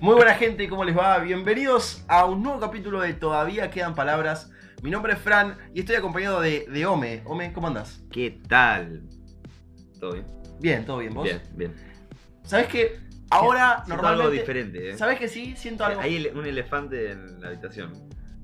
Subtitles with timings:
[0.00, 1.18] Muy buena gente, ¿cómo les va?
[1.18, 4.48] Bienvenidos a un nuevo capítulo de Todavía Quedan Palabras.
[4.80, 7.22] Mi nombre es Fran y estoy acompañado de, de Ome.
[7.24, 8.00] Ome, ¿cómo andás?
[8.12, 9.02] ¿Qué tal?
[9.98, 10.26] ¿Todo bien?
[10.60, 11.24] Bien, todo bien, ¿vos?
[11.24, 11.74] Bien, bien.
[12.44, 14.22] ¿Sabés que ahora Siento normalmente...
[14.22, 14.96] algo diferente, ¿eh?
[14.96, 15.56] ¿Sabés que sí?
[15.56, 16.00] Siento algo...
[16.00, 17.92] Hay ele- un elefante en la habitación.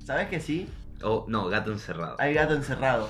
[0.04, 0.68] ¿Sabés que sí?
[1.04, 2.16] Oh, no, gato encerrado.
[2.18, 3.08] Hay gato encerrado.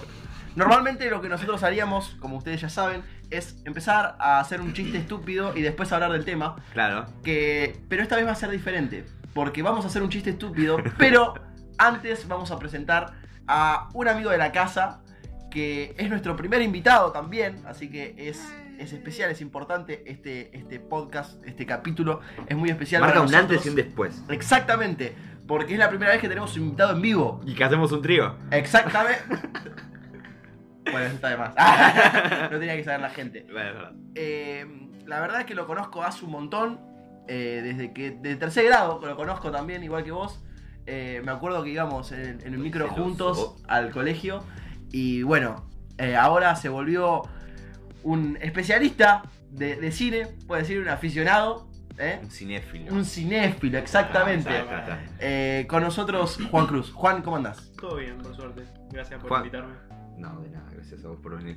[0.55, 4.98] Normalmente lo que nosotros haríamos, como ustedes ya saben, es empezar a hacer un chiste
[4.98, 6.56] estúpido y después hablar del tema.
[6.73, 7.06] Claro.
[7.23, 10.77] que pero esta vez va a ser diferente porque vamos a hacer un chiste estúpido
[10.98, 11.34] pero
[11.79, 13.12] antes vamos a presentar
[13.46, 15.01] a un amigo de la casa
[15.51, 18.42] que es nuestro primer invitado también así que es,
[18.79, 23.32] es especial es importante este, este podcast este capítulo es muy especial Marca para un
[23.32, 23.51] nosotros.
[23.59, 24.23] antes y un después.
[24.29, 25.15] exactamente
[25.46, 28.02] porque es la primera vez que tenemos un invitado en vivo ¿Y que hacemos un
[28.02, 28.37] trío?
[28.51, 29.20] exactamente
[30.91, 31.55] bueno eso está de más
[32.51, 33.93] no tenía que saber la gente Bueno, es verdad.
[34.15, 34.66] eh,
[35.07, 36.80] la verdad es que lo conozco hace un montón.
[37.29, 38.10] eh, desde que.
[38.13, 40.43] De tercer grado lo conozco también, igual que vos.
[40.87, 43.02] Eh, me acuerdo que íbamos en, en el micro Celoso.
[43.02, 44.43] juntos al colegio.
[44.93, 45.68] Y bueno,
[45.99, 47.23] eh, ahora se volvió
[48.02, 51.68] un especialista de, de cine, puede decir un aficionado.
[51.99, 52.21] ¿eh?
[52.23, 52.93] Un cinéfilo.
[52.93, 54.49] Un cinéfilo, exactamente.
[54.51, 55.15] Ah, está, está, está.
[55.21, 56.93] Eh, con nosotros, Juan Cruz.
[56.93, 57.73] Juan, ¿cómo andás?
[57.80, 58.65] Todo bien, por suerte.
[58.90, 59.40] Gracias por Juan.
[59.43, 59.74] invitarme.
[60.18, 61.57] No, de nada, gracias a vos por venir.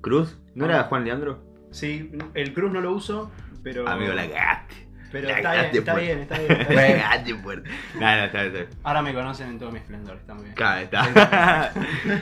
[0.00, 0.38] ¿Cruz?
[0.54, 0.68] ¿No Ah.
[0.68, 1.44] era Juan Leandro?
[1.70, 3.30] Sí, el cruz no lo uso,
[3.62, 3.88] pero.
[3.88, 4.88] Amigo, la cagaste.
[5.10, 7.70] Pero la está bien, está bien, está bien, está La cagaste fuerte.
[7.94, 8.80] No, no, está bien, está bien.
[8.82, 10.54] Ahora me conocen en todo mi esplendor, está muy bien.
[10.54, 11.72] Claro, está.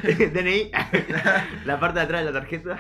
[0.03, 0.71] DNI.
[1.65, 2.79] La parte de atrás de la tarjeta.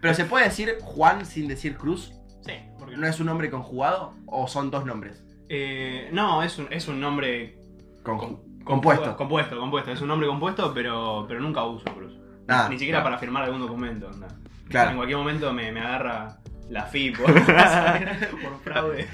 [0.00, 2.12] Pero se puede decir Juan sin decir Cruz.
[2.42, 5.24] Sí, porque ¿No es un nombre conjugado o son dos nombres?
[5.48, 7.58] Eh, no, es un, es un nombre
[8.04, 9.16] Con- com- compuesto.
[9.16, 9.92] Compuesto, compuesto.
[9.92, 12.12] Es un nombre compuesto, pero, pero nunca uso cruz.
[12.48, 13.04] Ah, Ni siquiera claro.
[13.12, 14.08] para firmar algún documento.
[14.08, 14.28] anda.
[14.68, 14.90] Claro.
[14.90, 16.36] En cualquier momento me, me agarra
[16.68, 17.26] la FI por,
[18.42, 19.06] por fraude.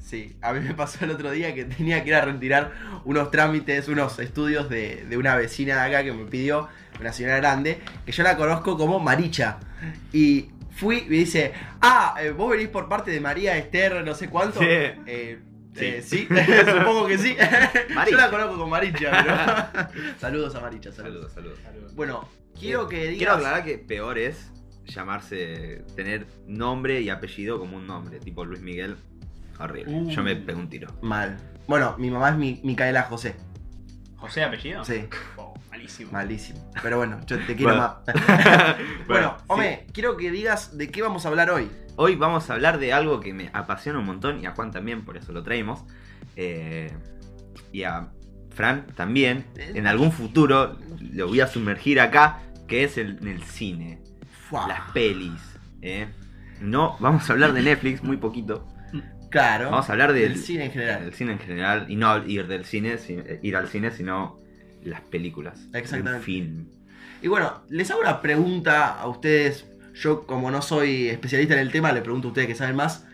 [0.00, 2.72] Sí, a mí me pasó el otro día que tenía que ir a retirar
[3.04, 7.36] unos trámites, unos estudios de, de una vecina de acá que me pidió, una señora
[7.36, 9.58] grande, que yo la conozco como Maricha.
[10.12, 14.14] Y fui y me dice, ah, eh, vos venís por parte de María Esther, no
[14.14, 14.60] sé cuánto.
[14.60, 14.66] Sí.
[14.68, 15.40] Eh.
[15.80, 16.28] Eh, sí,
[16.66, 17.36] supongo que sí.
[18.10, 19.10] yo la conozco como Maricha,
[19.72, 19.88] pero...
[20.18, 21.32] saludos a Maricha, saludos.
[21.32, 21.94] Saludos, saludos.
[21.94, 22.28] Bueno,
[22.58, 23.16] quiero que digas...
[23.18, 24.50] Quiero aclarar que peor es
[24.86, 28.96] llamarse, tener nombre y apellido como un nombre, tipo Luis Miguel.
[29.58, 29.92] Horrible.
[29.92, 30.08] Uh.
[30.10, 30.92] Yo me pego un tiro.
[31.02, 31.36] Mal.
[31.66, 33.34] Bueno, mi mamá es mi, Micaela José.
[34.16, 34.84] ¿José apellido?
[34.84, 35.06] Sí,
[35.36, 36.10] Oh, malísimo.
[36.12, 36.70] malísimo.
[36.82, 37.98] Pero bueno, yo te quiero Bueno.
[38.06, 38.76] más.
[39.06, 39.44] Bueno, sí.
[39.48, 41.68] Ome, quiero que digas de qué vamos a hablar hoy.
[42.00, 45.04] Hoy vamos a hablar de algo que me apasiona un montón y a Juan también,
[45.04, 45.82] por eso lo traemos.
[46.36, 46.92] Eh,
[47.72, 48.10] y a
[48.50, 49.46] Fran también.
[49.56, 52.38] En algún futuro lo voy a sumergir acá,
[52.68, 53.98] que es el, el cine,
[54.52, 55.40] las pelis.
[55.82, 56.06] ¿eh?
[56.60, 58.64] No, vamos a hablar de Netflix muy poquito.
[59.28, 59.72] Claro.
[59.72, 61.00] Vamos a hablar del, del cine en general.
[61.02, 64.38] del cine en general y no ir del cine, eh, ir al cine, sino
[64.84, 65.66] las películas.
[65.74, 66.18] Exactamente.
[66.18, 66.68] El film.
[67.22, 69.67] Y bueno, les hago una pregunta a ustedes.
[70.00, 73.06] Yo, como no soy especialista en el tema, le pregunto a ustedes que saben más.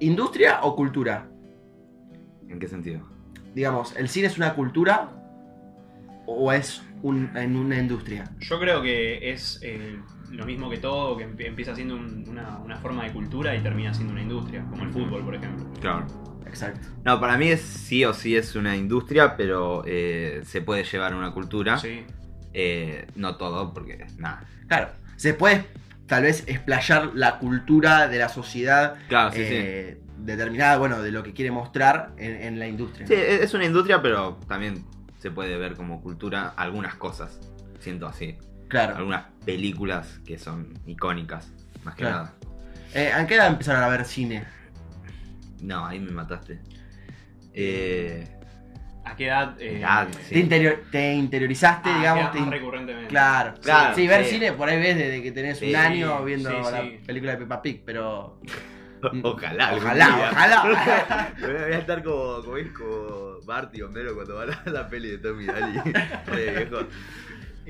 [0.00, 1.28] ¿Industria o cultura?
[2.48, 3.08] ¿En qué sentido?
[3.54, 5.10] Digamos, ¿el cine es una cultura
[6.26, 8.24] o es un- en una industria?
[8.40, 9.98] Yo creo que es eh,
[10.30, 13.60] lo mismo que todo, que empie- empieza siendo un- una, una forma de cultura y
[13.62, 15.66] termina siendo una industria, como el fútbol, por ejemplo.
[15.80, 16.06] Claro.
[16.46, 16.88] Exacto.
[17.04, 21.12] No, para mí es sí o sí es una industria, pero eh, se puede llevar
[21.12, 21.76] a una cultura.
[21.78, 22.04] Sí.
[22.54, 24.44] Eh, no todo, porque nada.
[24.66, 24.88] Claro.
[25.16, 25.66] Se puede
[26.08, 31.22] tal vez explayar la cultura de la sociedad Claro, sí, eh, determinada, bueno, de lo
[31.22, 33.06] que quiere mostrar en, en la industria.
[33.06, 33.14] sí.
[33.14, 34.84] Sí, es es una industria, pero también
[35.20, 37.38] se puede ver como cultura algunas cosas.
[37.78, 38.36] Siento así.
[38.68, 38.96] Claro.
[38.96, 41.52] Algunas películas que son icónicas,
[41.84, 42.16] más que Claro.
[42.16, 42.34] nada.
[42.94, 44.44] Eh, ¿A qué edad empezaron a ver cine?
[45.60, 46.60] No, ahí me mataste.
[47.52, 48.26] Eh,
[49.10, 49.56] ¿A qué edad?
[49.58, 49.84] eh,
[50.22, 50.34] sí.
[50.34, 52.32] Te, interior- te interiorizaste, ah, digamos.
[52.32, 53.08] te in- recurrentemente.
[53.08, 54.30] Claro, Claro, Sí, ver sí.
[54.32, 57.00] cine por ahí ves desde que tenés un Sí, año viendo sí, la sí.
[57.06, 58.40] película de Peppa Pig, pero.
[59.22, 59.74] ojalá.
[59.76, 61.32] Ojalá, ojalá.
[61.40, 65.08] Voy a estar como, como, es como Bart y Homero cuando va la, la peli
[65.10, 65.80] de Tommy Daly.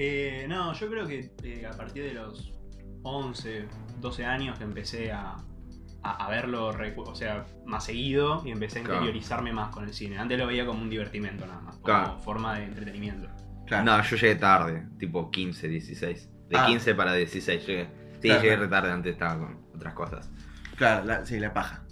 [0.00, 2.52] Eh, no, yo creo que eh, a partir de los
[3.02, 3.66] 11,
[4.00, 5.36] 12 años que empecé a,
[6.02, 9.00] a, a verlo o sea, más seguido y empecé a Claro.
[9.00, 10.18] interiorizarme más con el cine.
[10.18, 12.18] Antes lo veía como un divertimento nada más, como Claro.
[12.20, 13.28] forma de entretenimiento.
[13.66, 13.84] Claro.
[13.84, 16.30] No, yo llegué tarde, tipo 15, 16.
[16.48, 16.66] De Ah.
[16.66, 17.84] 15 para 16 llegué.
[18.14, 18.62] Sí, Claro, llegué claro.
[18.62, 20.30] re tarde, antes estaba con otras cosas.
[20.76, 21.82] Claro, la- sí, la paja.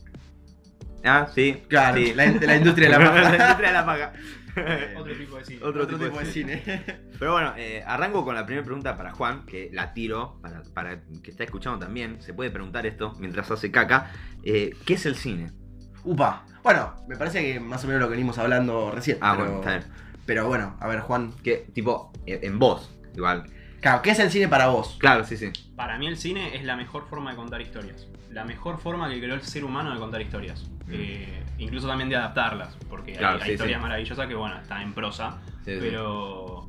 [1.05, 1.63] Ah, sí.
[1.69, 2.15] Claro, sí.
[2.15, 3.33] la, la industria de la la paja.
[3.37, 4.13] industria de la paga.
[4.97, 5.61] Otro tipo de cine.
[5.63, 6.63] Otro Otro tipo tipo de de cine.
[7.19, 11.03] Pero bueno, eh, arranco con la primera pregunta para Juan, que la tiro, para, para
[11.23, 14.11] que está escuchando también, se puede preguntar esto mientras hace caca.
[14.43, 15.53] Eh, ¿Qué es el cine?
[16.05, 16.45] Upa.
[16.63, 19.19] Bueno, me parece que más o menos lo que venimos hablando recién.
[19.21, 19.93] Ah, pero, bueno, está bien.
[20.25, 21.33] pero bueno, a ver, Juan.
[21.43, 23.45] Que, tipo, en vos, igual.
[23.81, 24.97] Claro, ¿qué es el cine para vos?
[24.99, 25.53] Claro, sí, sí.
[25.77, 28.09] Para mí el cine es la mejor forma de contar historias.
[28.31, 30.69] La mejor forma que creó el ser humano de contar historias.
[30.87, 30.93] Mm.
[30.93, 32.77] Eh, incluso también de adaptarlas.
[32.89, 33.83] Porque hay- Claro, hay, sí, historias sí.
[33.83, 35.39] maravillosas que, bueno, están en prosa.
[35.65, 36.69] Sí, pero,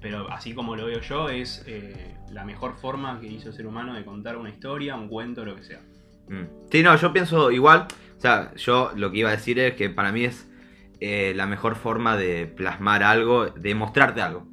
[0.00, 3.66] pero así como lo veo yo, es eh, la mejor forma que hizo el ser
[3.66, 5.80] humano de contar una historia, un cuento, lo que sea.
[6.28, 6.44] Mm.
[6.70, 7.86] Sí, no, yo pienso igual.
[8.16, 10.50] O sea, yo lo que iba a decir es que para mí es
[11.00, 14.46] eh, la mejor forma de plasmar algo, de mostrarte algo.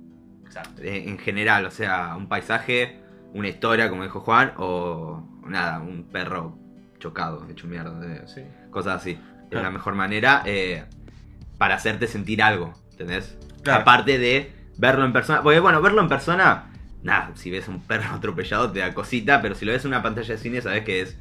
[0.45, 0.81] Exacto.
[0.83, 2.99] eh, en general, o sea, un paisaje,
[3.33, 6.57] una historia, como dijo Juan, o nada, un perro
[6.99, 8.41] chocado, hecho mierda, de- Sí.
[8.69, 9.17] cosas así.
[9.53, 9.67] Es Claro.
[9.67, 10.83] la mejor manera eh,
[11.57, 13.37] para hacerte sentir algo, ¿entendés?
[13.63, 13.81] Claro.
[13.81, 16.71] Aparte de verlo en persona, porque bueno, verlo en persona,
[17.03, 20.01] nada, si ves un perro atropellado te da cosita, pero si lo ves en una
[20.03, 21.17] pantalla de cine sabes que es,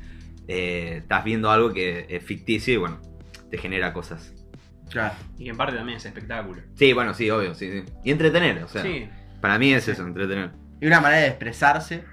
[0.48, 3.00] eh, estás viendo algo que es ficticio y bueno,
[3.50, 4.32] te genera cosas.
[4.90, 5.14] Claro.
[5.38, 6.60] Y en parte también es espectáculo.
[6.74, 7.84] Sí, bueno, sí, obvio, sí, sí.
[8.04, 9.08] Y entretener, o sea, sí,
[9.40, 10.50] para mí es eso, entretener.
[10.80, 12.04] Y una manera de expresarse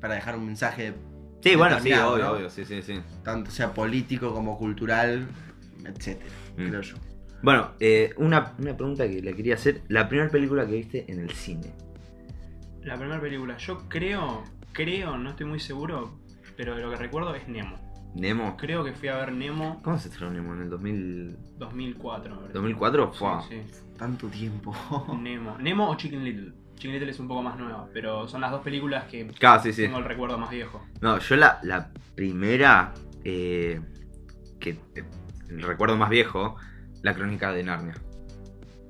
[0.00, 0.94] para dejar un mensaje,
[1.42, 2.30] Sí, bueno, sí, obvio, ¿no?
[2.32, 3.00] obvio, sí, sí, sí.
[3.22, 5.26] tanto sea político como cultural,
[5.86, 6.68] etcétera, Mm.
[6.68, 6.96] creo yo.
[7.42, 9.82] Bueno, eh, una, una pregunta que le quería hacer.
[9.88, 11.72] La primera película que viste en el cine.
[12.82, 13.56] la primera película.
[13.58, 16.18] Yo creo, creo, no estoy muy seguro,
[16.56, 17.76] pero de lo que recuerdo es Nemo.
[18.14, 18.56] Nemo.
[18.56, 20.54] Creo que fui a ver Nemo ¿Cómo se estrenó Nemo?
[20.54, 21.36] ¿En el 2000...
[21.58, 22.52] 2004, me parece.
[22.54, 23.12] 2004?
[23.12, 23.44] Sí, Fua.
[23.48, 23.62] sí.
[23.98, 24.72] Tanto tiempo.
[25.20, 25.58] Nemo.
[25.58, 26.52] Nemo o Chicken Little.
[26.76, 29.28] Chicken Little es un poco más nueva, pero son las dos películas que
[29.62, 29.82] sí, sí.
[29.82, 30.84] tengo el recuerdo más viejo.
[31.00, 32.92] No, yo la, la primera
[33.24, 33.80] eh,
[34.60, 34.76] que
[35.58, 36.56] eh, recuerdo más viejo,
[37.02, 37.94] la crónica de Narnia.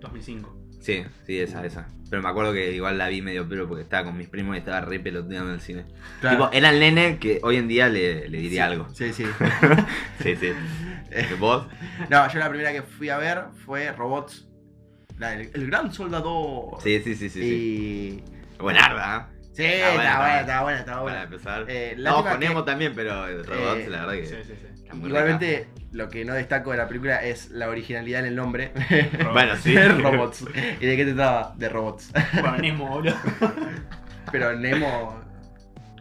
[0.00, 0.60] 2005.
[0.80, 1.88] Sí, sí, esa, esa.
[2.10, 4.58] Pero me acuerdo que igual la vi medio pero porque estaba con mis primos y
[4.58, 5.86] estaba re peloteando en el cine.
[6.20, 6.36] Claro.
[6.36, 8.88] Tipo, era el nene que hoy en día le, le diría Sí, algo.
[8.90, 9.24] Sí, sí.
[10.22, 10.52] Sí, sí.
[11.38, 11.66] ¿Vos?
[12.10, 14.46] No, yo la primera que fui a ver fue Robots.
[15.18, 16.80] La del- el, gran soldador.
[16.82, 17.40] Sí, sí, sí, sí.
[17.40, 18.22] sí.
[18.58, 18.60] Y.
[18.62, 19.34] Buenarda, ¿eh?
[19.54, 21.64] Sí, Está buena, está buena, está está buena, Para empezar.
[21.68, 24.26] Eh, no, lástima con que- también, pero el robot, Eh, la verdad que.
[24.26, 24.73] Sí, sí, sí.
[25.02, 28.72] Igualmente, lo que no destaco de la película es la originalidad en el nombre.
[29.32, 29.76] Bueno, sí.
[29.78, 30.44] robots.
[30.80, 31.54] ¿Y de qué te trataba?
[31.56, 32.12] De robots.
[32.40, 33.16] Bueno, Nemo, boludo.
[34.32, 35.20] Pero Nemo.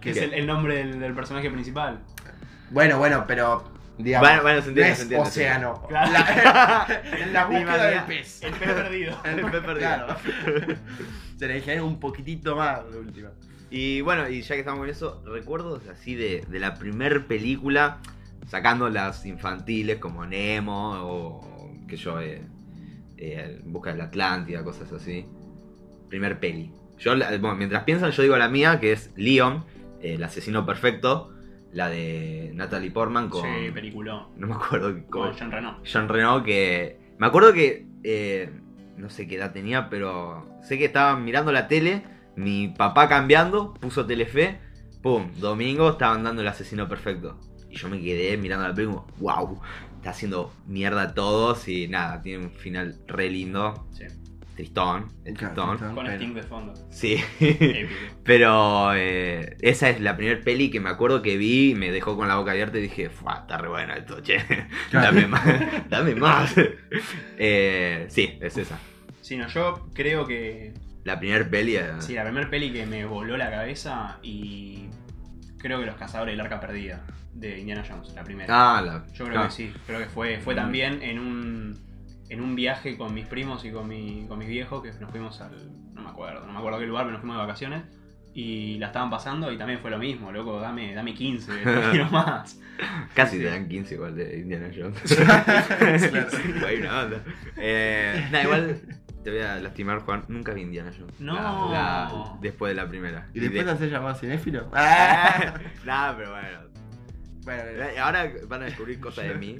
[0.02, 2.00] Que es el, el nombre del, del personaje principal.
[2.72, 3.72] Bueno, bueno, pero.
[3.98, 5.86] Digamos, Bueno, bueno, se entiende, no es se entiende, se océano.
[5.88, 6.12] Claro.
[6.12, 8.44] La, en la búsqueda del pez.
[8.44, 9.18] El pez perdido.
[9.24, 9.78] El pez perdido.
[9.78, 10.16] Claro.
[11.38, 13.30] Se le dijeron un poquitito más de última.
[13.70, 18.00] Y bueno, y ya que estamos con eso, recuerdos así de, de la primer película,
[18.48, 22.42] sacando las infantiles como Nemo o que yo, eh,
[23.18, 25.26] eh, En Busca de la Atlántida, cosas así.
[26.10, 26.72] Primer peli.
[27.00, 29.66] Yo, bueno, mientras piensan, yo digo la mía, que es Leon,
[30.02, 31.32] eh, el asesino perfecto,
[31.72, 33.42] la de Natalie Portman con...
[33.42, 34.28] Sí, peliculón.
[34.38, 35.26] no me acuerdo cómo...
[35.26, 35.80] Con Jean Reno.
[35.84, 37.00] Jean Reno que...
[37.18, 37.88] Me acuerdo que...
[38.04, 38.50] eh,
[38.98, 42.04] no sé qué edad tenía, pero sé que estaban mirando la tele,
[42.36, 44.60] mi papá cambiando, puso Telefe,
[45.02, 47.40] pum, domingo estaban dando el asesino perfecto.
[47.74, 49.60] Y yo me quedé mirando la película, wow,
[49.96, 54.04] está haciendo mierda a todos y nada, tiene un final re lindo, Sí.
[54.56, 55.70] tristón, el Claro, tristón.
[55.78, 55.96] tristón.
[55.96, 56.74] Con Pero- Sting de fondo.
[56.92, 57.18] Sí,
[58.24, 62.16] pero eh, esa es la primer peli que me acuerdo que vi y me dejó
[62.16, 64.38] con la boca abierta y dije, "Fua, está re bueno esto, che.
[64.92, 65.08] Claro.
[65.16, 65.90] dame más.
[65.90, 66.56] dame más.
[67.38, 68.78] Eh, sí, es esa.
[69.22, 70.74] Sí, no, yo creo que.
[71.04, 71.76] La primer peli.
[71.76, 74.86] eh, Sí, la primera peli que me voló la cabeza y.
[75.64, 77.02] Creo que Los Cazadores del Arca Perdida
[77.34, 78.48] de Indiana Jones, la primera.
[78.78, 79.06] Ah, la.
[79.14, 80.58] Yo creo ah, que sí, creo que fue, fue Mm.
[80.58, 81.80] también en un,
[82.30, 85.40] en un viaje con mis primos y con, mi, con mis viejos, que nos fuimos
[85.42, 85.52] al,
[85.94, 87.84] no me acuerdo, no me acuerdo qué lugar, pero nos fuimos de vacaciones,
[88.36, 92.10] y la estaban pasando y también fue lo mismo, loco, dame, dame 15, no quiero
[92.12, 92.60] más.
[93.14, 95.00] Casi te dan 15 igual de Indiana Jones.
[95.16, 96.68] Claro.
[96.68, 97.24] Hay una banda.
[97.58, 98.82] Eh, nah, igual
[99.24, 100.24] te voy a lastimar, Juan.
[100.28, 101.20] Nunca vi Indiana Jones.
[101.20, 101.34] No.
[101.36, 103.30] La- la- después de la primera.
[103.34, 104.70] ¿Y después de- te haces llamar cinéfilo?
[104.74, 105.54] Ah,
[105.86, 106.74] nah, pero bueno.
[107.46, 109.58] Bueno, Eh, Ahora van a descubrir cosas de mí.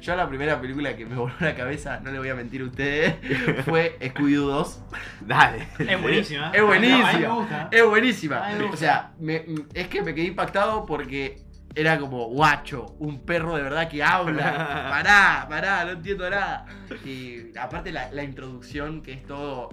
[0.00, 2.64] yo la primera película que me voló la cabeza, no le voy a mentir a
[2.64, 3.14] ustedes,
[3.64, 4.82] fue Scooby-Doo 2.
[5.20, 5.68] Dale.
[5.78, 6.50] Es buenísima.
[6.52, 7.68] Es buenísima.
[7.70, 8.48] Es buenísima.
[8.72, 11.43] O sea, me- es que me quedé impactado porque
[11.74, 14.44] era como guacho, un perro de verdad que habla.
[14.90, 16.66] Pará, pará, no entiendo nada.
[17.04, 19.70] Y aparte la, la introducción que es todo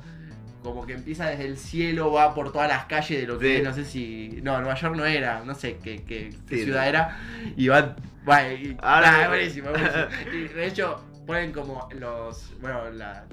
[0.64, 3.54] como que empieza desde el cielo, va por todas las calles de lo que Sí.
[3.58, 4.40] es, no sé si.
[4.44, 7.18] No, Nueva York no era, no sé qué, qué- qué Sí, ciudad era.
[7.58, 7.96] Y va.
[8.30, 10.32] va y, Ahora ah, es buenísimo, es buenísimo.
[10.34, 12.52] Y de hecho, ponen como los.
[12.62, 13.26] Bueno, la-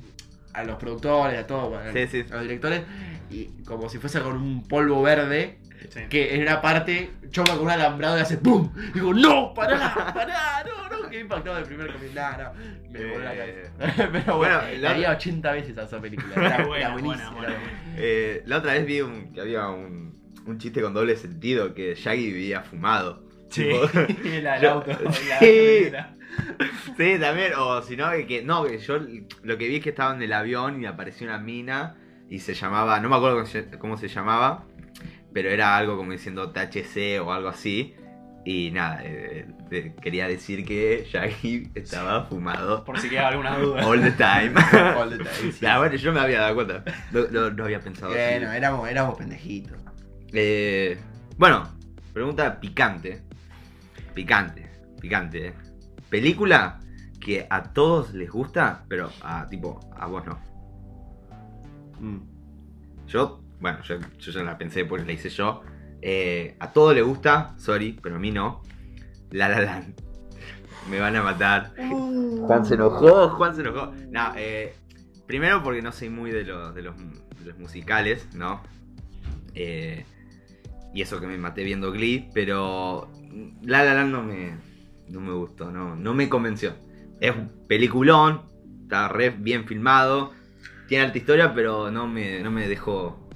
[0.54, 2.24] a los productores, a todos, bueno, Sí, sí.
[2.30, 2.82] a los directores,
[3.30, 5.58] y como si fuese con un polvo verde,
[5.90, 6.00] Sí.
[6.08, 8.72] que en una parte choca con un alambrado y hace ¡pum!
[8.94, 9.54] Digo, ¡no!
[9.54, 9.94] ¡Pará!
[10.14, 10.64] ¡Pará!
[10.90, 12.14] ¡No, no quedé impactado del primer comienzo.
[12.14, 12.52] Nah, no,
[12.90, 14.08] me voló la Eh, cabeza.
[14.12, 16.34] Pero bueno, bueno, la había 80 veces a esa película.
[16.36, 17.54] Era, Buena, buena, buena.
[17.96, 21.94] Eh, la otra vez vi un- que había un, un chiste con doble sentido, que
[21.94, 23.24] Shaggy vivía fumado.
[23.50, 23.84] Sí, Tipo,
[24.28, 24.90] el Yo- auto.
[24.90, 25.90] la Sí.
[26.96, 28.98] sí, también, o si no, que, que- no, que yo
[29.42, 31.96] lo que vi es que estaba en el avión y apareció una mina
[32.28, 34.64] y se llamaba, no me acuerdo cómo se, cómo se llamaba,
[35.32, 37.94] pero era algo como diciendo THC o algo así.
[38.44, 43.84] Y nada, eh, eh, quería decir que Shaggy estaba fumado Por si queda alguna duda.
[43.86, 44.54] all the time.
[44.96, 45.66] All the time, sí.
[45.66, 46.84] Ah, bueno, yo me había dado cuenta.
[47.12, 48.18] No, no- no había pensado así.
[48.18, 49.76] Bueno, éramos, éramos pendejitos.
[50.32, 50.96] Eh,
[51.36, 51.68] bueno,
[52.14, 53.22] pregunta picante.
[54.14, 54.70] Picante,
[55.00, 55.48] picante.
[55.48, 55.54] eh.
[56.08, 56.80] Película
[57.20, 60.38] que a todos les gusta, pero a tipo, a vos no.
[62.00, 62.20] Mm.
[63.08, 65.62] Yo, bueno, yo, yo ya la pensé porque la hice yo.
[66.00, 68.62] Eh, a todos les gusta, sorry, pero a mí no.
[69.30, 69.94] La La Land.
[70.90, 71.74] Me van a matar.
[71.76, 73.92] Juan se enojó, Juan se enojó.
[74.10, 74.74] No, eh,
[75.26, 78.62] primero porque no soy muy de, los de, los, de los musicales, ¿no?
[79.54, 80.04] Eh,
[80.94, 83.10] y eso que me maté viendo Glee, pero
[83.62, 84.56] La La Land no me,
[85.08, 86.74] no me gustó, no, no me convenció.
[87.20, 88.42] Es un peliculón,
[88.84, 90.32] está re bien filmado,
[90.86, 93.27] tiene alta historia, pero no me, no me dejó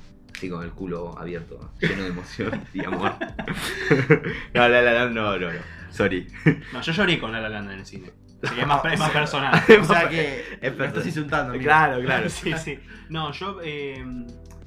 [0.42, 3.12] así con el culo abierto, lleno de emoción y amor.
[4.54, 5.58] no, La La Land no, no, no,
[5.90, 6.26] sorry.
[6.72, 8.10] No, yo lloré con La La Land en el cine.
[8.42, 9.62] Es más, es más personal.
[9.80, 11.06] O sea que Es me estás personal.
[11.06, 11.52] insultando.
[11.52, 11.62] mira.
[11.64, 12.28] Claro, claro.
[12.28, 12.78] Sí, sí.
[13.08, 13.60] No, yo.
[13.62, 14.04] eh,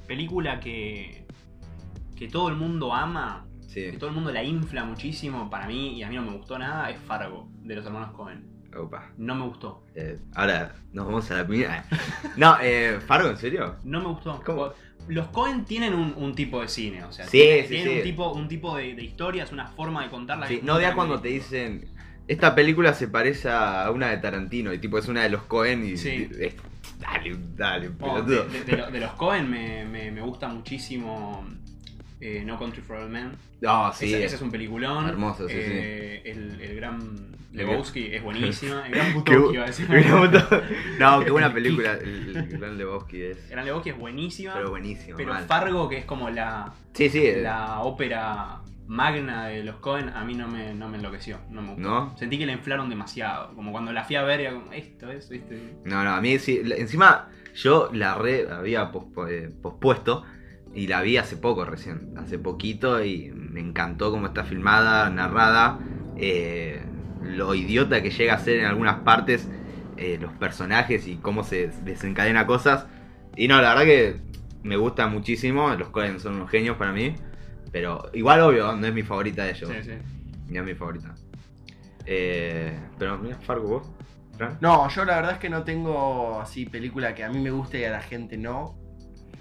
[0.06, 1.26] película que.
[2.16, 3.46] que todo el mundo ama.
[3.68, 3.90] Sí.
[3.90, 5.50] Que todo el mundo la infla muchísimo.
[5.50, 8.46] Para mí, y a mí no me gustó nada, es Fargo, de los hermanos Cohen.
[8.74, 9.10] Opa.
[9.18, 9.84] No me gustó.
[9.94, 11.84] Eh, ahora nos vamos a la primera.
[12.36, 13.76] No, eh, Fargo, ¿en serio?
[13.84, 14.42] No me gustó.
[14.44, 14.70] ¿Cómo?
[15.08, 17.96] Los Cohen tienen un, un tipo de cine, o sea, Sí, tienen, sí, tienen sí.
[17.98, 20.46] un tipo, un tipo de, de historias, una forma de contarla.
[20.48, 21.86] Sí, no de cuando te dicen.
[22.28, 25.84] Esta película se parece a una de Tarantino y tipo es una de los Cohen
[25.86, 25.96] y.
[25.96, 26.28] Sí.
[26.40, 26.54] es-
[26.98, 31.46] dale, dale, Oh, de, de- de lo- de los Cohen me, me- me gusta muchísimo
[32.20, 33.32] eh, No Country for Old Men.
[33.60, 34.06] No, sí.
[34.06, 35.08] ese, ese es un peliculón.
[35.08, 38.82] Hermoso, sí, Eh, El, el gran Lebowski es buenísima.
[38.86, 39.88] El gran Butowski, bu- iba a decir.
[40.98, 41.92] no, qué buena película.
[42.02, 43.44] El, el Gran Lebowski es.
[43.44, 44.54] El gran Lebowski es buenísima.
[44.54, 45.16] Pero buenísimo.
[45.16, 45.44] pero mal.
[45.44, 47.24] Fargo, que es como la, Sí, sí.
[47.26, 51.38] eh, la ópera magna de los Cohen, a mí no me, no me enloqueció.
[51.50, 51.88] No me gustó.
[51.88, 52.16] ¿No?
[52.18, 53.54] Sentí que la inflaron demasiado.
[53.54, 55.74] Como cuando la fui a ver, era como, esto es, ¿viste?
[55.84, 56.60] No, no, a mí sí.
[56.76, 58.90] Encima, yo la re había
[59.28, 60.24] eh, pospuesto
[60.74, 62.12] y la vi hace poco recién.
[62.16, 65.78] Hace poquito y me encantó cómo está filmada, narrada.
[66.16, 66.82] eh,
[67.28, 69.48] lo idiota que llega a ser en algunas partes
[69.96, 72.86] eh, los personajes y cómo se desencadena cosas.
[73.36, 74.16] Y no, la verdad que
[74.62, 75.70] me gusta muchísimo.
[75.74, 77.14] Los Coen son unos genios para mí.
[77.72, 79.70] Pero igual, obvio, no es mi favorita de ellos.
[79.70, 79.92] Sí, sí.
[80.48, 81.14] No es mi favorita.
[82.06, 83.90] Eh, pero mira, Fargo, vos.
[84.36, 84.58] Fran.
[84.60, 87.80] No, yo la verdad es que no tengo así película que a mí me guste
[87.80, 88.78] y a la gente no.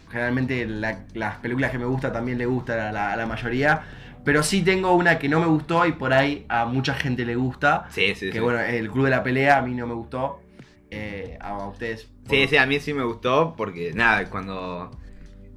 [0.09, 3.83] Generalmente la- las películas que me gusta también le gustan a la, a la mayoría.
[4.25, 7.35] Pero sí tengo una que no me gustó y por ahí a mucha gente le
[7.35, 7.85] gusta.
[7.91, 8.39] Sí, sí, que sí.
[8.39, 10.41] bueno, el Club de la Pelea a mí no me gustó.
[10.89, 12.09] Eh, a ustedes.
[12.29, 14.91] Sí, sí, a mí sí me gustó porque, nada, cuando...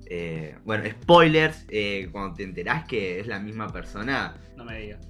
[0.07, 4.37] eh, bueno, spoilers, eh, cuando te enterás que es la misma persona...
[4.57, 5.01] No me digas.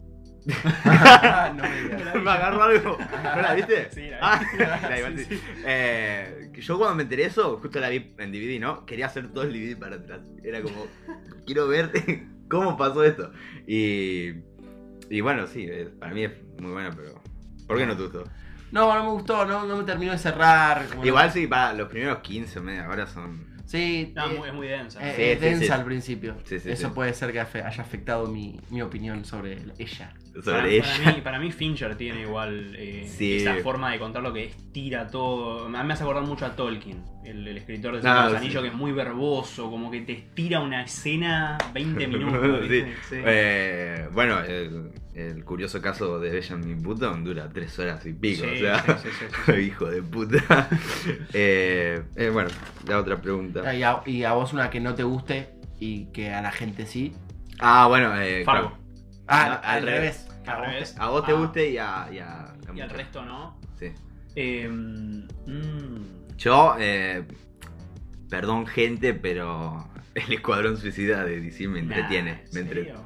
[0.46, 2.14] no me digas.
[2.22, 2.98] me agarró algo.
[3.34, 3.90] ¿No la viste?
[3.90, 4.62] Sí, la vi.
[4.62, 5.36] Ah, la igual Sí, sí.
[5.36, 5.42] sí.
[5.66, 8.86] Eh, yo cuando me enteré eso, justo la vi en DVD, ¿no?
[8.86, 10.20] Quería hacer todo el DVD para atrás.
[10.44, 10.86] Era como,
[11.44, 11.90] quiero ver
[12.48, 13.30] cómo pasó esto.
[13.66, 14.30] Y,
[15.10, 17.20] y bueno, sí, eh, para mí es muy buena, pero...
[17.66, 18.24] ¿Por qué no te gustó?
[18.72, 20.86] No, no me gustó, no, no me terminó de cerrar.
[20.88, 23.46] como no- Igual sí, para los primeros 15 o media hora son...
[23.66, 24.98] Sí, No, eh, muy- es muy densa.
[25.06, 25.72] eh, Sí, es sí, densa sí.
[25.72, 26.36] al principio.
[26.44, 26.94] Sí, sí, Eso sí.
[26.94, 30.14] puede ser que haya afectado mi, mi opinión sobre ella.
[30.42, 30.84] Sobre para, ella.
[31.04, 33.36] para mí, para mí Fincher tiene igual eh, Sí.
[33.38, 35.66] esa forma de contar lo que estira todo.
[35.66, 38.30] A mí me hace acordar mucho a Tolkien, el, el escritor de Ah, Señor los
[38.32, 38.36] sí.
[38.38, 42.60] Anillos, que es muy verboso, como que te estira una escena 20 minutos.
[42.62, 42.68] Sí.
[42.68, 42.94] ¿viste?
[43.08, 43.16] Sí.
[43.24, 48.50] Eh, bueno, el, el curioso caso de Benjamin Button dura tres horas y pico, Sí,
[48.54, 49.58] o sea, sí, sí, sí, sí, sí.
[49.66, 50.68] hijo de puta.
[51.32, 52.50] Eh, eh, bueno,
[52.86, 53.62] la otra pregunta.
[53.66, 56.50] Ah, Y a, y a vos una que no te guste y que a la
[56.52, 57.12] gente sí.
[57.60, 58.68] Ah, bueno, eh, Fargo.
[58.70, 58.78] claro.
[59.26, 60.27] Ah, No, al, al revés.
[60.48, 60.96] Al A vos revés.
[60.98, 63.58] A vos te Ah, guste y a, y a Y al resto no.
[63.78, 63.92] Sí.
[64.36, 67.24] Eh, mm, Yo, eh,
[68.30, 72.32] perdón gente, pero el Escuadrón Suicida de DC me entretiene.
[72.32, 73.00] nah, ¿en me entre- serio?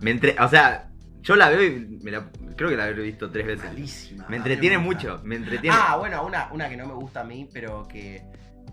[0.00, 0.90] me entre- o sea,
[1.22, 3.64] yo la veo y me la- creo que la habré visto tres veces.
[3.66, 4.26] Malísima.
[4.28, 5.76] Me entretiene me mucho, me entretiene.
[5.78, 8.22] Ah, bueno, una, una que no me gusta a mí, pero que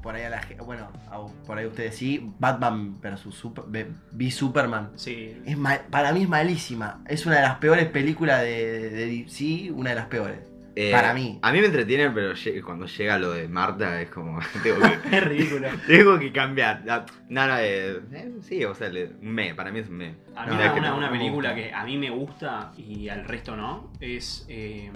[0.03, 0.61] por ahí a la gente.
[0.63, 2.29] Bueno, a- por ahí ustedes sí.
[2.37, 3.63] Batman versus Super,
[4.11, 4.91] v Superman.
[4.95, 5.41] Sí.
[5.45, 7.01] Es mal- para mí es malísima.
[7.07, 10.39] Es una de las peores películas de, de DC, una de las peores.
[10.75, 11.37] Eh, Para mí.
[11.43, 12.33] A mí me entretiene, pero
[12.65, 14.39] cuando llega lo de Marta es como.
[14.63, 15.67] tengo, que, Es ridículo.
[15.85, 16.83] tengo que cambiar.
[16.89, 19.97] Ah, No, no, eh, eh, sí, o sea, le- un me, para mí es un
[19.97, 20.15] me.
[20.35, 23.55] A mí No, una, que una- película que a mí me gusta y al resto
[23.55, 24.91] no es eh,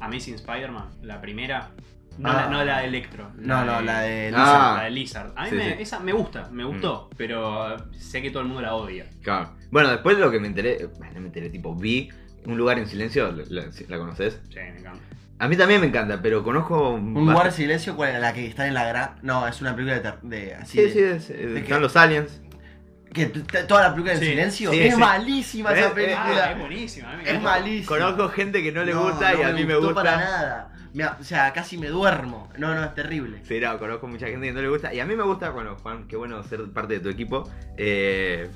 [0.00, 1.70] Amazing Spider-Man, la primera.
[2.20, 2.34] No, Ah.
[2.34, 3.30] la, no la de Electro.
[3.38, 4.38] No, no, la de Ah.
[4.38, 4.76] Lizard.
[4.76, 5.32] La de Lizard.
[5.36, 5.82] A mí Sí, me, sí.
[5.82, 9.06] esa me gusta, me gustó, pero sé que todo el mundo la odia.
[9.22, 9.54] Claro.
[9.70, 12.10] Bueno, después de lo que me enteré, bueno, no me enteré, tipo, vi
[12.46, 14.40] Un lugar en silencio, ¿la, conoces?
[14.48, 14.98] Sí, me encanta.
[15.38, 16.92] A mí también me encanta, pero conozco.
[16.92, 18.18] Un lugar de silencio, ¿cuál era?
[18.18, 19.16] La que está en la gran.
[19.22, 20.36] No, es una película de.
[20.36, 21.80] de así Sí, de- sí, es- ¿de están qué?
[21.80, 22.40] los aliens.
[23.12, 24.70] Que toda la película en Sí, silencio.
[24.70, 25.00] sí, es sí.
[25.00, 26.44] malísima Eh, esa eh, película.
[26.46, 27.12] Ah, es buenísima.
[27.12, 27.86] a mí me es malísima.
[27.88, 30.02] Conozco gente que no le No, gusta y a mí me gustó gusta.
[30.02, 30.72] para nada.
[30.94, 32.48] Me- o sea, casi me duermo.
[32.58, 33.40] No, no, es terrible.
[33.44, 34.92] Sí, no, conozco mucha gente que no le gusta.
[34.92, 37.48] Y a mí me gusta, bueno, Juan, qué bueno ser parte de tu equipo.
[37.76, 38.48] Eh,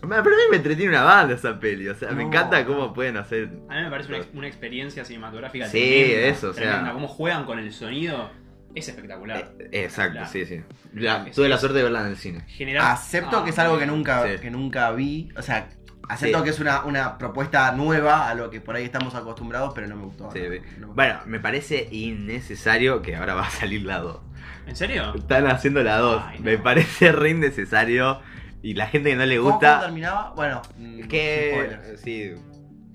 [0.00, 1.88] pero a mí me entretiene una banda esa peli.
[1.88, 2.28] O sea, me No.
[2.28, 3.50] encanta cómo pueden hacer.
[3.68, 6.62] A mí me parece una, ex- una experiencia cinematográfica Sí, tremenda, eso, o sea.
[6.62, 6.92] tremenda.
[6.92, 8.30] Cómo juegan con el sonido
[8.74, 9.52] es espectacular.
[9.60, 10.60] Eh, exacto, La- sí, sí.
[10.94, 12.44] La- tuve la suerte de verla en el cine.
[12.48, 14.38] General- Acepto Ah, que es algo que nunca, Sí.
[14.40, 15.28] que nunca vi.
[15.36, 15.68] O sea,
[16.08, 16.44] acepto Sí.
[16.44, 19.96] que es una, una propuesta nueva a lo que por ahí estamos acostumbrados, pero no
[19.96, 20.30] me gustó.
[20.32, 20.60] Sí, no, vi.
[20.78, 24.18] no me- Bueno, me parece innecesario que ahora va a salir la 2.
[24.66, 25.14] ¿En serio?
[25.16, 26.22] Están haciendo la 2.
[26.26, 26.44] Ay, no.
[26.44, 28.20] Me parece re innecesario.
[28.62, 29.72] Y la gente que no le ¿Cómo- gusta.
[29.74, 30.32] cómo terminaba?
[30.36, 31.96] Bueno, mm, que.
[32.02, 32.32] Sí,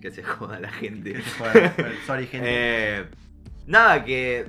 [0.02, 1.14] que se joda la gente.
[1.14, 1.74] Que se joda,
[2.08, 2.48] Sorry, gente.
[2.50, 3.06] Eh,
[3.66, 4.46] nada, que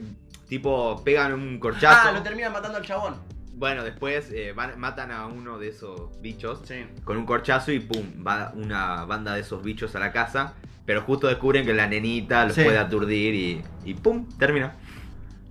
[0.49, 2.09] tipo pegan un corchazo.
[2.09, 3.17] ah, lo terminan matando al chabón.
[3.59, 6.85] Bueno, después eh, van- matan a uno de esos bichos Sí.
[7.05, 10.55] con un corchazo y pum, va una banda de esos bichos a la casa.
[10.87, 12.62] Pero justo descubren que la nenita los Sí.
[12.65, 14.75] puede aturdir y, y pum, termina.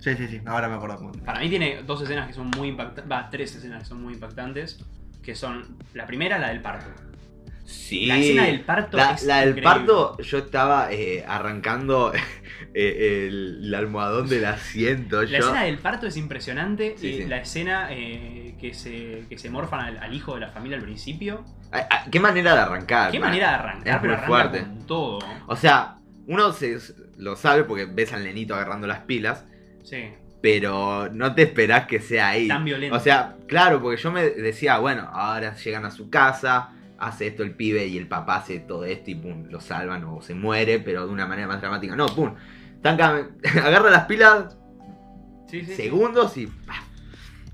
[0.00, 0.40] Sí, sí, sí.
[0.46, 1.12] Ahora me acuerdo.
[1.24, 3.10] Para mí tiene dos escenas que son muy impactantes.
[3.10, 4.84] Va, tres escenas que son muy impactantes.
[5.22, 5.76] Que son.
[5.94, 6.86] La primera, la del parto.
[7.68, 8.06] Sí.
[8.06, 12.12] La escena del parto La, es la del parto, yo estaba eh, arrancando
[12.74, 15.22] eh, el, el almohadón del asiento.
[15.22, 15.36] La yo.
[15.38, 16.94] escena del parto es impresionante.
[16.96, 17.24] Sí, y sí.
[17.26, 20.82] la escena eh, que, se, que se morfan al, al hijo de la familia al
[20.82, 21.44] principio.
[21.70, 23.10] Ah, ah, ¿Qué manera de arrancar?
[23.10, 23.28] Qué man?
[23.28, 24.60] manera de arrancar, Es pero muy arranca fuerte.
[24.60, 25.18] con todo.
[25.46, 26.78] O sea, uno se,
[27.18, 29.44] lo sabe porque ves al nenito agarrando las pilas,
[29.84, 30.08] Sí.
[30.40, 32.48] pero no te esperás que sea ahí.
[32.48, 32.96] Tan violento.
[32.96, 37.42] O sea, claro, porque yo me decía, bueno, ahora llegan a su casa, hace esto
[37.42, 40.78] el pibe y el papá hace todo esto y pum, lo salvan o se muere,
[40.80, 41.94] pero de una manera más dramática.
[41.96, 42.34] No, pum.
[42.84, 44.56] Agarra las pilas,
[45.48, 45.74] Sí, sí, sí.
[45.74, 46.84] segundos y ¡paf!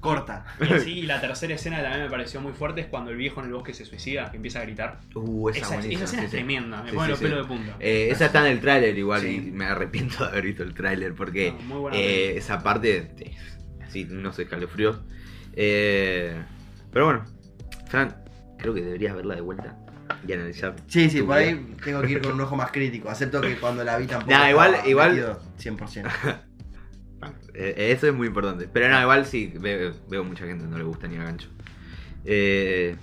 [0.01, 0.45] Corta.
[0.61, 3.17] Y así, y la tercera escena que también me pareció muy fuerte es cuando el
[3.17, 5.01] viejo en el bosque se suicida, que empieza a gritar.
[5.15, 6.27] Uh, esa, Esa, escena sí, es sí.
[6.29, 7.25] tremenda, me Sí, pone sí, los sí.
[7.25, 7.77] pelos de punta.
[7.81, 9.29] Eh, esa está en el tráiler igual Sí.
[9.37, 13.15] y me arrepiento de haber visto el tráiler porque No, eh, esa parte,
[13.83, 15.01] así, unos escalofríos.
[15.55, 16.37] Eh,
[16.93, 17.25] pero bueno,
[17.89, 18.24] Fran,
[18.65, 19.77] creo que deberías verla de vuelta
[20.27, 20.75] y analizar.
[20.87, 21.49] Sí, sí, por vida.
[21.49, 23.11] ahí tengo que ir con un ojo más crítico.
[23.11, 24.31] Acepto que cuando la vi tampoco.
[24.39, 26.11] Nah, igual- igual- metido 100%.
[27.55, 28.69] Eh, eso es muy importante.
[28.71, 31.49] Pero no, igual sí, veo, veo mucha gente que no le gusta ni a gancho.
[32.25, 32.97] Eh,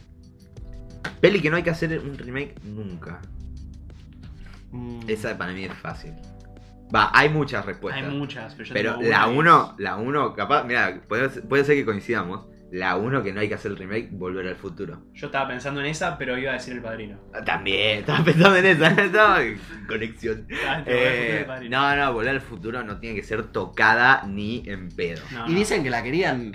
[1.22, 3.20] peli que no hay que hacer un remake nunca.
[4.72, 5.00] Mm.
[5.08, 6.12] Esa para mí es fácil.
[6.94, 8.04] Va, hay muchas respuestas.
[8.04, 11.64] Hay muchas, pero yo Pero tengo la una 1, la 1, capaz, mira, puede, puede
[11.64, 12.46] ser que coincidamos.
[12.72, 15.02] La 1 que no hay que hacer el remake, volver al futuro.
[15.14, 17.18] Yo estaba pensando en esa, pero iba a decir el padrino.
[17.34, 19.40] Ah, También, estaba pensando en esa, estaba
[19.90, 20.48] conexión.
[20.66, 25.22] Ah, Eh, no, no, volver al futuro no tiene que ser tocada ni en pedo.
[25.34, 25.58] No, Y no.
[25.60, 26.54] dicen que la querían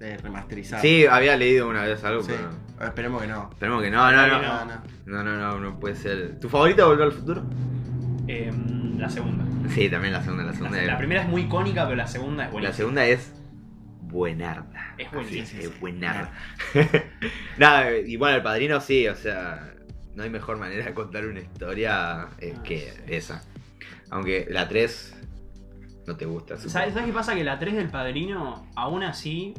[0.00, 0.80] eh, remasterizar.
[0.80, 2.30] Sí, había leído una vez algo, Sí.
[2.36, 3.48] pero Esperemos que no.
[3.52, 4.42] esperemos que no, no, no.
[4.42, 4.82] No, no.
[5.06, 6.38] No, no, no, no puede ser.
[6.38, 7.42] ¿Tu favorita volver al futuro?
[8.28, 9.44] Em, la segunda.
[9.70, 10.82] Sí, también la segunda, la La, segunda.
[10.82, 12.76] la es- primera es muy icónica, pero la segunda es la buenísima.
[12.76, 13.32] segunda es
[14.02, 14.75] buenarda.
[14.98, 15.58] Es sí, sí.
[15.60, 16.32] es buenarda.
[17.58, 19.72] Nada, y bueno, el padrino sí, o sea,
[20.14, 23.02] no hay mejor manera de contar una historia eh, Ah, que sí.
[23.08, 23.42] esa.
[24.10, 25.14] Aunque la 3
[26.06, 26.56] no te gusta.
[26.56, 27.34] ¿Sabes, ¿Sabes qué pasa?
[27.34, 29.54] Que la 3 del padrino, aún así,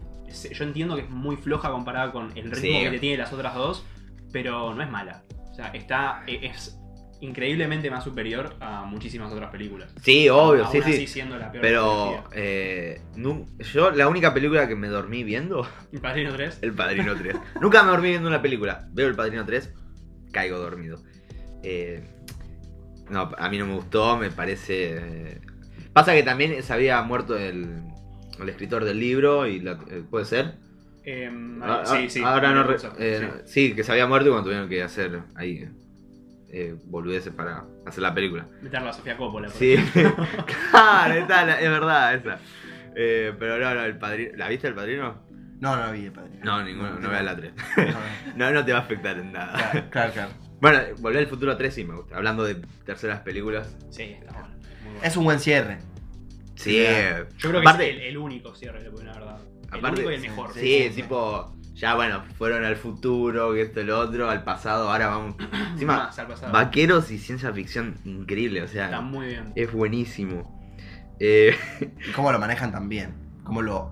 [0.51, 2.83] yo entiendo que es muy floja comparada con el ritmo Sí.
[2.85, 3.85] que te tiene las otras dos,
[4.31, 5.23] pero no es mala.
[5.51, 6.76] O sea, está, e- es
[7.21, 9.91] increíblemente más superior a muchísimas otras películas.
[10.01, 11.07] Sí, obvio, Aún sí, así sí.
[11.07, 13.01] siendo la peor Pero eh,
[13.73, 16.59] yo la única película que me dormí viendo, ¿El padrino 3?
[16.61, 17.35] El Padrino 3.
[17.61, 18.87] Nunca me dormí viendo una película.
[18.91, 19.73] Veo El Padrino 3,
[20.31, 21.01] caigo dormido.
[21.63, 22.03] Eh,
[23.09, 24.97] no, a mí no me gustó, me parece...
[24.97, 25.41] eh,
[25.93, 27.81] Pasa que también se había muerto el,
[28.39, 30.55] el escritor del libro y la- puede ser.
[31.03, 32.21] Em, Ah, sí, sí.
[32.23, 32.63] Ahora no.
[32.63, 33.69] re- eso, eh, sí.
[33.69, 35.67] sí, que se había muerto y cuando tuvieron que hacer ahí
[36.49, 38.47] eh, boludeces para hacer la película.
[38.61, 39.47] Meterla a Sofía Coppola.
[39.47, 39.75] por Sí,
[40.71, 42.39] claro, la- es verdad esa.
[42.95, 44.31] Eh, pero no, no, el padrino.
[44.37, 45.21] ¿La viste el padrino?
[45.59, 46.39] No, no la vi de padrino.
[46.43, 47.53] No, ninguno, no veas la 3.
[47.77, 47.97] No, no.
[48.35, 49.53] No, no te va a afectar en nada.
[49.71, 50.31] Claro, claro, claro.
[50.59, 52.15] Bueno, Volver al futuro 3 sí me gusta.
[52.17, 52.55] Hablando de
[52.85, 53.75] terceras películas.
[53.89, 54.47] Sí, está bueno.
[55.03, 55.77] Es un buen cierre.
[56.55, 56.83] Sí.
[57.37, 59.45] Yo creo que es el, el único cierre que le pueden haber dado.
[59.71, 60.53] El Aparte- único y el mejor.
[60.53, 61.01] Sí, Sí, sí.
[61.01, 65.35] tipo, ya bueno, fueron al futuro, que esto, lo otro, al pasado, ahora vamos.
[65.73, 66.51] Encima, Más al pasado.
[66.51, 69.53] vaqueros y ciencia ficción, increíble, o sea, Está muy bien.
[69.55, 70.53] es buenísimo.
[71.19, 71.55] Eh,
[72.07, 73.13] Y cómo lo manejan también.
[73.43, 73.91] Cómo lo.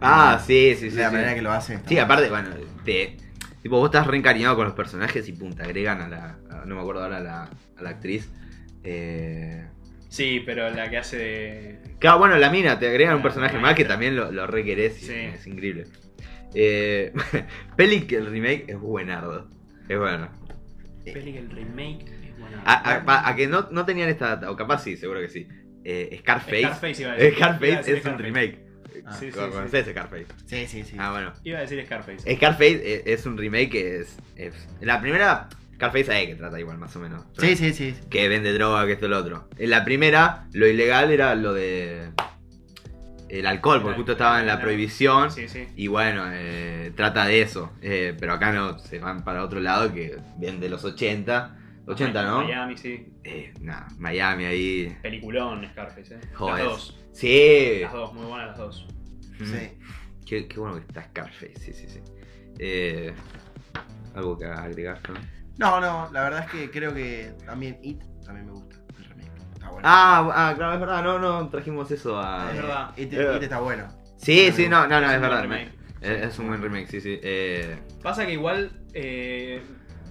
[0.00, 0.96] ah, sí, sí, sí.
[0.96, 1.14] La sí.
[1.16, 1.80] manera que lo hacen.
[1.86, 2.50] Sí, aparte, bueno,
[2.84, 3.16] te,
[3.62, 6.36] tipo, vos estás reencariñado con los personajes y pum, te agregan a la.
[6.50, 7.42] a- no me acuerdo ahora a la,
[7.78, 8.30] a la actriz.
[8.84, 9.66] Eh,
[10.08, 11.80] Sí, pero la que hace de.
[11.98, 13.68] Claro, bueno, la mina, te agregan un personaje maestra.
[13.70, 15.14] más que también lo, lo requerés y Sí.
[15.14, 15.86] es increíble.
[16.54, 17.12] Eh,
[17.76, 19.48] Peli que el remake es buenardo.
[19.88, 20.28] Es bueno.
[21.04, 22.62] Peli que el remake es buena.
[22.64, 25.28] A, a- pa- a que no, no tenían esta data, o capaz sí, seguro que
[25.28, 25.48] sí.
[25.84, 26.60] Eh, Scarface.
[26.62, 27.34] Scarface iba a decir.
[27.36, 28.58] Scarface es un remake.
[29.04, 29.52] Ah, Sí, sí, ¿Lo sí.
[29.52, 30.26] ¿Conocés Scarface?
[30.46, 30.96] Sí, sí, sí.
[30.98, 31.32] Ah, bueno.
[31.42, 32.36] Iba a decir Scarface.
[32.36, 36.78] Scarface es, es un remake que es, es- La primera, Scarface ahí que trata igual,
[36.78, 37.24] más o menos.
[37.38, 37.96] Sí, sí, sí.
[38.10, 39.48] Que vende droga, que esto, lo otro.
[39.58, 42.10] En la primera, lo ilegal era lo de.
[43.32, 45.30] El alcohol, porque justo estaba en la prohibición.
[45.30, 45.66] Sí, sí.
[45.74, 47.72] Y bueno, eh, trata de eso.
[47.80, 51.56] Eh, pero acá no, se van para otro lado que vende los 80.
[51.86, 52.42] 80, ¿no?
[52.42, 53.10] Miami, sí.
[53.24, 54.98] Eh, nah, Miami ahí.
[55.00, 56.20] Peliculón Scarface, eh.
[56.34, 56.64] Joder.
[56.64, 57.00] Las dos.
[57.12, 57.78] Sí.
[57.80, 58.86] Las dos, muy buenas las dos.
[59.40, 59.44] Mm.
[59.46, 59.70] Sí.
[60.26, 62.00] Qué, qué bueno que está Scarface, sí, sí, sí.
[62.58, 63.14] Eh,
[64.14, 65.18] algo que agregar, ¿no?
[65.56, 68.71] No, no, la verdad es que creo que también It también me gusta.
[69.62, 69.88] Está bueno.
[69.88, 72.50] Ah, ah, claro, es verdad, no, no trajimos eso a.
[72.50, 72.90] es verdad.
[72.96, 73.36] It, Eh.
[73.36, 73.88] It está bueno.
[74.16, 75.42] Sí, sí, no, no, no, Es es, un buen verdad.
[75.42, 75.72] remake.
[76.00, 77.18] Es, es un buen remake, sí, sí.
[77.22, 78.70] Eh, Pasa que igual.
[78.94, 79.62] eh,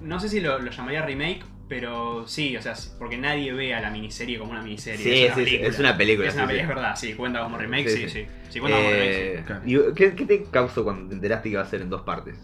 [0.01, 3.79] no sé si lo, lo llamaría remake, pero sí, o sea, porque nadie ve a
[3.81, 4.97] la miniserie como una miniserie.
[5.03, 6.27] sí, es una sí, es una película.
[6.27, 6.71] Es una sí, película, sí.
[6.71, 8.09] es verdad, sí, cuenta como remake, Sí, sí, sí.
[8.23, 8.27] sí.
[8.49, 9.11] Sí, cuenta como remake.
[9.15, 12.01] Eh, y- ¿qué, qué te causó cuando te enteraste que iba a ser en dos
[12.01, 12.37] partes?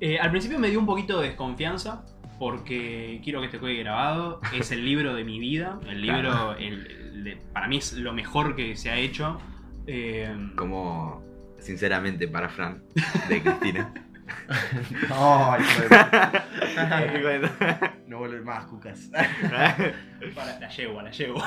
[0.00, 2.04] Eh, al principio me dio un poquito de desconfianza
[2.40, 4.40] porque quiero que te quede grabado.
[4.54, 5.78] Es el libro de mi vida.
[5.86, 6.52] El libro, Claro.
[6.54, 9.38] el- el de- para mí es lo mejor que se ha hecho.
[9.86, 11.22] Eh, Como,
[11.58, 12.82] sinceramente, para Fran,
[13.28, 13.92] de Cristina.
[16.70, 19.10] De- no vuelve más, cucas.
[20.34, 21.42] para- la llevo, la llevo.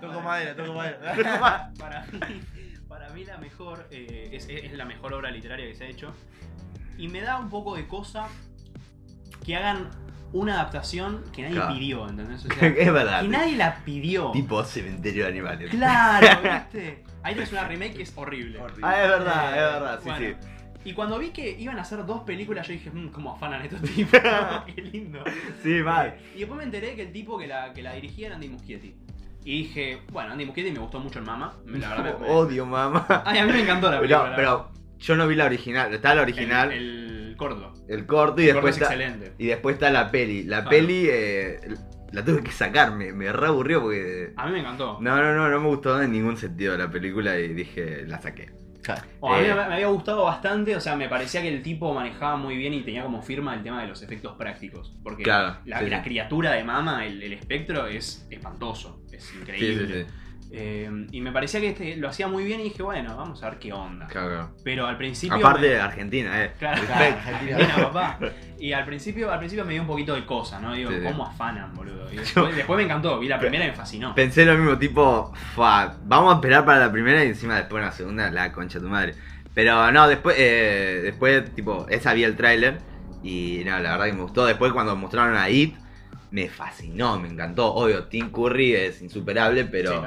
[0.00, 1.72] toco madera, toco madera.
[1.78, 2.20] para, mí,
[2.88, 6.12] para mí la mejor eh, es, es la mejor obra literaria que se ha hecho.
[6.96, 8.26] Y me da un poco de cosa
[9.48, 9.88] que hagan
[10.32, 11.74] una adaptación que nadie Claro.
[11.74, 12.44] pidió, ¿entendés?
[12.44, 13.22] O sea, es verdad.
[13.22, 14.30] que nadie la pidió.
[14.32, 15.70] Tipo cementerio de animales.
[15.70, 16.26] Claro,
[16.72, 17.02] ¿viste?
[17.22, 18.58] Ahí tenés una remake que es horrible.
[18.60, 18.82] Horrible.
[18.86, 20.48] Ah, es verdad, es verdad, sí, Bueno, sí.
[20.84, 23.80] Y cuando vi que iban a hacer dos películas, yo dije, mmm, cómo afanan estos
[23.94, 24.20] tipos.
[24.66, 25.24] Qué lindo.
[25.62, 26.14] Sí, mal.
[26.34, 28.94] Y después me enteré que el tipo que la, que la dirigía era Andy Muschietti.
[29.44, 31.54] Y dije, bueno, Andy Muschietti me gustó mucho en Mama.
[31.66, 33.06] La verdad me- me- Odio, mamá.
[33.24, 34.32] Ay, a mí me encantó la película.
[34.36, 35.92] Pero, pero yo no vi la original.
[35.94, 38.06] Está la original, el, El, el corto.
[38.06, 39.32] corto y El corto después es está, excelente.
[39.38, 40.42] y después está la peli.
[40.44, 40.70] La Claro.
[40.70, 41.60] peli eh,
[42.12, 44.32] la tuve que sacar, me, me re aburrió porque.
[44.36, 44.98] A mí me encantó.
[45.00, 48.50] No, no, no, no me gustó en ningún sentido la película y dije, la saqué.
[48.88, 49.54] A mí Eh.
[49.54, 52.80] me, había gustado bastante, o sea, me parecía que el tipo manejaba muy bien y
[52.82, 54.94] tenía como firma el tema de los efectos prácticos.
[55.02, 56.04] Porque Claro, la, sí, la sí.
[56.08, 59.02] criatura de Mama, el, el espectro, es espantoso.
[59.12, 60.04] Es Sí, sí, increíble.
[60.06, 60.12] sí.
[60.50, 63.50] Eh, y me parecía que este lo hacía muy bien y dije, bueno, vamos a
[63.50, 64.06] ver qué onda.
[64.06, 64.50] Claro.
[64.64, 65.36] Pero al principio.
[65.36, 66.52] Aparte me- de Argentina, eh.
[66.58, 68.18] Claro, Claro, Argentina, papá.
[68.58, 70.72] Y al principio, al principio me dio un poquito de cosa, ¿no?
[70.72, 71.04] Digo, Sí, sí.
[71.04, 72.10] ¿cómo afanan, boludo?
[72.12, 74.14] Y después, después me encantó, vi la primera y me fascinó.
[74.14, 77.92] Pensé lo mismo, tipo, "Fua, vamos a esperar para la primera y encima después la
[77.92, 79.14] segunda, la concha de tu madre.
[79.54, 82.78] Pero no, después, eh, después, tipo, esa vi el tráiler
[83.22, 84.46] y no, la verdad que me gustó.
[84.46, 85.74] Después cuando mostraron a It,
[86.30, 87.74] me fascinó, me encantó.
[87.74, 90.06] Obvio, Tim Curry es insuperable, pero Sí,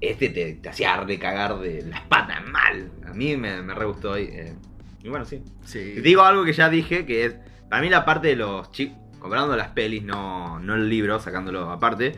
[0.00, 2.90] este te, te hacía recagar de las patas mal.
[3.06, 4.54] A mí me, me re gustó y, eh,
[5.02, 5.42] y bueno, sí.
[5.64, 5.80] Sí.
[6.00, 7.36] Digo algo que ya dije, que es,
[7.70, 11.70] para mí la parte de los chicos, comparando las pelis, no, no el libro, sacándolo
[11.70, 12.12] aparte,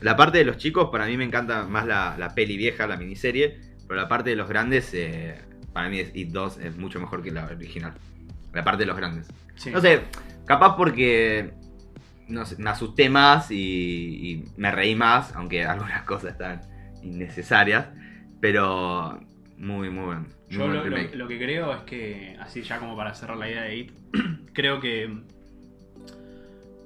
[0.00, 2.96] la parte de los chicos, para mí me encanta más la, la peli vieja, la
[2.96, 5.34] miniserie, pero la parte de los grandes, eh,
[5.72, 7.94] para mí es It 2 es mucho mejor que la original.
[8.52, 9.26] La parte de los grandes.
[9.56, 9.70] Sí.
[9.70, 10.02] No sé,
[10.46, 11.52] capaz porque
[12.28, 16.60] no sé, me asusté más y, y me reí más, aunque algunas cosas están
[17.02, 17.86] innecesarias,
[18.40, 19.20] pero
[19.56, 20.18] muy, muy buen.
[20.20, 20.84] Muy Yo buen lo,
[21.16, 23.92] lo- que creo es que, así ya como para cerrar la idea de It,
[24.52, 25.10] creo que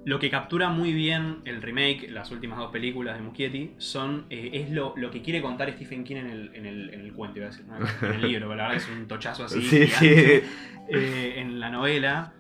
[0.05, 4.50] lo que captura muy bien el remake, las últimas dos películas de Muschietti, son, eh,
[4.52, 7.38] es lo, lo que quiere contar Stephen King en el, en el, en el cuento,
[7.38, 7.76] iba a decir, ¿no?
[8.09, 9.62] en el libro, la verdad es un tochazo así.
[9.62, 10.07] Sí, sí.
[10.88, 12.33] eh, en la novela,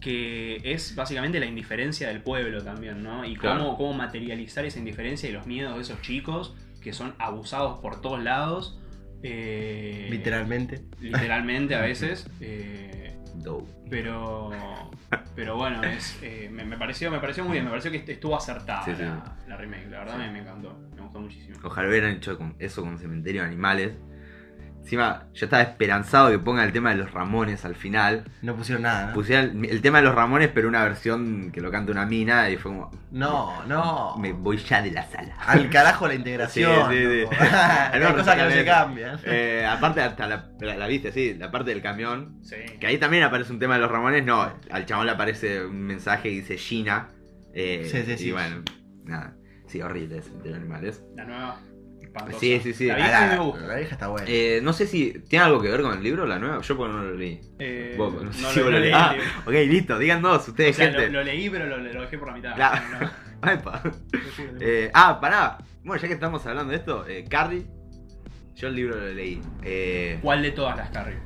[0.00, 3.24] que es básicamente la indiferencia del pueblo también, ¿no?
[3.24, 3.76] Y cómo, Claro.
[3.76, 8.22] cómo materializar esa indiferencia y los miedos de esos chicos que son abusados por todos
[8.22, 8.78] lados.
[9.24, 10.82] eh, Literalmente.
[11.00, 12.28] literalmente a veces.
[12.40, 13.14] eh.
[13.88, 14.50] Pero,
[15.34, 18.36] pero bueno, es, eh, me, me pareció, me pareció muy bien, me pareció que estuvo
[18.36, 19.02] acertada Sí, sí.
[19.02, 20.18] La, la remake, la verdad Sí.
[20.20, 21.56] me, me encantó, me gustó muchísimo.
[21.62, 23.92] Ojalá hubieran hecho eso con Cementerio de Animales.
[24.80, 28.24] Encima, yo estaba esperanzado que pongan el tema de los Ramones al final.
[28.40, 29.12] No pusieron nada, ¿no?
[29.12, 32.48] Pusieron el, el tema de los Ramones, pero una versión que lo canta una mina
[32.48, 32.90] y fue como.
[33.10, 34.16] No, no.
[34.16, 35.34] Me voy ya de la sala.
[35.46, 36.90] Al carajo la integración.
[36.90, 37.36] Sí, sí, sí.
[37.92, 39.20] Hay No, cosas que no se cambian.
[39.24, 42.38] Eh, aparte, hasta la, la, la viste, sí, la parte del camión.
[42.42, 42.56] Sí.
[42.80, 44.24] Que ahí también aparece un tema de los Ramones.
[44.24, 47.10] No, al chabón le aparece un mensaje que dice Gina.
[47.52, 48.32] eh, Sí, sí, y sí.
[48.32, 48.62] bueno,
[49.04, 49.34] nada.
[49.66, 51.02] Sí, horrible ese de los animales.
[51.14, 51.60] La nueva.
[52.08, 52.38] Espantosa.
[52.38, 52.86] Sí, sí, sí.
[52.86, 53.66] La vieja a mí la, me gusta.
[53.66, 54.26] la vieja está buena.
[54.28, 56.60] Eh, no sé si tiene algo que ver con el libro, la nueva.
[56.60, 57.40] Yo porque no lo leí.
[57.58, 58.92] Eh, Vos, no sé no si lo- lo leí.
[58.94, 59.14] Ah,
[59.46, 61.06] ok, listo, digan dos, O ustedes, sea, gente.
[61.06, 62.54] lo, lo leí, pero lo, lo dejé por la mitad.
[62.54, 62.80] Claro.
[62.92, 63.00] No,
[63.46, 63.52] no.
[63.52, 63.82] Epa.
[64.60, 65.58] Eh, ah, pará.
[65.84, 67.64] Bueno, ya que estamos hablando de esto, eh, Carrie.
[68.56, 69.40] Yo el libro lo leí.
[69.62, 71.18] Eh, ¿Cuál de todas las Carrie?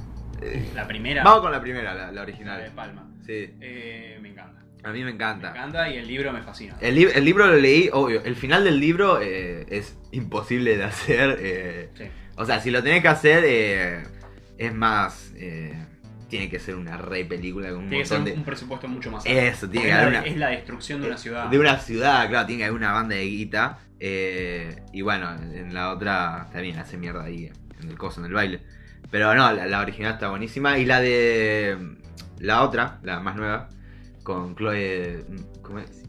[0.42, 1.24] eh, La primera.
[1.24, 2.72] vamos con la primera, la, la la de original.
[2.74, 3.08] Palma.
[3.24, 4.60] Sí, Eh, me encanta.
[4.84, 5.50] A mí me Me encanta.
[5.50, 6.76] encanta y el libro me fascina.
[6.80, 8.22] El, lib- el libro lo leí, obvio.
[8.24, 11.36] El final del libro eh, es imposible de hacer.
[11.40, 12.04] eh, Sí.
[12.36, 14.02] o sea, si lo tenés que hacer, eh,
[14.58, 15.32] es más.
[16.28, 18.32] tiene que ser una re película con un Tiene que ser un, de.
[18.32, 19.38] un presupuesto mucho más alto.
[19.38, 20.20] Eso, tiene que haber una.
[20.24, 21.48] es la destrucción de una ciudad.
[21.48, 23.78] De una ciudad, claro, tiene que haber una banda de guita.
[24.00, 27.50] eh, y bueno, en la otra también hace mierda ahí,
[27.82, 28.60] en el coso, en el baile.
[29.10, 30.78] Pero no, la, la original está buenísima.
[30.78, 31.76] Y la de.
[32.38, 33.68] La otra, la más nueva,
[34.22, 35.24] con Chloe.
[35.62, 36.02] ¿Cómo es?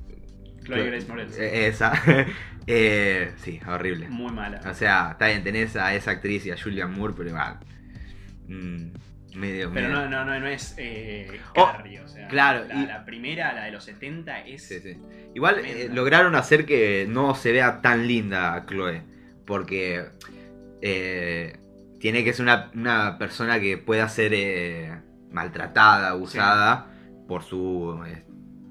[0.64, 1.38] Chloe Grace Moretz.
[1.40, 1.94] Eh, Esa.
[2.66, 4.08] Eh, sí, horrible.
[4.08, 4.62] Muy mala.
[4.70, 7.58] O sea, está bien, tenés a esa actriz y a Julian Moore, pero igual.
[8.48, 8.88] mm,
[9.36, 9.70] medio.
[9.74, 12.30] Pero medio- no, no, no, no es eh, Oh, Carrie, o sea.
[12.30, 14.64] claro, La, y- la primera, la de los 70, es.
[14.66, 14.98] Sí, sí.
[15.36, 19.02] Igual eh, lograron hacer que no se vea tan linda Chloe.
[19.46, 20.06] Porque
[20.82, 21.58] eh,
[22.00, 26.93] tiene que ser una, una persona que pueda ser maltratada, abusada
[27.28, 28.24] por su eh,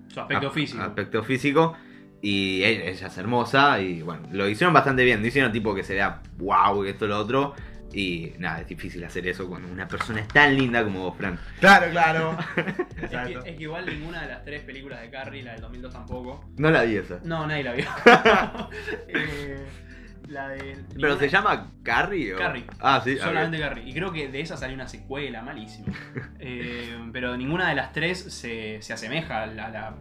[0.09, 0.83] Su aspecto físico.
[0.83, 1.77] aspecto físico.
[2.21, 3.81] Y e- ella es hermosa.
[3.81, 5.21] Y bueno, lo hicieron bastante bien.
[5.21, 7.55] No hicieron tipo que se vea wow, esto, lo otro.
[7.95, 11.39] Y nada, es difícil hacer eso cuando una persona es tan linda como vos, Fran.
[11.61, 12.39] Claro, claro.
[13.11, 16.49] Que, es que igual ninguna de las tres películas de Carrie, la del 2002 tampoco.
[16.57, 17.21] No la vi esa.
[17.25, 17.85] No, nadie la vio.
[19.09, 19.67] Eh,
[20.29, 20.79] la de.
[21.01, 22.35] ¿Pero se llama Carrie?
[22.35, 22.39] O...
[22.39, 22.65] Carrie.
[22.81, 23.17] Ah, sí.
[23.19, 23.89] Solamente Carrie.
[23.89, 25.93] Y creo que de esa salió una secuela, malísima.
[26.45, 29.95] Eh, pero ninguna de las tres se, se asemeja a la.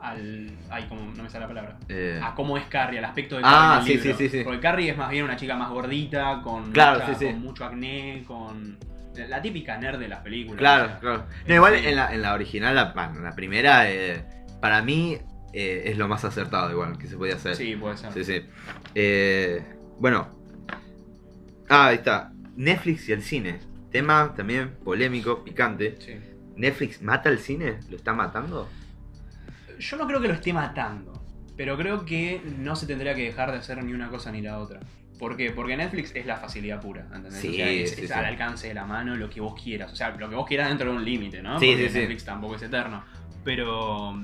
[0.00, 0.50] al.
[0.70, 1.78] Ay, como, no me sale la palabra.
[1.88, 3.92] Eh, A cómo es Carrie, al aspecto de Ah, Carrie.
[3.94, 4.18] en el sí, libro.
[4.18, 4.44] sí, sí, sí.
[4.44, 7.32] Porque Carrie es más bien una chica más gordita, con, Claro, mucha- sí, sí.
[7.32, 8.78] con mucho acné, con.
[9.28, 10.58] La, típica nerd de las películas.
[10.58, 11.24] Claro, o sea, claro.
[11.48, 11.86] No, igual así.
[11.86, 14.22] en la, en la original, la, bueno, la primera, eh,
[14.60, 15.16] para mí
[15.58, 17.56] eh, es lo más acertado igual que se podía hacer.
[17.56, 18.12] Sí, puede ser.
[18.12, 18.24] sí.
[18.24, 18.42] sí.
[18.94, 19.64] Eh,
[19.98, 20.28] bueno.
[21.70, 22.30] Ah, ahí está.
[22.56, 23.60] Netflix y el cine.
[23.90, 25.96] Tema también polémico, picante.
[25.98, 26.12] Sí.
[26.56, 27.78] ¿Netflix mata el cine?
[27.88, 28.68] ¿Lo está matando?
[29.78, 31.24] Yo no creo que lo esté matando,
[31.56, 34.58] pero creo que no se tendría que dejar de hacer ni una cosa ni la
[34.58, 34.80] otra.
[35.18, 35.52] ¿Por qué?
[35.52, 37.40] Porque Netflix es la facilidad pura, ¿entendés?
[37.40, 38.12] Sí, o sea, es, sí, es sí.
[38.12, 39.90] al alcance de la mano lo que vos quieras.
[39.90, 41.58] O sea, lo que vos quieras dentro de un límite, ¿no?
[41.58, 41.98] Sí, Porque sí, sí.
[42.00, 43.02] Netflix tampoco es eterno.
[43.42, 44.14] Pero.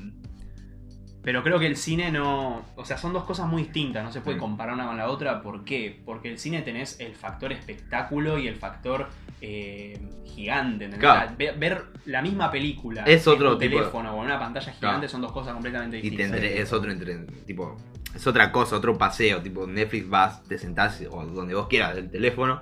[1.22, 2.64] Pero creo que el cine no.
[2.74, 5.40] O sea, son dos cosas muy distintas, no se puede comparar una con la otra.
[5.40, 6.00] ¿Por qué?
[6.04, 9.08] Porque el cine tenés el factor espectáculo y el factor
[9.40, 10.88] eh, gigante.
[10.90, 11.20] Claro.
[11.20, 14.26] O sea, ve- ver la misma película Es en otro tipo de- teléfono o en
[14.26, 15.08] una pantalla gigante Claro.
[15.08, 16.30] son dos cosas completamente Y distintas.
[16.40, 17.76] tendré- es otro entre, tipo,
[18.14, 22.11] es otra cosa, otro paseo, tipo Netflix vas, te sentás o donde vos quieras del
[22.11, 22.61] teléfono,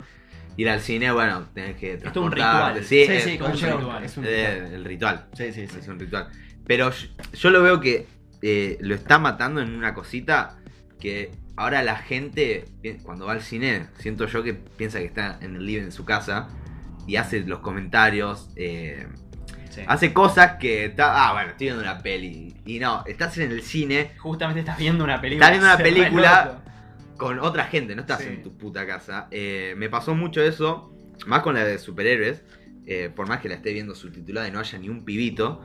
[0.58, 2.76] ir al cine, bueno, tenés que Es un ritual.
[2.84, 4.04] Sí, Sí, es sí, un ritual.
[4.04, 4.74] es un eh, ritual.
[4.74, 5.26] el ritual.
[5.32, 5.78] Sí, sí, sí.
[5.78, 6.28] Es un ritual.
[6.66, 8.06] Pero yo, yo lo veo que
[8.42, 10.58] eh, lo está matando en una cosita
[10.98, 12.64] que ahora la gente,
[13.02, 16.04] cuando va al cine, siento yo que piensa que está en el living de su
[16.04, 16.48] casa
[17.06, 19.06] y hace los comentarios, eh,
[19.70, 19.82] Sí.
[19.86, 22.56] hace cosas que está, ah, bueno, estoy viendo una peli.
[22.66, 25.46] Y no, estás en el cine Justamente estás viendo una película.
[25.46, 26.62] Estás viendo una película.
[27.16, 28.28] con otra gente, no estás Sí.
[28.28, 29.28] en tu puta casa.
[29.30, 30.92] Eh, me pasó mucho eso,
[31.26, 32.42] más con la de superhéroes,
[32.86, 35.62] eh, por más que la esté viendo subtitulada y no haya ni un pibito.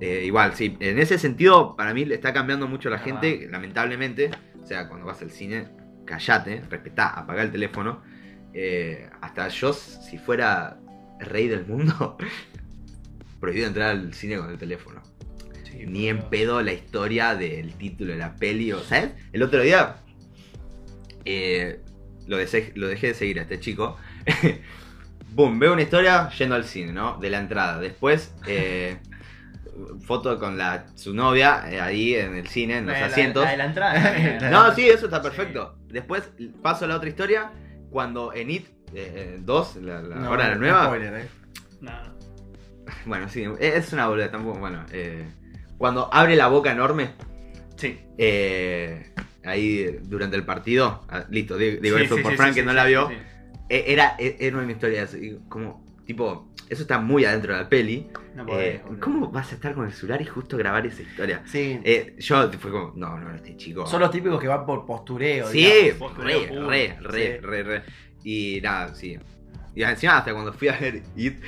[0.00, 3.48] Eh, igual, sí, en ese sentido, para mí le está cambiando mucho a la gente,
[3.50, 4.30] lamentablemente.
[4.62, 5.68] O sea, cuando vas al cine,
[6.04, 8.02] callate, respetá, apagá el teléfono.
[8.54, 10.78] Eh, hasta yo, si fuera
[11.20, 12.16] rey del mundo,
[13.40, 15.02] prohibido entrar al cine con el teléfono.
[15.64, 18.72] Sí, Ni en pedo la historia del título de la peli.
[18.72, 19.10] o ¿Sabes?
[19.32, 19.96] El otro día
[21.24, 21.80] eh,
[22.26, 23.96] lo, dejé, lo dejé de seguir a este chico.
[25.34, 27.18] Boom, veo una historia yendo al cine, ¿no?
[27.18, 27.78] De la entrada.
[27.78, 28.98] Después, eh,
[30.00, 33.44] foto con la, su novia eh, ahí en el cine, en los La- la- asientos.
[33.44, 34.50] La, de la entrada.
[34.50, 35.22] No, sí, eso está Sí.
[35.28, 35.78] perfecto.
[35.88, 36.30] Después
[36.62, 37.50] paso a la otra historia.
[37.90, 38.66] Cuando en It
[39.40, 41.28] 2, la, la, No, ahora la nueva, Spoiler, eh.
[41.80, 42.18] No, no.
[43.06, 44.58] Bueno, sí, es una boluda tampoco.
[44.58, 45.26] Bueno, eh,
[45.78, 47.10] cuando abre la boca enorme,
[47.76, 47.98] Sí.
[48.18, 49.12] eh,
[49.44, 52.64] ahí durante el partido, ah, listo, digo, Sí, eso sí, por sí, Frank sí, que
[52.66, 53.08] no sí, la vio.
[53.08, 53.14] sí.
[53.70, 57.68] Eh, Era, eh, era una historia así, como, tipo, eso está muy adentro de la
[57.68, 58.08] peli.
[58.34, 59.00] No Eh, podés, boludo.
[59.00, 61.42] ¿Cómo vas a estar con el celular y justo grabar esa historia?
[61.46, 61.80] Sí.
[61.84, 63.86] Eh, yo fue como, no, no, este chico.
[63.86, 65.48] Son los típicos que van por postureo.
[65.48, 65.98] Sí, digamos.
[65.98, 66.68] postureo re, puro.
[66.70, 67.46] re, re, Sí.
[67.46, 67.82] re, re.
[68.24, 69.18] Y nada, sí.
[69.74, 71.40] Y encima hasta cuando fui a ver It,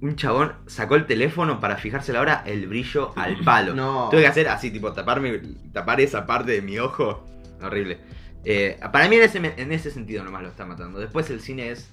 [0.00, 3.74] un chabón sacó el teléfono para fijarse la hora, el brillo al palo.
[3.74, 4.08] No.
[4.10, 5.40] Tuve que hacer así, tipo, taparme,
[5.72, 7.26] tapar esa parte de mi ojo.
[7.60, 7.98] Horrible.
[8.44, 10.98] Eh, para mí en ese, en ese sentido nomás lo está matando.
[11.00, 11.92] Después el cine es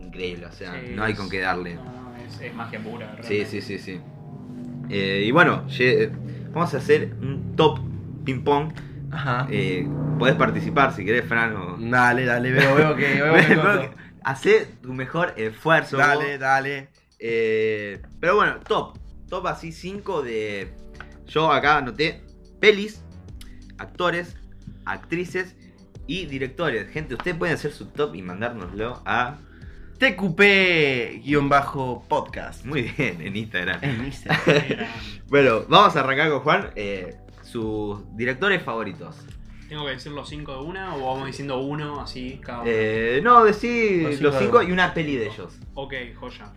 [0.00, 1.74] increíble, o sea, Sí, no hay es- con qué darle.
[1.76, 3.06] No, no, es, es magia pura.
[3.22, 3.46] Sí, realmente.
[3.46, 4.00] sí, sí, sí.
[4.88, 6.10] Eh, y bueno, ye-
[6.52, 7.78] vamos a hacer un top
[8.24, 8.72] ping pong.
[9.12, 9.46] Ajá.
[9.50, 11.54] Eh, podés participar si querés, Fran.
[11.56, 11.76] O...
[11.78, 13.22] Dale, dale, veo, veo que.
[13.22, 15.96] Veo que Veo Hacé tu mejor esfuerzo.
[15.96, 16.40] Dale, vos.
[16.40, 16.88] dale.
[17.18, 18.98] Eh, pero bueno, top.
[19.28, 20.72] Top así 5 de.
[21.26, 22.22] Yo acá anoté
[22.60, 23.02] pelis,
[23.78, 24.36] actores,
[24.84, 25.56] actrices
[26.06, 26.90] y directores.
[26.90, 29.38] Gente, ustedes pueden hacer su top y mandárnoslo a.
[31.30, 32.64] TQP-podcast.
[32.64, 33.78] Muy bien, en Instagram.
[33.82, 34.86] En Instagram.
[35.28, 36.70] Bueno, vamos a arrancar con Juan.
[36.74, 39.16] eh, sus directores favoritos.
[39.68, 42.70] ¿Tengo que decir los cinco de una o vamos diciendo uno así cada uno?
[42.72, 45.56] Eh, no, decí Los los cinco 5 de- y una peli de ellos.
[45.74, 46.52] Ok, joya.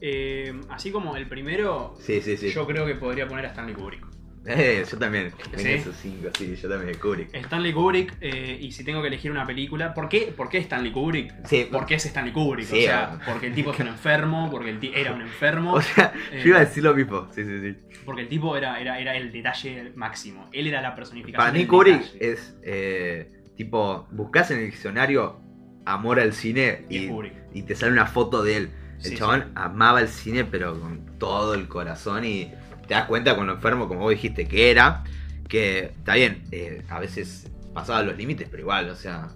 [0.00, 2.50] Eh, así como el primero, Sí, sí, sí.
[2.52, 4.06] yo creo que podría poner a Stanley Kubrick.
[4.46, 5.32] Eh, yo también.
[5.56, 5.68] ¿Sí?
[5.68, 7.34] Esos 5, sí, yo también, Kubrick.
[7.34, 10.92] Stanley Kubrick, eh, y si tengo que elegir una película, ¿por qué, ¿por qué Stanley
[10.92, 11.32] Kubrick?
[11.46, 13.20] Sí, Porque es Stanley Kubrick, Sí, o sea, ah.
[13.26, 16.48] porque el tipo es un enfermo, porque el era un enfermo, O sea, Eh, yo
[16.50, 17.28] iba a decir lo mismo.
[17.32, 17.76] Sí, sí, sí.
[18.04, 20.48] porque el tipo era, era, era el detalle máximo.
[20.52, 21.38] Él era la personificación.
[21.38, 22.32] Para mí, Kubrick detalle.
[22.32, 25.40] es eh, tipo, buscas en el diccionario
[25.86, 27.34] amor al cine Y y, Kubrick.
[27.54, 28.70] y te sale una foto de él.
[29.02, 29.50] El Sí, chabón sí.
[29.54, 32.50] amaba el cine, pero con todo el corazón y
[32.86, 35.04] te das cuenta con lo enfermo, como vos dijiste que era,
[35.48, 39.28] que está bien, eh, a veces pasaba los límites, pero igual, o sea.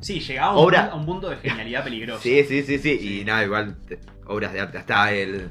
[0.00, 2.22] Sí, llegaba a un, Obra- punto- a un punto de genialidad peligrosa.
[2.22, 3.20] Sí, sí, sí, sí, Sí.
[3.20, 5.48] y nada, igual, te- obras de arte, hasta el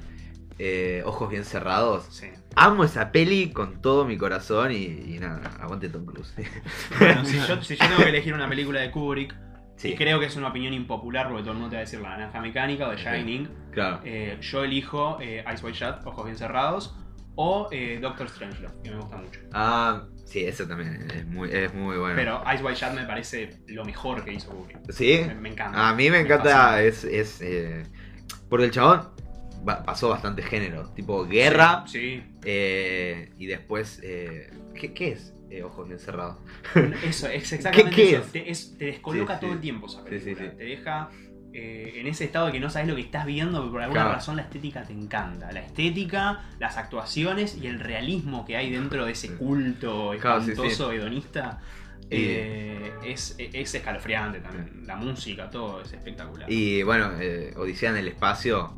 [0.59, 2.05] eh, Ojos Bien Cerrados.
[2.11, 2.27] Sí.
[2.55, 6.33] Amo esa peli con todo mi corazón y, y nada, aguante Tom Cruise.
[6.99, 9.35] Bueno, si yo, si yo tengo que elegir una película de Kubrick,
[9.75, 11.85] Sí, y creo que es una opinión impopular porque todo el mundo te va a
[11.85, 12.97] decir La Naranja Mecánica o The.
[13.03, 14.01] Shining, claro.
[14.05, 16.95] eh, yo elijo eh, Eyes Wide Shut, Ojos Bien Cerrados,
[17.35, 19.39] o eh, Doctor Strangelove, que me gusta mucho.
[19.53, 22.15] Ah, sí, eso también es muy, es muy bueno.
[22.15, 24.91] Pero Eyes Wide Shut me parece lo mejor que hizo Kubrick.
[24.91, 25.21] ¿Sí?
[25.27, 25.89] Me, me encanta.
[25.89, 26.81] A mí me encanta, fascina.
[26.81, 27.83] es, es eh,
[28.49, 29.09] porque el chabón
[29.85, 32.21] pasó bastante género, tipo guerra, Sí.
[32.43, 36.37] eh, y después, eh, ¿qué, qué es Ojos Bien Cerrados?
[37.03, 38.23] Eso, es exactamente ¿Qué- qué eso.
[38.25, 38.31] es?
[38.31, 39.45] Te, es- te descoloca Sí, sí.
[39.45, 40.35] todo el tiempo esa película.
[40.35, 40.57] sí, sí.
[40.57, 41.09] Te deja
[41.53, 44.01] eh, en ese estado de que no sabes lo que estás viendo, pero por alguna
[44.01, 44.15] Claro.
[44.15, 45.51] razón la estética te encanta.
[45.51, 50.51] La estética, las actuaciones y el realismo que hay dentro de ese culto Claro, sí,
[50.51, 51.59] espantoso hedonista.
[52.09, 54.85] Eh, es, es escalofriante también.
[54.85, 56.51] La música, todo es espectacular.
[56.51, 58.73] Y bueno, eh, Odisea en el espacio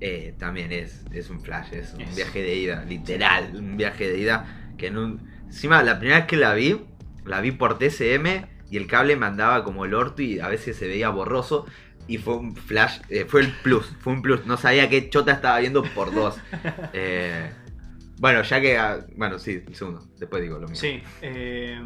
[0.00, 4.08] eh, también es, es un flash, es un Es- viaje de ida, literal, un viaje
[4.10, 5.28] de ida que en un...
[5.46, 6.78] Encima, la primera vez que la vi,
[7.24, 10.76] la vi por TCM y el cable me andaba como el orto y a veces
[10.76, 11.64] se veía borroso.
[12.08, 14.44] Y fue un flash, eh, fue el plus, fue un plus.
[14.46, 16.36] No sabía qué chota estaba viendo por dos.
[16.94, 17.50] Eh,
[18.18, 18.76] bueno, ya que.
[18.78, 20.04] ah, Bueno, sí, el segundo.
[20.18, 20.76] Después digo lo mismo.
[20.80, 21.78] Sí, eh,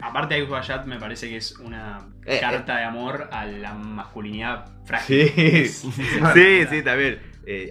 [0.00, 4.70] aparte Wide Shut me parece que es una Eh, carta de amor a la masculinidad
[4.86, 5.28] frágil.
[5.28, 5.66] Sí,
[6.34, 7.18] sí, sí, también.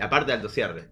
[0.02, 0.90] Aparte de alto cierre.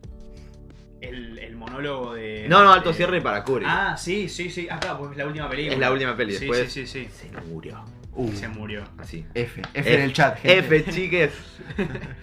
[1.01, 2.47] El, el monólogo de.
[2.49, 3.67] No, no, alto de- cierre para Kubrick.
[3.69, 4.67] Ah, sí, sí, sí.
[4.69, 5.73] Acá, pues es la última película.
[5.73, 6.33] es la última peli.
[6.33, 7.27] Sí, Después sí, sí, sí.
[7.31, 7.83] se murió.
[8.13, 8.83] Uh, Se murió.
[8.97, 9.25] Así.
[9.33, 9.61] F.
[9.73, 10.59] F en el chat, gente.
[10.77, 11.33] F, chiques.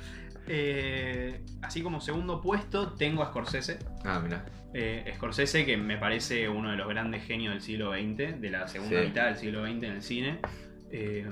[0.51, 3.79] Eh, así como segundo puesto tengo a Scorsese.
[4.03, 4.47] Ah, mira.
[4.73, 8.67] Eh, Scorsese, que me parece uno de los grandes genios del siglo XX, de la
[8.67, 9.07] segunda Sí.
[9.09, 10.39] mitad del siglo XX en el cine.
[10.91, 11.27] Eh,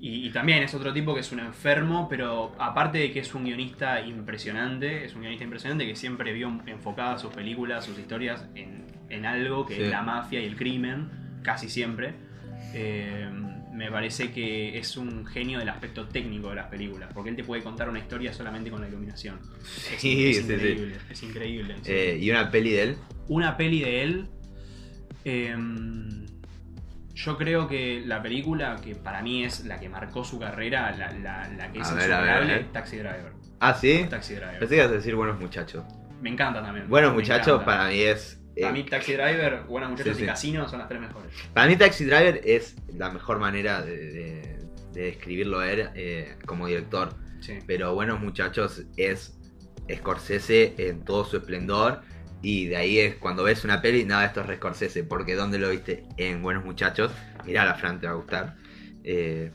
[0.00, 3.32] y, y también es otro tipo que es un enfermo, pero aparte de que es
[3.34, 8.44] un guionista impresionante, es un guionista impresionante que siempre vio enfocadas sus películas, sus historias
[8.56, 9.82] en, en algo que Sí.
[9.82, 11.10] es la mafia y el crimen,
[11.42, 12.14] casi siempre.
[12.74, 13.28] Eh,
[13.72, 17.44] me parece que es un genio del aspecto técnico de las películas, porque él te
[17.44, 19.38] puede contar una historia solamente con la iluminación.
[19.64, 20.52] Es, Sí, es sí, sí.
[20.52, 21.76] increíble, es increíble.
[21.82, 21.92] sí.
[21.92, 22.96] Eh, y una peli de él.
[23.28, 24.26] Una peli de él.
[25.24, 26.26] em,
[27.14, 31.12] yo creo que la película que para mí es la que marcó su carrera, la,
[31.12, 32.64] la- la que es insuperable, ver.
[32.72, 33.32] Taxi Driver.
[33.60, 34.06] Ah, sí.
[34.08, 34.58] Taxi Driver.
[34.60, 35.84] Pensé que ibas a decir buenos muchachos.
[36.22, 36.88] Me encanta también.
[36.88, 38.37] Buenos muchachos para mí es.
[38.58, 40.30] Eh, Para mí Taxi Driver, Buenos Muchachos Sí, y sí.
[40.30, 41.32] Casino son las tres mejores.
[41.54, 44.58] para mí Taxi Driver es la mejor manera de, de-
[44.92, 47.10] de describirlo a él eh, como director.
[47.40, 47.58] Sí.
[47.66, 49.38] Pero Buenos Muchachos es
[49.94, 52.02] Scorsese en todo su esplendor.
[52.42, 55.04] Y de ahí es cuando ves una peli, nada, esto es Scorsese.
[55.04, 56.04] Porque ¿dónde lo viste?
[56.16, 57.12] En Buenos Muchachos.
[57.44, 58.56] Mirá la Fran, te va a gustar.
[59.04, 59.50] Eh,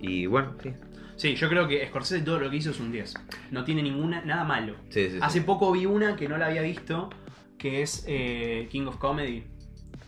[0.00, 0.72] y bueno, sí.
[1.16, 3.14] Sí, yo creo que Scorsese todo lo que hizo es un 10.
[3.50, 4.76] No tiene ninguna, nada malo.
[4.90, 5.18] Sí.
[5.20, 7.10] Hace poco vi una que no la había visto,
[7.58, 9.44] que es eh, King of Comedy,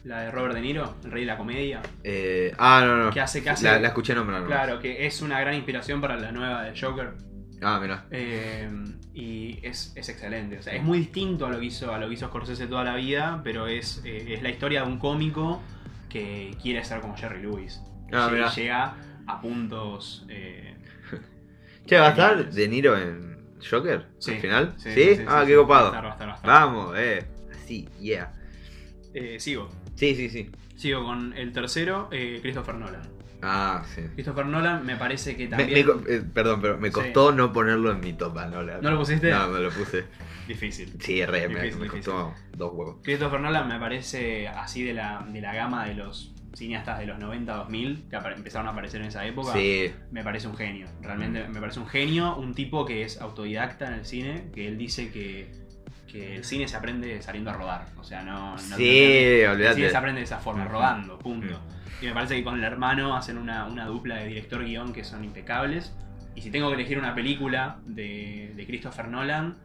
[0.05, 1.83] la de Robert De Niro, el rey de la comedia.
[2.05, 3.11] Eh, ah, no, no.
[3.11, 4.45] Que hace casi- La, la escuché nombrar.
[4.47, 7.15] Claro, que es una gran inspiración para la nueva de Joker.
[7.63, 8.07] Ah, mira.
[8.11, 8.71] Eh,
[9.13, 10.59] y es, es excelente.
[10.59, 12.85] O sea, es muy distinto a lo que hizo, a lo que hizo Scorsese toda
[12.85, 15.61] la vida, pero es, eh, es la historia de un cómico
[16.09, 17.83] que quiere ser como Jerry Lewis.
[18.13, 18.49] Ah, mirá.
[18.51, 18.95] Llega
[19.27, 20.25] a puntos.
[20.31, 20.77] eh,
[21.87, 22.51] Che, ¿va a estar.
[22.51, 23.39] De Niro en
[23.69, 24.07] Joker?
[24.19, 24.33] Sí.
[24.35, 24.75] ¿Al final?
[24.79, 25.17] Sí, ¿Sí?
[25.17, 25.93] sí, ah, qué copado.
[25.93, 26.51] Va a estar, va a estar, va a estar.
[26.51, 27.27] Vamos, eh.
[27.71, 28.33] Así, yeah.
[29.15, 29.69] Eh, sigo.
[29.95, 30.51] Sí, sí, sí.
[30.77, 33.03] Sigo con el tercero, eh, Christopher Nolan.
[33.43, 34.03] Ah, sí.
[34.15, 35.87] Christopher Nolan me parece que también.
[35.87, 36.95] me eh, perdón, pero me Sí.
[36.95, 38.63] costó no ponerlo en mi topa, ¿no?
[38.63, 39.31] La- ¿No lo pusiste?
[39.31, 40.05] No, me lo puse.
[40.49, 40.93] Difícil.
[41.01, 42.13] Sí, re, me, Difícil, me difícil.
[42.13, 42.97] costó dos huevos.
[43.05, 47.19] Christopher Nolan me parece así de la, de la gama de los cineastas de los
[47.21, 49.53] 90-2000 que apare- empezaron a aparecer en esa época.
[49.53, 50.89] Sí, Me parece un genio.
[51.01, 52.37] Realmente me parece un genio.
[52.37, 54.51] Un tipo que es autodidacta en el cine.
[54.55, 55.51] Que él dice que,
[56.11, 57.87] que el cine se aprende saliendo a rodar.
[57.99, 58.53] O sea, no.
[58.53, 58.99] no sí,
[59.43, 61.61] el cine se aprende de esa forma, rodando, punto.
[62.03, 65.23] Y me parece que con el hermano hacen una, una dupla de director-guión que son
[65.25, 65.95] impecables.
[66.35, 69.57] Y si tengo que elegir una película de, de Christopher Nolan,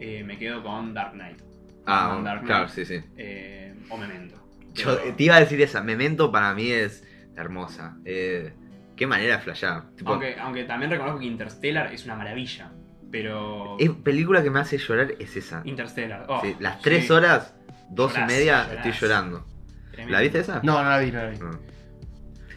[0.00, 1.40] eh, me quedo con Dark Knight.
[1.86, 3.04] Ah, Con Dark claro, Knight, sí, sí.
[3.16, 4.36] eh, o Memento.
[4.74, 5.82] Yo Pero- te iba a decir esa.
[5.82, 7.04] Memento para mí es
[7.36, 7.96] hermosa.
[8.04, 8.52] Eh,
[8.96, 9.90] qué manera de flashear.
[9.96, 12.70] Tipo, aunque, aunque también reconozco que Interstellar es una maravilla.
[13.12, 13.76] Pero.
[13.78, 15.60] es película que me hace llorar es esa.
[15.64, 16.24] Interstellar.
[16.28, 17.54] oh, Sí, las tres sí, horas,
[17.90, 18.86] dos Llorás, y media, llorás.
[18.86, 19.46] estoy llorando.
[19.92, 20.12] tremendo.
[20.12, 20.60] ¿La viste esa?
[20.62, 21.38] No, no la vi, no la vi.
[21.38, 21.50] No.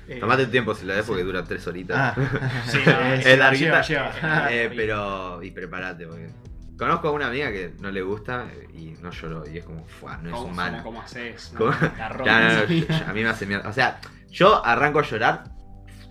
[0.07, 1.97] Eh, Tomate el tiempo si la ves porque dura tres horitas.
[1.97, 2.15] Ah.
[2.67, 3.81] Sí, no, es sí, es larguita.
[3.81, 4.53] lleva, lleva.
[4.53, 5.43] Eh, pero.
[5.43, 6.29] Y prepárate, porque.
[6.77, 9.43] Conozco a una amiga que no le gusta y no lloró.
[9.49, 10.83] Y es como, fuá, no es ¿Cómo, humana.
[10.83, 11.53] cómo, haces?
[11.57, 13.69] No, a mí me hace mierda.
[13.69, 13.99] O sea,
[14.29, 15.43] yo arranco a llorar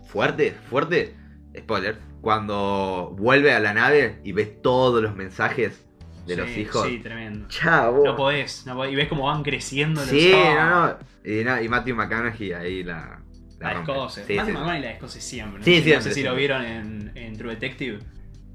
[0.06, 1.14] fuerte, fuerte.
[1.56, 1.98] Spoiler.
[2.24, 5.84] Cuando vuelve a la nave y ves todos los mensajes
[6.26, 6.86] de los Sí, hijos.
[6.88, 7.46] Sí, tremendo.
[7.48, 8.02] Chavo.
[8.04, 8.92] No podés, no podés.
[8.94, 11.40] Y ves cómo van creciendo los Sí, Ah, no, no.
[11.40, 13.20] Y, no, y Matthew McConaughey ahí la.
[13.60, 13.92] La rompe.
[13.92, 14.24] descoce.
[14.26, 14.52] Sí, Matthew sí.
[14.54, 15.58] McConaughey la descoce siempre.
[15.58, 15.64] ¿no?
[15.64, 16.38] Sí, No sé siempre, si lo siempre.
[16.38, 17.98] vieron en, en True Detective.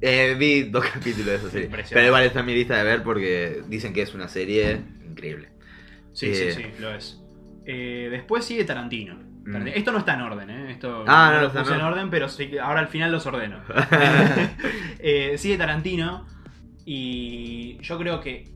[0.02, 1.70] Eh, vi dos capítulos de esa serie.
[1.90, 5.50] Pero igual está en mi lista de ver porque dicen que es una serie increíble.
[6.14, 6.54] Sí, Eh.
[6.56, 7.22] sí, sí, lo es.
[7.66, 9.29] Eh, después sigue Tarantino.
[9.50, 9.68] Mm.
[9.68, 10.72] Esto no está en orden, ¿eh?
[10.72, 13.26] Esto Ah, no, lo no está en en orden, pero sí ahora al final los
[13.26, 13.60] ordeno.
[15.02, 16.28] Eh, sigue Tarantino
[16.86, 18.50] y yo creo que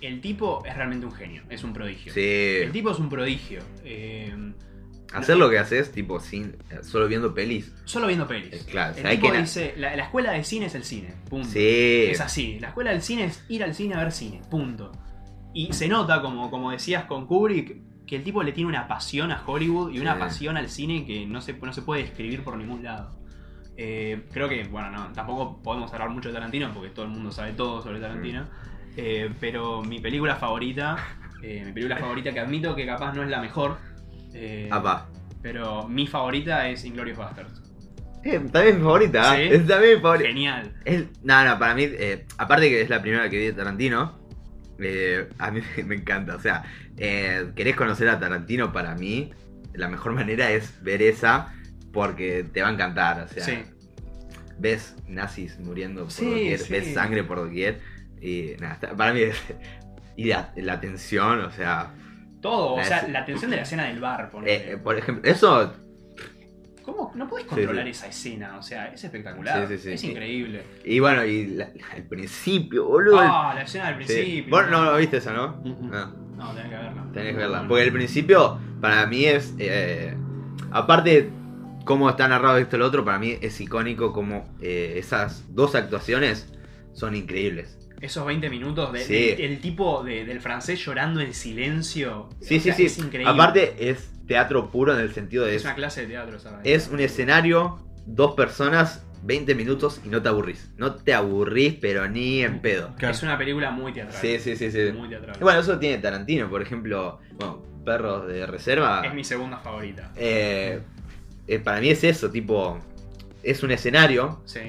[0.00, 2.12] el tipo es realmente un genio, es un prodigio.
[2.12, 2.20] Sí.
[2.62, 3.60] El tipo es un prodigio.
[3.84, 4.34] Eh,
[5.12, 6.56] Hacer lo que haces, tipo, sin.
[6.82, 7.72] Solo viendo pelis.
[7.84, 8.52] solo viendo pelis.
[8.52, 11.14] Eh, claro, el ¿sabes tipo que dice, la, la escuela de cine es el cine,
[11.28, 11.48] punto.
[11.48, 12.06] Sí.
[12.10, 14.92] Es así, la escuela del cine es ir al cine a ver cine, punto.
[15.52, 17.76] Y se nota, como, como decías con Kubrick,
[18.10, 20.18] que el tipo le tiene una pasión a Hollywood y una Sí.
[20.18, 23.16] pasión al cine que no se, no se puede describir por ningún lado.
[23.76, 27.30] Eh, creo que, bueno, no, tampoco podemos hablar mucho de Tarantino porque todo el mundo
[27.30, 28.46] sabe todo sobre Tarantino.
[28.96, 30.96] Eh, pero mi película favorita,
[31.40, 33.78] eh, mi película favorita que admito que capaz no es la mejor,
[34.72, 35.08] Apa.
[35.40, 37.62] pero mi favorita es Inglorious Bastards.
[38.24, 39.36] Eh, también es mi favorita.
[39.36, 39.40] ¿Sí?
[39.42, 39.54] ¿eh?
[39.54, 40.28] Es también mi favorita.
[40.28, 40.74] Genial.
[40.84, 41.86] Es- no, no, para mí,
[42.38, 44.18] aparte que es la primera que vi de Tarantino,
[44.80, 46.36] eh, a mí me encanta.
[46.36, 46.64] O sea,
[46.96, 49.30] eh, querés conocer a Tarantino, para mí,
[49.74, 51.52] la mejor manera es ver esa
[51.92, 53.20] porque te va a encantar.
[53.20, 53.58] O sea, Sí.
[54.58, 56.72] ves nazis muriendo por Sí, doquier, sí.
[56.72, 57.80] ves sangre por doquier.
[58.20, 59.36] Y nada, para mí es.
[60.16, 61.94] Y la, la tensión, o sea.
[62.42, 65.74] Todo, o sea, es- la tensión de la escena del bar, eh, por ejemplo, eso.
[66.82, 67.12] ¿Cómo?
[67.14, 67.90] No Sí, controlar sí.
[67.90, 69.68] esa escena, o sea, es espectacular.
[69.78, 70.62] Sí, es increíble.
[70.84, 73.20] Y bueno, y la- el principio, boludo.
[73.20, 74.50] Ah, la escena del principio.
[74.50, 75.60] Vos no lo viste esa, ¿no?
[75.64, 75.90] Mm, mm.
[75.90, 76.20] No.
[76.36, 77.06] No, tenés que verla.
[77.12, 77.64] Tenés que verla.
[77.68, 79.54] Porque el principio, para mí es.
[79.58, 80.14] eh,
[80.70, 81.30] aparte,
[81.84, 85.74] cómo está narrado esto y lo otro, para mí es icónico como eh, esas dos
[85.74, 86.52] actuaciones
[86.92, 87.76] son increíbles.
[88.00, 89.34] Esos 20 minutos de, Sí.
[89.38, 92.28] el tipo de- del francés llorando en silencio.
[92.40, 93.00] Sí, o sea, sí, Es sí.
[93.02, 93.32] increíble.
[93.32, 95.50] Aparte, es teatro puro en el sentido de.
[95.50, 96.60] es Es, una clase de teatro, ¿sabes?
[96.64, 100.70] es un escenario, dos personas, 20 minutos y no te aburrís.
[100.78, 102.94] No te aburrís, pero ni en pedo.
[102.96, 103.14] Claro.
[103.14, 104.18] Es una película muy teatral.
[104.18, 104.92] Sí, sí, sí, sí.
[104.96, 105.36] Muy teatral.
[105.38, 107.18] Y bueno, eso tiene Tarantino, por ejemplo.
[107.34, 109.02] Bueno, Perros de Reserva.
[109.04, 110.10] Es mi segunda favorita.
[110.16, 110.80] eh,
[111.46, 112.78] eh, para mí es eso, tipo.
[113.42, 114.60] Es un escenario Sí.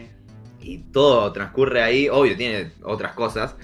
[0.61, 2.07] Y todo transcurre ahí.
[2.09, 3.55] Obvio, tiene otras cosas.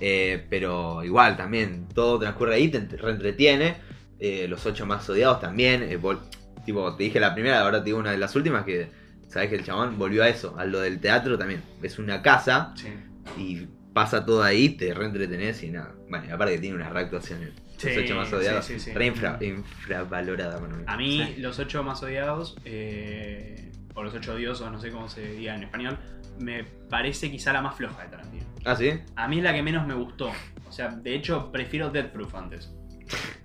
[0.00, 3.76] eh, pero igual también, todo transcurre ahí, te ent- reentretiene.
[4.18, 5.82] eh, los ocho más odiados también.
[5.84, 6.18] eh, vol-
[6.64, 8.88] tipo, te dije la primera, ahora te digo una de las últimas que.
[9.28, 11.60] Sabes que el chabón volvió a eso, a lo del teatro también.
[11.82, 12.88] Es una casa Sí.
[13.36, 15.94] y pasa todo ahí, te reentretenés y nada.
[16.08, 17.50] Bueno, y aparte que tiene unas reactuaciones.
[17.76, 18.64] Sí, los ocho más odiados.
[18.64, 18.92] sí, sí, sí.
[18.94, 20.76] Re infra- infravalorada, mano.
[20.86, 21.40] A mí, Sí.
[21.40, 25.64] los ocho más odiados, eh, o los ocho odiosos, no sé cómo se diga en
[25.64, 25.98] español,
[26.38, 28.44] me parece quizá la más floja de Tarantino.
[28.64, 28.92] Ah, sí.
[29.16, 30.30] A mí es la que menos me gustó.
[30.68, 32.72] O sea, de hecho, prefiero Dead Proof antes.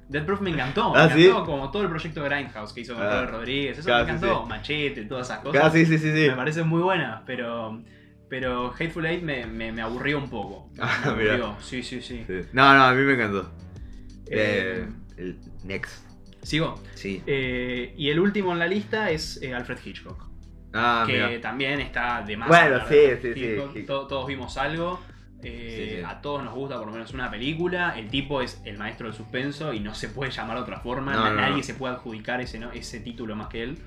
[0.10, 0.94] Dead Proof me encantó.
[0.96, 1.26] Ah, me ¿sí?
[1.28, 3.12] encantó como todo el proyecto Grindhouse que hizo con Ah.
[3.12, 3.78] Robert Rodríguez.
[3.78, 4.44] Eso Claro, me sí, encantó.
[4.44, 4.50] sí.
[4.50, 5.64] Machete, todas esas cosas.
[5.64, 6.08] Ah, sí, sí, sí.
[6.08, 7.82] Me parecen muy buenas, pero.
[8.30, 10.70] Pero Hateful Eight me, me, me aburrió un poco.
[10.80, 11.34] Ah, me mira.
[11.36, 11.56] aburrió.
[11.62, 12.24] Sí, sí, sí.
[12.26, 12.42] Sí.
[12.54, 13.52] No, no, a mí me encantó.
[14.30, 16.08] Eh, Eh, el Next.
[16.42, 16.82] Sigo.
[16.96, 17.22] Sí.
[17.28, 20.31] Eh, y el último en la lista es Alfred Hitchcock.
[20.74, 21.42] Ah, que mira.
[21.42, 22.48] también está de más.
[22.48, 23.74] Bueno, sí, de sí, Hitchcock.
[23.74, 23.84] sí.
[23.84, 25.00] To- Todos vimos algo.
[25.44, 26.04] eh, Sí, sí.
[26.06, 27.98] A todos nos gusta por lo menos una película.
[27.98, 31.14] El tipo es el maestro del suspenso y no se puede llamar de otra forma.
[31.14, 31.64] No, Na- no, Nadie no.
[31.64, 32.72] se puede adjudicar ese, ¿no?
[32.72, 33.78] ese título más que él.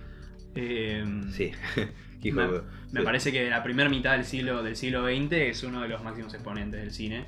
[0.57, 1.53] Eh, Sí.
[2.23, 2.61] Hijo Me- de-
[2.93, 3.05] Me sí.
[3.05, 6.33] parece que la primera mitad del siglo, del siglo XX es uno de los máximos
[6.35, 7.25] exponentes del cine.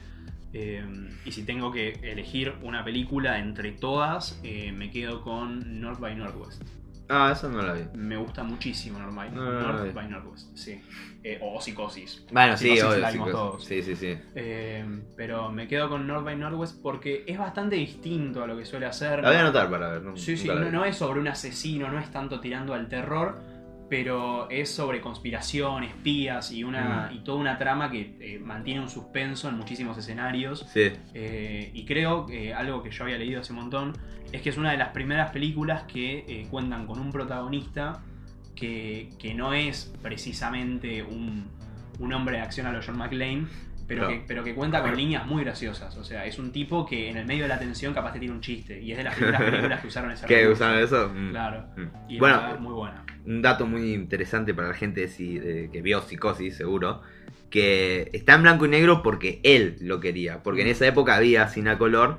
[0.52, 0.82] Eh,
[1.24, 6.14] y si tengo que elegir una película entre todas, eh, me quedo con North by
[6.16, 6.62] Northwest.
[7.09, 7.82] Ah, eso no la vi.
[7.94, 9.92] Me gusta muchísimo North No, no, no, North no.
[9.92, 10.80] by Northwest, sí.
[11.22, 12.24] Eh, o Psicosis.
[12.32, 12.98] Bueno, sí, Psicosis obvio.
[12.98, 13.64] la sí, vimos cos- todos.
[13.64, 14.18] sí, sí, sí.
[14.34, 18.64] Eh, pero me quedo con North by Northwest porque es bastante distinto a lo que
[18.64, 19.22] suele hacer.
[19.22, 19.44] La voy a ¿no?
[19.48, 20.02] anotar para ver.
[20.02, 23.38] No, Sí, sí, no es sobre un asesino, no es tanto tirando al terror,
[23.89, 27.16] pero es sobre conspiración, espías y, una, Mm.
[27.16, 30.66] y toda una trama que eh, mantiene un suspenso en muchísimos escenarios.
[30.72, 30.91] Sí.
[31.14, 33.93] Eh, y creo que algo que yo había leído hace un montón
[34.32, 38.03] es que es una de las primeras películas que eh, cuentan con un protagonista
[38.57, 41.47] que, que no es precisamente un,
[41.99, 43.47] un hombre de acción a lo John McClane,
[43.87, 44.09] pero, No.
[44.09, 45.97] que, pero que cuenta con líneas muy graciosas.
[45.97, 48.34] O sea, es un tipo que en el medio de la tensión capaz te tiene
[48.34, 48.80] un chiste.
[48.80, 50.53] Y es de las primeras películas que usaron ¿Qué recurso.
[50.64, 51.12] usaron eso?
[51.14, 51.30] Mm.
[51.30, 51.66] Claro.
[51.76, 51.82] Mm.
[52.12, 53.05] Y Bueno, muy buena.
[53.24, 57.03] un dato muy interesante para la gente que vio Psicosis, seguro,
[57.51, 61.47] que está en blanco y negro porque él lo quería, porque en esa época había
[61.49, 62.18] cine a color,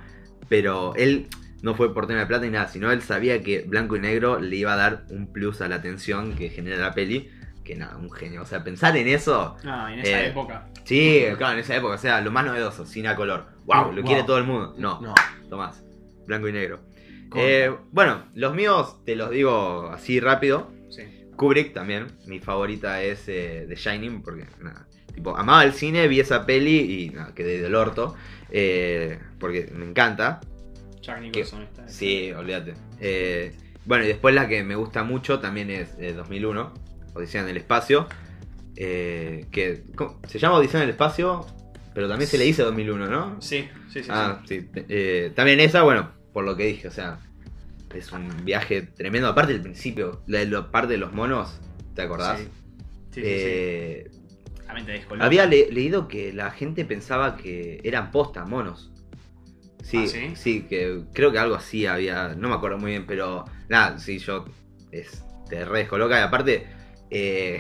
[0.49, 1.28] pero él
[1.61, 4.39] no fue por tema de plata ni nada, sino él sabía que blanco y negro
[4.39, 7.30] le iba a dar un plus a la tensión que genera la peli,
[7.68, 10.70] que nada, un genio, o sea, pensar en eso, No, en esa eh, época.
[10.86, 14.01] sí, claro, en esa época, o sea, lo más novedoso, cine a color, wow, lo
[14.01, 14.05] Wow.
[14.05, 15.13] quiere todo el mundo, no, No.
[15.49, 15.84] Tomás,
[16.26, 16.80] blanco y negro.
[17.36, 20.72] Eh, bueno, los míos te los digo así rápido.
[20.89, 21.03] Sí.
[21.36, 26.22] Kubrick también, mi favorita es eh, The Shining, porque nada, tipo, amaba el cine, vi
[26.22, 28.15] esa peli y nada, quedé del orto,
[28.49, 30.39] eh, porque me encanta.
[31.01, 31.88] Jack Nicholson está.
[31.89, 32.76] Sí, olvídate.
[33.86, 36.74] Bueno, y después la que me gusta mucho también es eh, 2001,
[37.18, 38.07] Odisea en el Espacio,
[38.76, 40.20] eh, que ¿cómo?
[40.28, 41.45] se llama Odisea en el Espacio,
[41.93, 43.41] pero también se le dice 2001, ¿no?
[43.41, 44.09] Sí, sí, sí.
[44.11, 44.70] Ah, sí.
[44.76, 47.20] eh, también esa, bueno, por lo que dije, o sea,
[47.93, 49.28] es un viaje tremendo.
[49.28, 51.59] Aparte del principio, la, la parte de los monos,
[51.95, 52.39] ¿te acordás?
[52.39, 52.47] Sí.
[53.11, 54.18] Sí, sí, Eh, sí.
[55.20, 58.91] Había le- leído que la gente pensaba que eran postas monos.
[59.82, 60.63] Sí, ¿Ah, sí?
[60.70, 64.45] que creo que algo así había, no me acuerdo muy bien, pero nada, sí, yo
[64.91, 66.68] es, te re descoloca y aparte,
[67.10, 67.60] eh,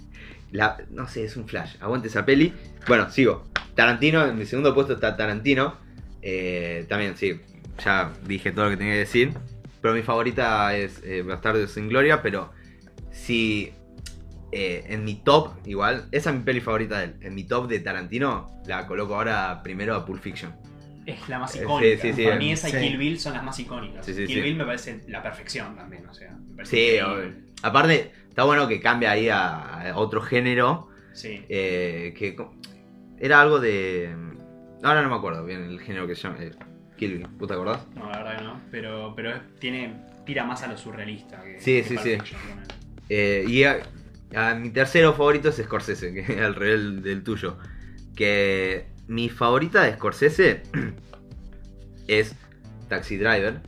[0.52, 2.52] la, no sé, es un flash, aguante esa peli.
[2.86, 3.44] Bueno, sigo.
[3.74, 5.76] Tarantino, en mi segundo puesto está Tarantino.
[6.20, 7.40] Eh, también, sí,
[7.84, 9.32] ya dije todo lo que tenía que decir.
[9.80, 12.52] Pero mi favorita es eh, Bastardos sin Gloria, pero
[13.10, 13.72] si
[14.52, 17.14] eh, en mi top, igual, esa es mi peli favorita de él.
[17.22, 20.54] En mi top de Tarantino la coloco ahora primero a Pulp Fiction.
[21.06, 22.00] Es la más icónica.
[22.00, 22.72] sí, sí, Para mí esa y.
[22.72, 24.06] Kill Bill son las más icónicas.
[24.06, 24.40] Sí, sí, Kill sí.
[24.42, 26.30] Bill me parece la perfección también, o sea.
[26.30, 26.98] me parece Sí,
[27.62, 30.88] aparte, está bueno que cambie ahí a, a otro género.
[31.12, 31.44] Sí.
[31.50, 32.34] eh, que
[33.18, 34.16] era algo de.
[34.82, 36.38] Ahora no me acuerdo bien el género que se llama.
[36.40, 36.52] eh,
[36.96, 37.86] Kill ¿vos te acordás?
[37.94, 38.60] No, la verdad que no.
[38.70, 42.18] Pero, pero tiene, tira más a lo surrealista que, Sí, que sí, sí.
[43.10, 43.82] Eh, y a,
[44.34, 47.58] a mi tercero favorito es Scorsese, que es al revés del, del tuyo.
[48.16, 50.62] Que mi favorita de Scorsese
[52.08, 52.34] es
[52.88, 53.60] Taxi Driver.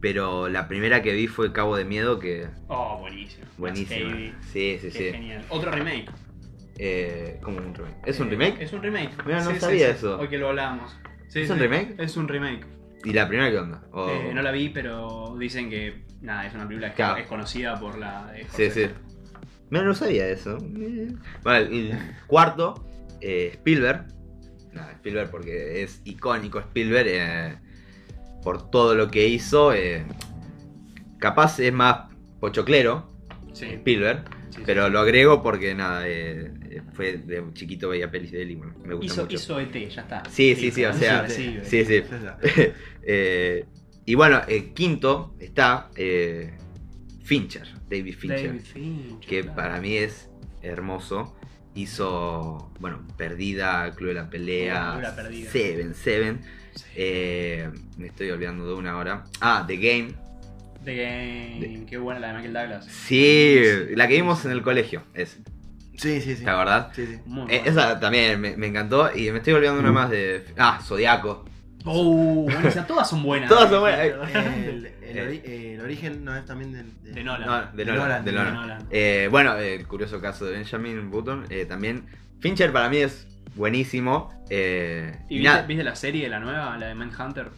[0.00, 3.39] Pero la primera que vi fue Cabo de Miedo, que Oh, buenísimo.
[3.60, 4.10] Buenísima.
[4.10, 5.10] Baby, Sí, sí, qué sí.
[5.12, 5.44] genial.
[5.50, 6.06] Otro remake.
[6.78, 7.96] Eh, como un remake.
[8.06, 8.60] ¿Es un Eh, remake?
[8.62, 9.10] Es un remake.
[9.26, 9.92] Mira, no Sí, sabía sí.
[9.96, 10.18] eso.
[10.18, 10.96] Hoy que lo hablamos.
[11.28, 11.94] Sí, ¿Es un remake?
[11.98, 12.66] Es un remake.
[13.04, 13.82] ¿Y la primera qué onda?
[13.92, 17.78] O- Eh, no la vi, pero dicen que nada, es una película que es conocida
[17.78, 18.90] por la de Sí, sí.
[19.70, 20.58] Mira, no sabía eso.
[20.58, 21.92] Bueno, y
[22.26, 22.84] cuarto,
[23.20, 24.06] eh, Spielberg.
[24.72, 27.60] Nada, Spielberg porque es icónico Spielberg
[28.42, 29.72] por todo lo que hizo.
[31.18, 32.08] capaz es más
[32.40, 33.09] pochoclero
[33.52, 34.62] Sí, Spielberg, sí, sí.
[34.64, 38.54] pero lo agrego porque nada, eh, eh, fue de chiquito veía pelis de él y
[38.56, 39.36] bueno, me gusta hizo, mucho.
[39.36, 40.22] hizo ET, ya está.
[40.30, 42.02] Sí, sí, sí, o sea, sí, Sí, sí.
[43.02, 43.64] Eh,
[44.04, 46.52] y bueno, eh, quinto está eh,
[47.24, 48.46] Fincher, David Fincher.
[48.46, 49.56] David Fincher, que claro.
[49.56, 50.30] para mí es
[50.62, 51.34] hermoso.
[51.74, 55.14] hizo, bueno, Perdida, Club de la Pelea, la.
[55.50, 56.40] Seven, Seven.
[57.96, 59.24] Me estoy olvidando de una hora.
[59.40, 60.29] Ah, The Game.
[60.84, 62.86] The Game, qué buena la de Michael Douglas.
[62.86, 63.60] Sí,
[63.96, 65.02] la que vimos en el colegio.
[65.14, 65.38] Es,
[65.96, 66.44] Sí, sí, sí.
[66.44, 66.96] ¿Te acordás?
[66.96, 67.18] Sí, sí.
[67.26, 69.10] Muy Eh, esa también me, me encantó.
[69.14, 70.46] Y me estoy olvidando una más de.
[70.56, 71.44] Ah, Zodiaco.
[71.84, 72.86] Oh, buenísima.
[72.86, 73.50] todas son buenas.
[73.50, 74.00] Todas son buenas.
[74.00, 77.46] El, el ori- el origen no es también del- de, De Nolan.
[77.46, 78.02] No, de Nolan.
[78.02, 78.54] Nolan, de de Nolan.
[78.54, 78.86] Nolan.
[78.90, 81.44] Eh, bueno, el curioso caso de Benjamin Button.
[81.50, 82.06] eh, también.
[82.40, 84.32] Fincher para mí es buenísimo.
[84.48, 87.50] eh, ¿Y y viste la serie, la nueva, la de Manhunter?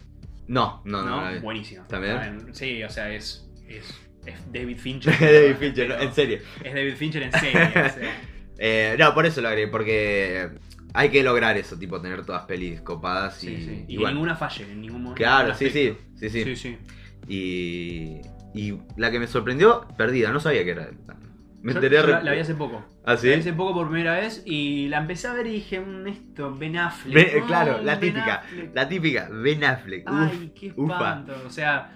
[0.47, 1.31] No, no, no.
[1.31, 1.41] ¿No?
[1.41, 1.87] Buenísima.
[1.87, 2.53] ¿También?
[2.53, 3.93] Sí, o sea, es, es,
[4.25, 5.13] es David Fincher.
[5.19, 6.39] David Fincher, en serio.
[6.63, 7.71] Es David Fincher en serie.
[8.59, 10.47] Eh, no, por eso lo agregué, porque
[10.93, 13.85] hay que lograr eso, tipo tener todas pelis copadas y, Sí, sí.
[13.87, 14.13] y Y, bueno.
[14.13, 15.17] ninguna falle, en ningún momento.
[15.17, 16.77] Claro, sí, sí, sí, sí, Sí, sí.
[17.27, 18.21] Y,
[18.53, 20.89] y la que me sorprendió, perdida, no sabía que era.
[21.63, 22.85] Me enteré la, la vi hace poco.
[23.05, 23.27] ¿Ah, sí?
[23.29, 26.07] La vi hace poco por primera vez y la empecé a ver y dije, "Mm,
[26.07, 27.15] esto, Ben Affleck.
[27.15, 28.75] Ben- no, claro, la Ben típica, Affleck".
[28.75, 30.09] La típica, Ben Affleck.
[30.09, 30.93] uf, Ay, qué ufa.
[30.93, 31.33] espanto.
[31.45, 31.91] O sea,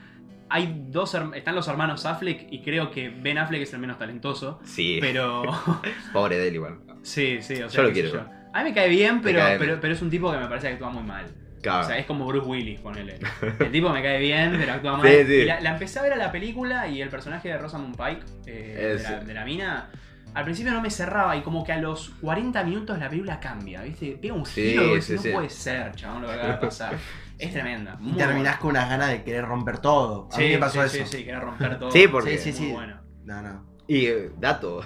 [0.50, 4.60] hay dos están los hermanos Affleck y creo que Ben Affleck es el menos talentoso.
[4.64, 5.44] Sí, Pero
[6.14, 6.80] pobre de él igual.
[7.04, 8.10] sí, sí, o sea, Yo lo quiero.
[8.14, 8.22] yo.
[8.54, 9.60] A mí me cae bien, pero, cae bien.
[9.60, 11.26] pero, pero es un tipo que me parece que actúa muy mal.
[11.62, 11.86] Claro.
[11.86, 13.20] O sea, es como Bruce Willis, ponele.
[13.60, 15.08] El tipo me cae bien, pero actúa mal.
[15.08, 15.34] Sí, sí.
[15.34, 18.26] Y la, la empecé a ver a la película y el personaje de Rosamund Pike,
[18.46, 19.90] eh, Es- de, la, de la mina,
[20.34, 23.82] al principio no me cerraba y como que a los 40 minutos la película cambia,
[23.82, 24.18] ¿viste?
[24.22, 25.30] Pega un Sí, giro sí, no sí.
[25.32, 26.96] puede ser, chabón, lo que acaba de pasar.
[27.40, 27.96] Es tremenda.
[28.04, 30.28] Y terminás con unas ganas de querer romper todo.
[30.32, 31.06] A Sí, mí me pasó sí, eso.
[31.12, 31.92] Sí, sí, quería romper todo.
[31.92, 33.00] Sí, porque- Sí, sí, Muy bueno.
[33.26, 33.78] No, no.
[33.88, 34.82] Y eh, dato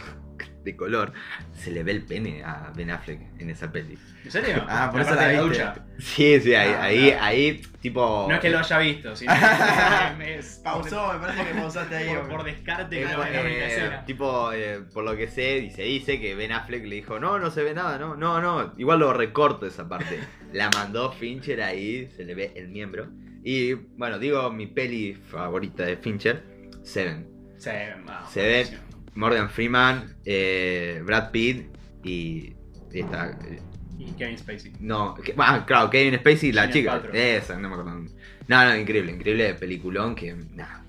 [0.64, 1.12] de color,
[1.54, 3.98] se le ve el pene a Ben Affleck en esa peli.
[4.24, 4.64] ¿En serio?
[4.68, 5.64] Ah, por eso Aparte la de viste.
[5.64, 5.86] ducha.
[6.00, 7.24] Sí, sí, ahí, Ah, ahí, claro.
[7.26, 8.26] ahí, tipo...
[8.30, 12.16] No es que lo haya visto, sino que me- Pausó, me parece que pausaste ahí.
[12.16, 15.72] por, por descarte Eh, que no la eh, tipo, eh, por lo que sé, y
[15.72, 18.74] se dice que Ben Affleck le dijo, no, no se ve nada, no, no, no,
[18.78, 20.20] igual lo recorto esa parte.
[20.54, 23.08] La mandó Fincher ahí, se le ve el miembro.
[23.44, 26.44] Y bueno, digo mi peli favorita de Fincher,
[26.84, 27.28] Seven.
[27.58, 27.70] Sí,
[28.08, 28.68] ah, Se ve.
[29.16, 31.68] Morgan Freeman, eh, Brad Pitt
[32.04, 32.54] y...
[32.92, 33.60] y esta, eh,
[34.00, 34.74] Y Kevin Spacey.
[34.80, 37.02] no, que- ah, claro, Kevin Spacey, la Gwyneth chica.
[37.14, 38.06] Esa, no me acuerdo.
[38.48, 40.34] No, no, increíble, increíble peliculón que...
[40.34, 40.82] Nah,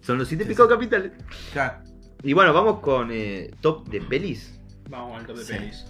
[0.00, 0.68] son los siete Sí, pico sí.
[0.70, 1.12] capitales.
[1.52, 1.82] Claro.
[2.22, 4.58] Y bueno, vamos con eh, top de pelis.
[4.88, 5.52] Vamos al top de Sí.
[5.54, 5.86] pelis.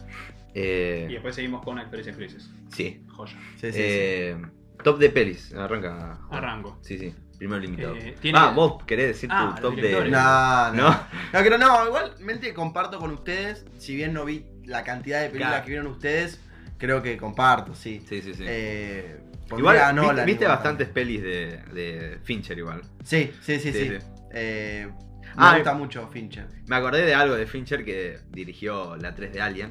[0.54, 2.50] Eh, Y después seguimos con actores y actrices.
[2.72, 3.02] sí.
[3.08, 3.38] Joya.
[3.60, 4.46] Sí, sí, sí.
[4.82, 5.52] Top de pelis.
[5.54, 6.18] Arranca.
[6.30, 6.78] Arranco.
[6.82, 7.14] Sí, sí.
[7.39, 7.95] Primero limitado.
[7.97, 9.93] Eh, tiene- Ah, vos querés decir Ah, tu los top de.
[10.11, 10.82] No, no.
[10.82, 10.91] ¿No?
[10.91, 10.99] No,
[11.32, 13.64] pero no, igualmente comparto con ustedes.
[13.78, 15.64] Si bien no vi la cantidad de películas Claro.
[15.64, 16.41] que vieron ustedes,
[16.78, 18.03] creo que comparto, sí.
[18.09, 18.45] Sí, sí, sí.
[18.47, 19.20] Eh,
[19.57, 21.07] igual, a viste, viste igual bastantes también.
[21.20, 22.82] pelis de, de Fincher igual.
[23.05, 23.78] Sí, sí, sí, sí.
[23.78, 24.07] Sí, sí.
[24.32, 26.47] Eh, me Ah, gusta mucho Fincher.
[26.66, 29.70] Me acordé de algo de Fincher que dirigió la 3 de Alien.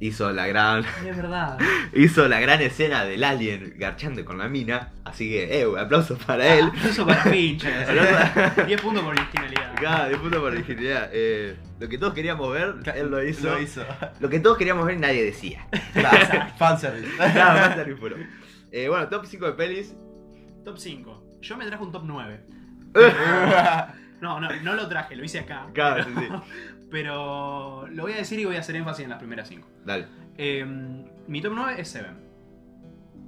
[0.00, 0.84] Hizo la gran.
[1.06, 1.56] Es verdad.
[1.94, 4.92] Hizo la gran escena del alien garchando con la mina.
[5.04, 6.70] Así que, eh, aplauso para él.
[6.84, 7.22] Eso para.
[7.24, 9.74] Aplauso- 10 puntos por originalidad.
[9.80, 11.08] Cada de puta por originalidad.
[11.12, 13.48] Eh, lo que todos queríamos ver, él lo hizo.
[13.50, 13.84] Lo hizo.
[14.20, 15.66] Lo que todos queríamos ver, nadie decía.
[15.92, 16.18] Claro,
[16.58, 17.16] fanservice.
[17.16, 18.16] Más tan puro.
[18.72, 19.94] Eh, bueno, top 5 de pelis.
[20.64, 21.38] Top 5.
[21.40, 22.40] Yo me traje un top 9.
[24.20, 25.66] No, no, no lo traje, lo hice acá.
[25.74, 26.28] Claro, sí, sí.
[26.90, 29.66] Pero lo voy a decir y voy a hacer énfasis en las primeras 5.
[29.84, 30.06] Dale.
[31.26, 32.24] mi top 9 es Seven.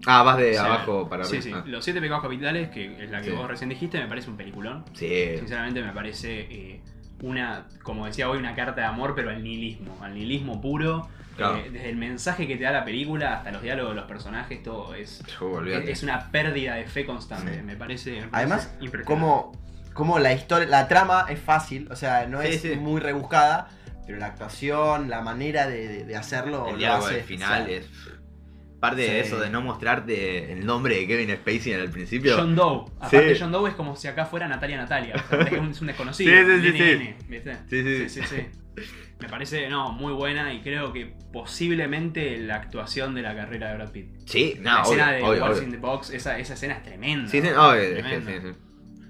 [0.07, 0.67] Ah, vas de Seven.
[0.67, 1.63] abajo para Sí, arriba.
[1.65, 1.71] sí.
[1.71, 3.37] Los 7 pecados capitales, que es la que Sí.
[3.37, 4.85] vos recién dijiste, me parece un peliculón.
[4.87, 5.37] Ah, sí.
[5.39, 6.81] Sinceramente me parece eh,
[7.23, 11.09] una, como decía hoy, una carta de amor, pero al nihilismo, al nihilismo puro.
[11.37, 11.57] Claro.
[11.59, 14.63] Eh, desde el mensaje que te da la película hasta los diálogos de los personajes,
[14.63, 15.91] todo es, Yo, olvídate.
[15.93, 17.57] es una pérdida de fe constante.
[17.57, 17.63] Sí.
[17.63, 18.11] Me parece.
[18.13, 19.05] me parece Además, impresionante.
[19.05, 19.53] como,
[19.97, 22.77] como la historia, la trama es fácil, o sea, no Sí, es sí.
[22.77, 23.69] muy rebuscada,
[24.07, 27.69] pero la actuación, la manera de, de- de hacerlo, El lo diálogo hace del final
[27.69, 28.13] especial.
[28.13, 28.17] es.
[28.79, 32.37] Aparte de eso, de no mostrarte el nombre de Kevin Spacey en el principio.
[32.37, 32.85] John Doe.
[33.01, 33.41] Aparte, Sí.
[33.43, 35.15] John Doe es como si acá fuera Natalia Natalia.
[35.17, 36.31] O sea, es, un, es un desconocido.
[36.31, 36.99] Sí, sí, sí, Nene, sí.
[36.99, 37.57] nene, ¿viste?
[37.69, 38.09] Sí, sí.
[38.11, 38.87] sí, sí, sí.
[39.19, 43.77] Me parece, no, muy buena y creo que posiblemente la actuación de la carrera de
[43.77, 44.11] Brad Pitt.
[44.27, 45.63] Sí, la no, escena obvio, de obvio, obvio.
[45.63, 47.31] in the Box, esa, esa escena es tremenda.
[47.31, 47.69] Sí, sí, ¿no?
[47.71, 48.31] obvio, es que Tremenda.
[48.31, 48.55] sí, sí.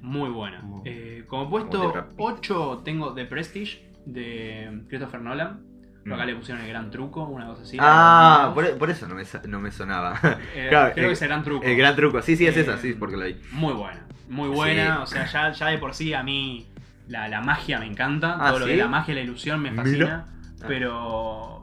[0.06, 0.60] Muy buena.
[0.62, 2.14] Muy Eh, como de puesto Brad Pitt.
[2.18, 5.60] 8 tengo The Prestige de Christopher Nolan.
[6.04, 6.28] Pero acá Mm.
[6.28, 7.76] le pusieron el gran truco, una cosa así.
[7.80, 10.16] Ah, por, por eso no me, no me sonaba.
[10.54, 11.64] Eh, claro, creo que es el gran truco.
[11.66, 13.36] El gran truco, sí, sí, es Eh, esa, sí, porque la vi.
[13.50, 14.96] Muy buena, muy buena.
[14.98, 15.02] Sí.
[15.02, 16.68] O sea, ya, ya de por sí a mí
[17.08, 18.36] la, la magia me encanta.
[18.38, 20.26] Ah, todo lo es la magia y la ilusión me fascina.
[20.28, 20.64] Ah.
[20.68, 21.55] Pero.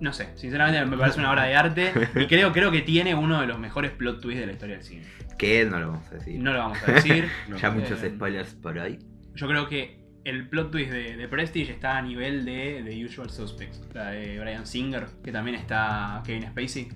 [0.00, 1.92] No sé, sinceramente me parece una obra de arte.
[2.16, 4.84] Y creo, creo que tiene uno de los mejores plot twists de la historia del
[4.84, 5.04] cine.
[5.38, 6.38] Que no lo vamos a decir.
[6.40, 7.28] No lo vamos a decir.
[7.48, 7.56] No.
[7.56, 8.98] ya muchos Eh, spoilers por ahí.
[9.34, 13.30] Yo creo que el plot twist de, de Prestige está a nivel de The Usual
[13.30, 16.88] Suspects, la de Brian Singer, que también está Kevin Spacey.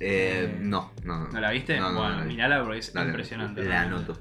[0.00, 1.28] Eh, no, no, no.
[1.28, 1.78] ¿No la viste?
[1.78, 3.62] No, no, bueno, mirala porque es Dale, impresionante.
[3.62, 4.04] La realmente.
[4.12, 4.20] anoto.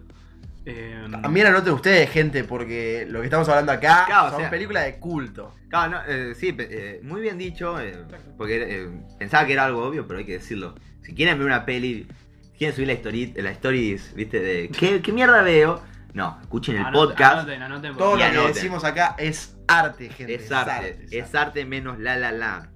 [0.66, 4.50] Eh, También anoten ustedes, gente, porque lo que estamos hablando acá Claro, o son sea-
[4.50, 5.54] películas de culto.
[5.70, 7.98] Claro, no, eh, sí, eh, muy bien dicho, eh,
[8.38, 8.90] porque eh,
[9.20, 10.76] pensaba que era algo obvio, pero hay que decirlo.
[11.04, 12.08] Si quieren ver una peli,
[12.42, 15.84] si quieren subir la story, la stories, viste, de ¿qué, qué mierda veo?
[16.14, 17.34] No, escuchen el anoten- podcast.
[17.40, 20.34] Anoten, anoten porque- Todo lo que decimos acá es arte, gente.
[20.36, 22.70] es arte, es arte menos la la la.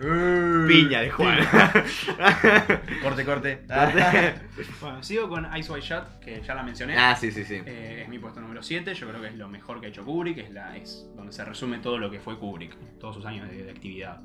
[0.00, 1.38] Uh, Piña de Juan.
[3.02, 3.60] Corte, corte.
[4.80, 6.96] Bueno, sigo con Ice White Shot, que ya la mencioné.
[6.96, 7.60] ah, sí, sí, sí.
[7.64, 10.04] Eh, es mi puesto número 7, yo creo que es lo mejor que ha hecho
[10.04, 13.48] Kubrick, es, la, es donde se resume todo lo que fue Kubrick, todos sus años
[13.48, 14.20] de, de actividad.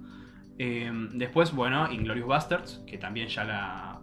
[0.57, 3.99] Eh, después, bueno, Inglorious Bastards, que también ya la,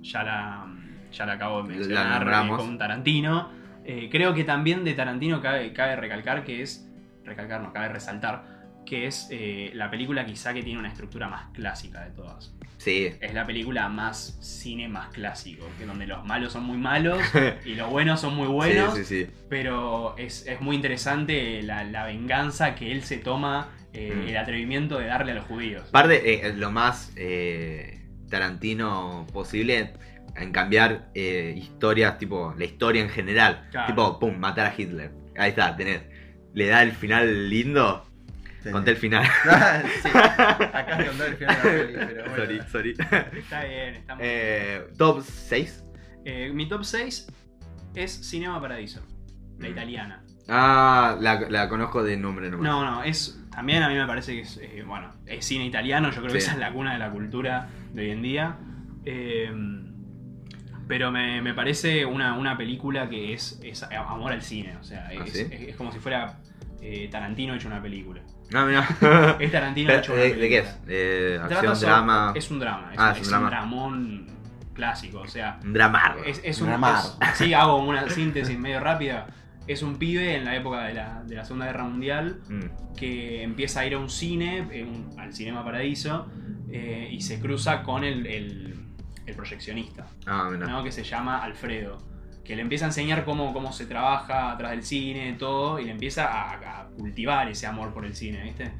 [0.00, 0.66] ya la,
[1.12, 3.52] ya la acabo de mencionar eh, con Tarantino.
[4.10, 6.88] Creo que también de Tarantino cabe, cabe recalcar que es,
[7.24, 11.50] recalcar no, cabe resaltar, que es eh, la película quizá que tiene una estructura más
[11.52, 12.52] clásica de todas.
[12.78, 13.12] Sí.
[13.20, 17.20] Es la película más cine más clásico, que donde los malos son muy malos
[17.64, 19.30] y los buenos son muy buenos, Sí, sí, sí.
[19.48, 24.28] pero es, es muy interesante la, la venganza que él se toma, eh, Mm.
[24.28, 25.82] el atrevimiento de darle a los judíos.
[25.88, 28.00] Aparte, eh, lo más eh,
[28.30, 29.92] Tarantino posible
[30.36, 33.66] en cambiar historias, tipo la historia en general.
[33.72, 33.86] Claro.
[33.88, 35.10] Tipo, pum, matar a Hitler.
[35.36, 36.02] Ahí está, tenés.
[36.54, 38.06] Le da el final lindo.
[38.70, 39.24] Conté el final.
[40.02, 40.08] sí.
[40.08, 42.36] Acá es contar el final de la peli, pero bueno.
[42.36, 42.90] sorry, sorry.
[43.38, 45.84] Está bien, está muy Eh, top 6.
[46.24, 46.36] bien.
[46.36, 47.26] Eh, mi top 6
[47.94, 49.00] es Cinema Paradiso,
[49.58, 49.72] la Mm.
[49.72, 50.24] italiana.
[50.48, 52.64] Ah, la, la conozco de nombre nomás.
[52.66, 56.10] No, no, es también a mí me parece que es, eh, bueno, es cine italiano,
[56.10, 58.58] yo creo que esa es la cuna de la cultura de hoy en día.
[59.04, 59.50] Eh,
[60.88, 65.08] pero me, me parece una, una película que es, es amor al cine, o sea,
[65.12, 65.40] es, ¿Ah, sí?
[65.50, 66.40] es- es como si fuera
[66.82, 68.22] eh, Tarantino hecho una película.
[68.52, 68.86] No, mira.
[69.38, 70.78] Es Tarantino ¿De, hecho una de- qué es?
[70.88, 72.32] Eh, Trata acción, sobre- drama.
[72.34, 73.44] Es un drama, es, Ah, es es un drama.
[73.46, 74.26] un dramón
[74.74, 76.24] clásico, o sea, Un dramardo.
[76.24, 76.68] es, es un.
[76.68, 77.16] Dramardo.
[77.20, 79.26] es- sí, hago una síntesis medio rápida.
[79.66, 82.94] Es un pibe en la época de la, de la Segunda Guerra Mundial Mm.
[82.96, 86.26] que empieza a ir a un cine, un- al Cinema Paradiso,
[86.72, 88.74] eh, y se cruza con el, el-
[89.26, 90.66] el proyeccionista, Ah, mira.
[90.66, 90.82] ¿no?
[90.82, 91.98] que se llama Alfredo,
[92.44, 95.92] que le empieza a enseñar cómo, cómo se trabaja atrás del cine, todo, y le
[95.92, 98.72] empieza a, a cultivar ese amor por el cine, ¿viste?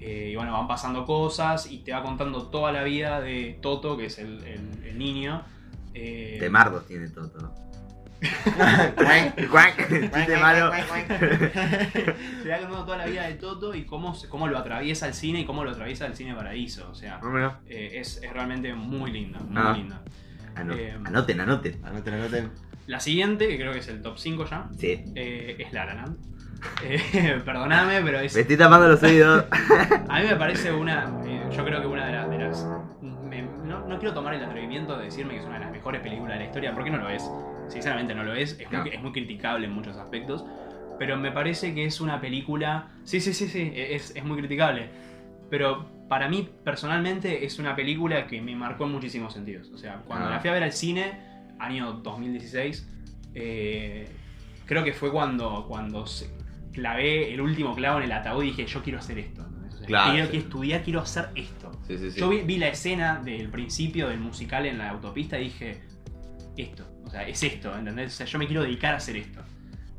[0.00, 3.96] Eh, y bueno, van pasando cosas y te va contando toda la vida de Toto,
[3.96, 5.42] que es el, el- el niño.
[5.94, 7.08] eh, Temardos tiene
[9.50, 10.70] cuac, chiste malo.
[10.70, 15.40] te va contando toda la vida de Toto y cómo, cómo lo atraviesa el cine
[15.40, 16.88] y cómo lo atraviesa el cine Paradiso.
[16.90, 17.58] O sea, Ah.
[17.68, 19.72] Eh, es, es realmente muy linda, muy Ah.
[19.76, 20.02] linda.
[20.54, 21.80] Ano- Eh, Anoten, anoten.
[21.84, 22.50] Anoten, anoten.
[22.86, 25.02] La siguiente, que creo que es el top 5 ya, Sí.
[25.14, 26.16] eh, es La La Land.
[26.82, 29.44] Eh, perdóname, pero es, Me estoy tapando los oídos.
[30.08, 32.66] a mí me parece una, eh, yo creo que una de, las- de las...
[33.02, 36.00] me- no, no quiero tomar el atrevimiento de decirme que es una de las mejores
[36.02, 37.22] películas de la historia, porque no lo es.
[37.68, 38.80] Sinceramente no lo es, es, No.
[38.82, 40.44] muy, es muy criticable en muchos aspectos,
[40.98, 42.88] pero me parece que es una película...
[43.04, 44.88] Sí, sí, sí, sí, es, es muy criticable.
[45.50, 49.70] Pero para mí, personalmente, es una película que me marcó en muchísimos sentidos.
[49.74, 50.30] O sea, cuando Ah.
[50.32, 51.12] la fui a ver al cine,
[51.64, 52.88] año 2016,
[53.34, 54.08] eh,
[54.66, 56.30] creo que fue cuando, cuando se-
[56.72, 59.46] clavé el último clavo en el ataúd y dije, yo quiero hacer esto.
[59.86, 60.30] quiero sí.
[60.32, 61.70] que estudiar, quiero hacer esto.
[61.86, 62.18] Sí, sí, sí.
[62.20, 65.82] Yo vi, vi la escena del principio del musical en la autopista y dije,
[66.56, 68.14] esto, o sea, es esto, ¿entendés?
[68.14, 69.42] O sea, yo me quiero dedicar a hacer esto.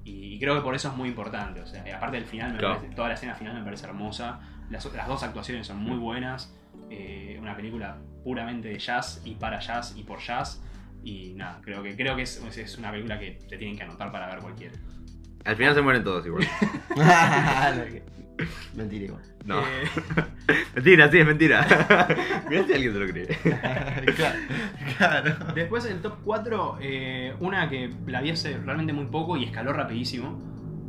[0.03, 2.57] Y, y creo que por eso es muy importante, o sea, aparte del final, me
[2.59, 2.75] Claro.
[2.77, 4.39] parece- toda la escena final me parece hermosa,
[4.69, 6.53] las, las dos actuaciones son muy buenas,
[6.89, 10.61] eh, una película puramente de jazz y para jazz y por jazz,
[11.05, 14.11] y nada, creo que, creo que es, es- una película que te tienen que anotar
[14.11, 14.73] para ver cualquiera.
[15.45, 16.45] Al final se mueren todos igual.
[18.75, 19.21] Mentira igual.
[19.45, 19.59] No.
[19.61, 19.63] Eh,
[20.75, 21.65] Mentira, sí, es mentira.
[22.49, 23.27] Mirá si alguien se lo cree.
[24.15, 24.39] claro,
[24.97, 25.35] claro.
[25.53, 29.71] Después el top 4, eh, una que la vi hace realmente muy poco y escaló
[29.71, 30.41] rapidísimo,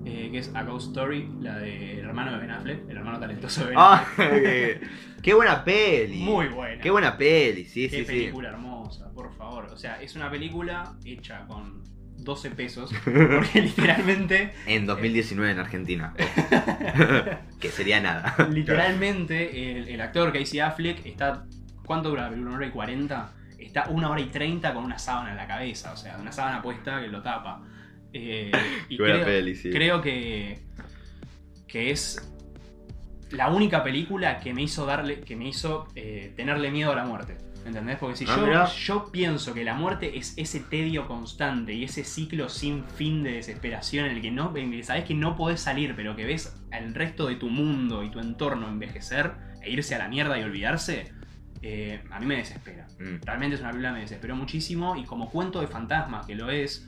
[0.06, 3.60] eh, que es A Ghost Story, la del hermano de Ben Affleck, el hermano talentoso
[3.60, 4.80] de Ben Ah, qué,
[5.22, 6.18] qué buena peli.
[6.22, 6.82] Muy buena.
[6.82, 8.30] Qué buena peli, sí, Qué sí, sí.
[8.86, 9.66] Hermosa, por favor.
[9.72, 11.82] O sea, es una película hecha con
[12.18, 16.14] 12 pesos, porque literalmente, En 2019 en Argentina.
[17.60, 18.48] que sería nada.
[18.50, 21.44] literalmente el, el actor Casey Affleck está,
[21.84, 22.50] ¿cuánto dura la película?
[22.50, 23.32] ¿Una hora y 40?
[23.58, 26.62] Está una hora y 30 con una sábana en la cabeza, o sea, una sábana
[26.62, 27.62] puesta que lo tapa.
[28.12, 28.52] Eh,
[28.88, 29.70] y creo, peli, sí.
[29.70, 30.62] creo que,
[31.66, 32.32] que es
[33.30, 37.04] la única película que me hizo darle, que me hizo eh, tenerle miedo a la
[37.04, 37.36] muerte.
[37.66, 37.96] ¿Entendés?
[37.98, 38.36] Porque si Ah,
[38.76, 43.32] yo, pienso que la muerte es ese tedio constante y ese ciclo sin fin de
[43.32, 46.24] desesperación en el que no en el que sabes que no podés salir, pero que
[46.24, 50.38] ves al resto de tu mundo y tu entorno envejecer e irse a la mierda
[50.38, 51.12] y olvidarse,
[51.62, 52.86] eh, a mí me desespera.
[53.00, 53.16] Mm.
[53.24, 56.50] Realmente es una película que me desesperó muchísimo y como cuento de fantasmas que lo
[56.50, 56.86] es,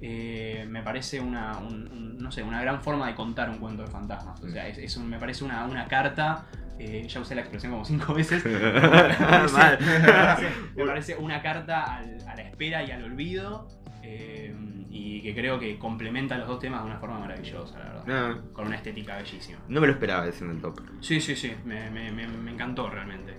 [0.00, 3.82] eh, me parece una, un- un- no sé, una gran forma de contar un cuento
[3.82, 4.40] de fantasmas.
[4.42, 6.46] O sea, es, es un- me parece una, una carta,
[6.80, 9.22] eh, ya usé la expresión como cinco veces, me parece,
[9.52, 9.78] Mal.
[9.80, 13.68] me parece- me parece una carta al- a la espera y al olvido
[14.02, 14.54] eh,
[14.88, 18.06] y que creo que complementa los dos temas de una forma maravillosa, la verdad.
[18.06, 19.58] No, Con una estética bellísima.
[19.68, 20.80] no me lo esperaba ese en el top.
[21.00, 23.36] Sí, sí, sí, me, me- me- me encantó realmente.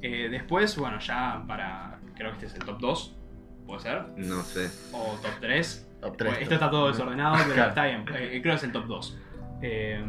[0.00, 1.98] Eh, después, bueno, ya para.
[2.14, 3.16] Creo que este es el top 2,
[3.66, 4.02] ¿puede ser?
[4.16, 4.70] No sé.
[4.92, 5.90] O top 3.
[6.00, 6.52] Top tres, esto top.
[6.54, 7.68] está todo desordenado, pero Claro.
[7.70, 8.00] está bien.
[8.14, 9.18] eh, creo que es el top 2.
[9.62, 10.04] Eh,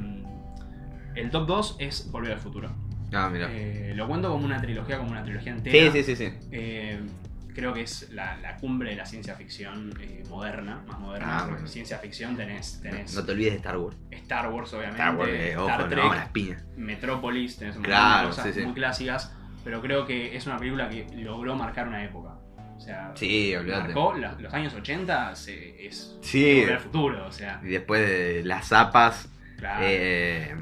[1.16, 2.72] el top 2 es Volver al Futuro.
[3.14, 3.48] Ah, mira.
[3.52, 5.92] Eh, lo cuento como una trilogía, como una trilogía entera.
[5.92, 6.38] Sí, sí, sí, sí.
[6.52, 7.00] Eh,
[7.54, 11.40] creo que es la, la cumbre de la ciencia ficción eh, moderna, más moderna.
[11.40, 11.68] Ah, bueno.
[11.68, 13.96] Ciencia ficción tenés, tenés No te olvides de Star Wars.
[14.12, 15.02] Star Wars, obviamente.
[15.02, 16.64] Star Wars, ojo, Star no, las piñas.
[16.76, 20.90] Metrópolis, tenés un montón Claro, de cosas muy clásicas, pero creo que es una película
[20.90, 22.36] que logró marcar una época.
[22.76, 26.60] O sea, Sí, marcó la- los años 80 se- es Sí.
[26.60, 29.86] volver al futuro, o sea, Y después de las zapas, claro.
[29.88, 30.56] eh,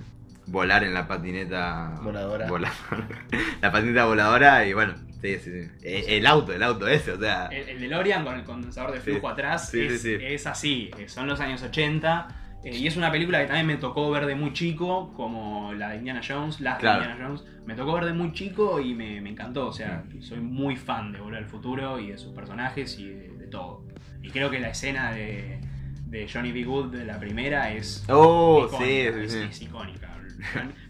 [0.48, 2.48] volar en la patineta Voladora.
[2.48, 3.08] voladora.
[3.62, 5.70] la patineta voladora y bueno, sí, sí, sí.
[5.84, 7.48] Eh, El auto, el auto ese, o sea.
[7.48, 9.32] el, el DeLorean con el condensador de flujo Sí.
[9.34, 10.24] atrás Sí, es, sí, sí.
[10.26, 12.28] es así, eh, son los años 80.
[12.66, 15.90] eh, y es una película que también me tocó ver de muy chico, como la
[15.90, 17.00] de Indiana Jones, las Claro.
[17.02, 17.44] de Indiana Jones.
[17.66, 19.68] Me tocó ver de muy chico y me, me encantó.
[19.68, 23.30] O sea, soy muy fan de Volver al Futuro y de sus personajes y de,
[23.38, 23.86] de todo.
[24.22, 25.60] Y creo que la escena de,
[26.08, 26.64] de Johnny B.
[26.64, 29.66] Good de la primera es, Oh, icónica, sí, es, sí, es sí.
[29.66, 30.10] icónica.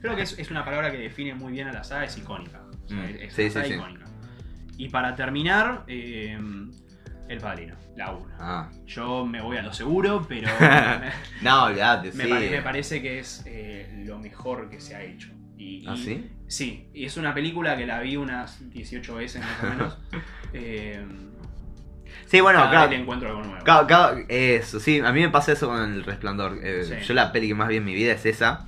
[0.01, 2.61] Creo que es, es una palabra que define muy bien a la saga, es icónica.
[2.85, 3.73] O sea, Mm, es, sí, saga sí.
[3.73, 4.05] icónica.
[4.77, 6.37] Y para terminar, eh,
[7.29, 8.27] El Padrino, la 1.
[8.39, 8.69] Ah.
[8.85, 12.29] Yo me voy a lo seguro, pero me, No, olvídate, me sí.
[12.29, 15.29] pare- me parece que es eh, lo mejor que se ha hecho.
[15.57, 16.29] Y, ¿Ah, y- sí?
[16.47, 19.97] Sí, y es una película que la vi unas 18 veces más o menos.
[20.55, 21.03] Eh,
[22.27, 22.89] Sí, bueno, cada claro.
[22.91, 23.63] vez encuentro algo nuevo.
[23.65, 26.59] Cada- cada- eso, sí, a mí me pasa eso con el resplandor.
[26.63, 27.07] Eh, Sí.
[27.07, 28.67] Yo la peli que más vi en mi vida es esa.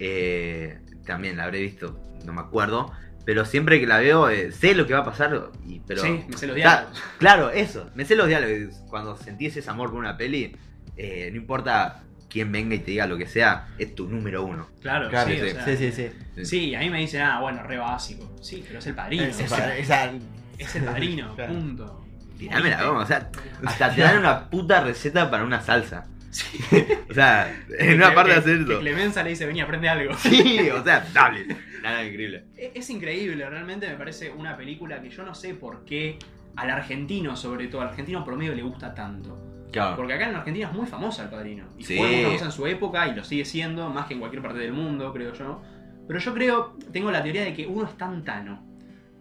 [0.00, 2.92] Eh, también la habré visto, no me acuerdo.
[3.24, 5.50] Pero siempre que la veo, eh, sé lo que va a pasar.
[5.66, 7.02] Y, pero, sí, me sé los O sea, diálogos.
[7.18, 7.90] Claro, eso.
[7.94, 8.74] Me sé los diálogos.
[8.88, 10.56] Cuando sentís ese amor por una peli,
[10.96, 14.68] eh, no importa quién venga y te diga lo que sea, es tu número uno.
[14.80, 16.44] Claro, Claro, sí, sí, o sea, Sí, sí, sí.
[16.44, 18.34] Sí, y a mí me dicen, ah, bueno, re básico.
[18.40, 19.24] Sí, pero es el padrino.
[19.24, 21.52] Es- el padrino, Claro.
[21.54, 22.06] punto.
[22.38, 23.28] Tirame la goma, o sea,
[23.64, 26.06] hasta te dan una puta receta para una salsa.
[26.30, 26.58] Sí.
[27.10, 28.78] O sea, en una parte hacer esto.
[28.80, 30.14] Clemenza le dice, vení, aprende algo.
[30.14, 31.44] Sí, o sea, dale.
[31.82, 32.44] Nada increíble.
[32.56, 36.18] Es, es increíble, realmente me parece una película que yo no sé por qué
[36.56, 39.66] al argentino, sobre todo, al argentino promedio le gusta tanto.
[39.72, 39.96] Claro.
[39.96, 41.64] Porque acá en Argentina es muy famosa el padrino.
[41.78, 41.96] Y Sí.
[41.96, 44.58] fue muy famosa en su época y lo sigue siendo, más que en cualquier parte
[44.58, 45.62] del mundo, creo yo.
[46.06, 48.64] Pero yo creo, tengo la teoría de que uno es tan tano.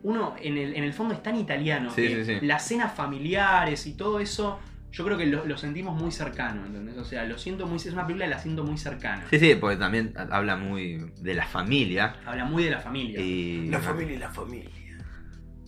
[0.01, 2.45] Uno en el, en el fondo es tan italiano Sí, que sí, sí.
[2.45, 4.59] las cenas familiares y todo eso,
[4.91, 6.97] yo creo que lo, lo sentimos muy cercano, ¿entendés?
[6.97, 7.77] O sea, lo siento muy.
[7.77, 9.23] Es una película que la siento muy cercana.
[9.29, 12.15] Sí, sí, porque también habla muy de la familia.
[12.25, 13.19] Habla muy de la familia.
[13.19, 13.67] Y.
[13.67, 14.69] La familia y la familia.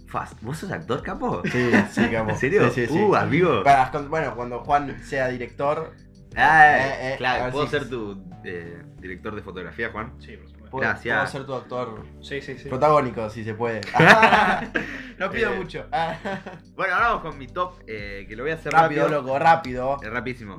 [0.08, 0.42] Fast.
[0.42, 1.42] ¿Vos sos actor, capo?
[1.46, 2.32] Sí, sí, capo.
[2.32, 2.70] ¿En serio?
[2.72, 3.00] Sí, sí, sí.
[3.00, 3.64] Uh, amigo.
[3.64, 5.94] Para- bueno, cuando Juan sea director,
[6.36, 10.14] Ah, Eh, eh, claro, ¿puedo si- ser tu eh, director de fotografía, Juan?
[10.20, 10.51] Sí, por supuesto.
[10.72, 11.18] Puedo, Gracias.
[11.20, 12.70] puedo ser tu actor Sí, sí, sí.
[12.70, 13.82] protagónico, si se puede.
[15.20, 15.86] no pido Eh, mucho.
[16.76, 19.22] Bueno, ahora vamos con mi top, eh, que lo voy a hacer rápido, rápido.
[19.22, 19.98] loco, rápido.
[20.04, 20.58] Eh, rapidísimo.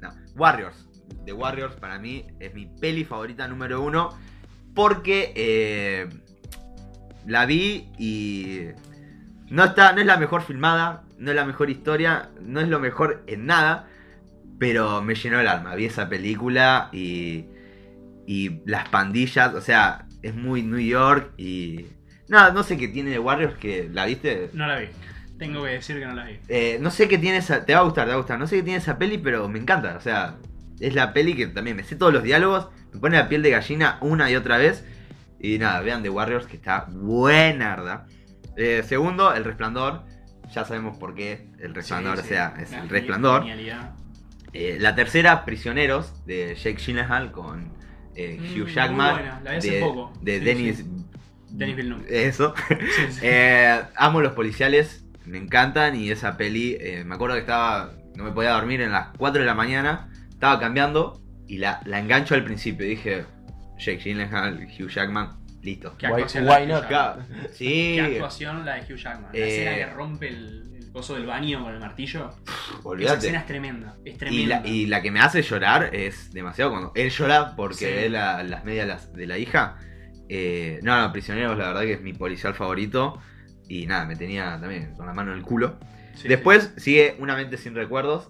[0.00, 0.10] No.
[0.36, 0.86] Warriors.
[1.26, 4.16] The Warriors para mí es mi peli favorita número uno.
[4.74, 6.08] Porque eh,
[7.26, 8.68] la vi y
[9.48, 12.78] no está, no es la mejor filmada, no es la mejor historia, no es lo
[12.78, 13.88] mejor en nada.
[14.58, 15.74] Pero me llenó el alma.
[15.74, 17.46] Vi esa película y,
[18.30, 21.86] y las pandillas, o sea, es muy New York y...
[22.28, 24.50] Nada, no sé qué tiene de Warriors que la viste.
[24.52, 24.86] No la vi.
[25.36, 26.38] Tengo que decir que no la vi.
[26.46, 27.66] Eh, no sé qué tiene esa.
[27.66, 28.38] Te va a gustar, te va a gustar.
[28.38, 29.96] No sé qué tiene esa peli, pero me encanta.
[29.96, 30.36] O sea,
[30.78, 32.68] es la peli que también me sé todos los diálogos.
[32.92, 34.84] Me pone la piel de gallina una y otra vez.
[35.40, 38.06] Y nada, vean The Warriors que está buenarda.
[38.56, 40.04] Eh, segundo, El Resplandor.
[40.54, 43.44] Ya sabemos por qué El Resplandor, Sí, o sea, es El Resplandor.
[44.52, 47.79] Eh, la tercera, Prisioneros, de Jake Gyllenhaal con
[48.14, 49.14] eh, Mm, Hugh muy Jackman.
[49.14, 50.12] buena, la vi hace de, poco.
[50.20, 50.76] de Sí, Dennis.
[50.78, 50.84] sí.
[51.52, 52.26] Denis Villeneuve.
[52.28, 52.54] Eso.
[52.68, 52.76] Sí,
[53.10, 53.20] sí.
[53.22, 58.24] Eh, amo los policiales, me encantan y esa peli, eh, me acuerdo que estaba, no
[58.24, 62.34] me podía dormir en las 4 de la mañana, estaba cambiando y la, la engancho
[62.34, 62.86] al principio.
[62.86, 63.24] Dije,
[63.78, 65.96] Jake Gyllenhaal, Hugh Jackman, listo.
[65.98, 66.82] ¿Qué Why- actuación why la de Hugh not?
[66.90, 67.20] Jackman?
[67.20, 69.30] Acá, sí, ¿Qué actuación la de Hugh Jackman?
[69.32, 72.30] La Eh, escena que rompe el, el coso del baño con el martillo.
[72.30, 73.18] Esa olvídate.
[73.18, 73.96] escena es tremenda.
[74.04, 74.60] Es Y tremenda.
[74.60, 77.84] la, y la que me hace llorar es demasiado cuando él llora porque Sí.
[77.86, 79.76] ve la- las medias las- de la hija.
[80.28, 83.20] Eh, no, no, Prisioneros, la verdad que es mi policial favorito.
[83.68, 85.78] Y nada, me tenía también con la mano en el culo.
[86.14, 88.28] Sí, Después sigue Una mente sin recuerdos.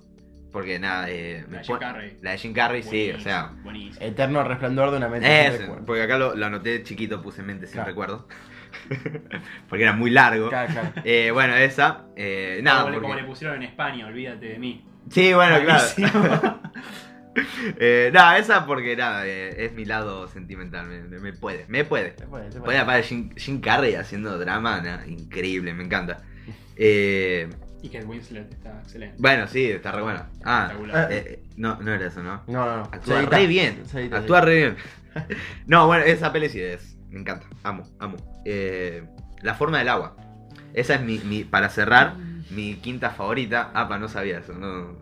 [0.53, 2.19] Porque nada, eh, La de Jim Carrey.
[2.23, 3.53] la de Jim Carrey, sí, o sea.
[3.63, 4.05] Buenísimo.
[4.05, 5.29] Eterno resplandor de una mente.
[5.29, 5.87] sin Es, recuerdo.
[5.87, 7.89] porque acá lo, lo anoté chiquito, puse mente sin Claro.
[7.89, 8.25] recuerdos.
[9.69, 10.49] porque era muy largo.
[10.49, 10.89] Claro, claro.
[11.05, 12.05] Eh, bueno, esa.
[12.17, 14.85] eh, nada, como, le, como porque- le pusieron en España, olvídate de mí.
[15.11, 16.61] Sí, bueno, claro.
[17.79, 22.17] Eh, nada, esa porque nada, eh, es mi lado sentimental, me, me puede, me puede.
[22.19, 22.77] Se puede, se puede.
[22.79, 26.23] Aparte Jim, Jim Carrey haciendo drama, increíble, me encanta.
[26.83, 27.47] Eh,
[27.83, 29.15] y que Winslet está excelente.
[29.19, 30.25] bueno, sí, está re bueno.
[30.45, 30.73] Ah,
[31.11, 32.43] eh, no, no era eso, ¿no?
[32.47, 32.83] No, no, no.
[32.85, 34.77] Actúa re bien, actúa re bien.
[35.67, 38.17] No, bueno, esa peli sí es, me encanta, amo, amo.
[38.45, 39.07] Eh,
[39.43, 40.17] la forma del agua.
[40.75, 42.15] Esa es mi, mi- para cerrar,
[42.51, 43.71] mi quinta favorita.
[43.75, 44.53] Ah, pa, no sabía eso.
[44.55, 44.99] No.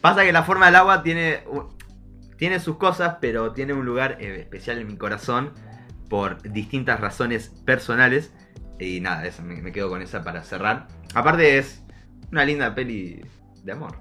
[0.00, 1.42] Pasa que la forma del agua tiene,
[2.36, 5.52] tiene sus cosas, pero tiene un lugar eh, especial en mi corazón
[6.08, 8.32] por distintas razones personales.
[8.78, 10.86] Y nada, me, me quedo con esa para cerrar.
[11.14, 11.82] Aparte es
[12.30, 13.22] una linda peli
[13.64, 13.98] de amor.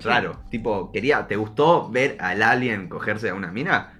[0.00, 3.91] Raro, tipo, quería, ¿te gustó ver al alien cogerse a una mina?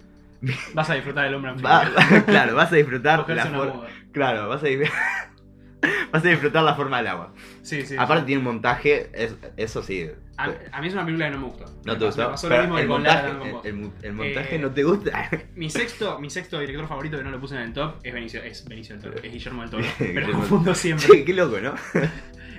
[0.75, 2.23] Vas a disfrutar del hombre Va- anfitrión.
[2.27, 3.89] claro, vas a disfrutar Cogerse la una for- muda.
[4.13, 4.67] Claro, vas a,
[6.13, 7.33] vas a disfrutar la forma del agua.
[7.63, 7.95] Sí, sí.
[7.99, 8.27] Aparte sí.
[8.27, 10.09] tiene un montaje, es- eso sí.
[10.37, 11.65] A, a mí es una película que no me gustó.
[11.85, 12.23] No Me te gustó.
[12.23, 13.29] Me pasó Pero lo mismo el, montaje,
[13.69, 15.31] el, el montaje Eh, no te gusta.
[15.55, 18.43] Mi sexto, mi sexto director favorito que no lo puse en el top es Benicio,
[18.43, 19.85] es Benicio del Toro, es Guillermo del Toro.
[19.99, 21.07] Pero lo confundo siempre.
[21.07, 21.75] Che, qué loco, ¿no?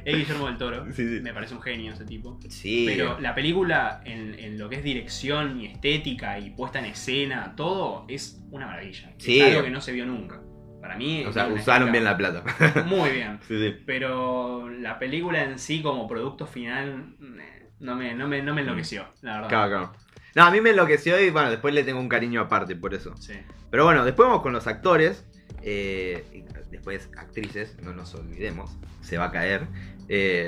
[0.06, 0.86] Es Guillermo del Toro.
[0.94, 1.22] Sí, sí.
[1.22, 2.40] Me parece un genio ese tipo.
[2.50, 2.86] Sí.
[2.88, 7.54] Pero la película, en, en lo que es dirección y estética y puesta en escena,
[7.56, 9.14] todo es una maravilla.
[9.18, 9.40] Sí.
[9.40, 10.42] Es algo que no se vio nunca.
[10.82, 11.24] Para mí.
[11.26, 12.44] o sea, usaron bien la plata.
[12.86, 13.40] Muy bien.
[13.48, 13.74] sí.
[13.86, 18.62] Pero la película en sí, como producto final, eh, no me, no me, no me
[18.62, 19.50] enloqueció, la verdad.
[19.50, 19.94] Claro, claro.
[20.36, 23.16] No, a mí me enloqueció y bueno, después le tengo un cariño aparte por eso.
[23.18, 23.34] Sí.
[23.72, 25.26] Pero bueno, después vamos con los actores.
[25.62, 28.76] eh, después actrices, no nos olvidemos.
[29.02, 29.68] Se va a caer.
[30.16, 30.48] Eh,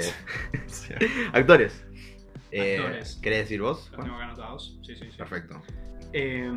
[1.34, 1.84] actores.
[2.52, 3.16] Eh, Actores.
[3.22, 3.90] ¿Querés decir vos?
[3.92, 4.78] Los tengo acá anotados.
[4.84, 5.18] Sí, sí, sí.
[5.18, 5.62] Perfecto.
[6.14, 6.52] Eh,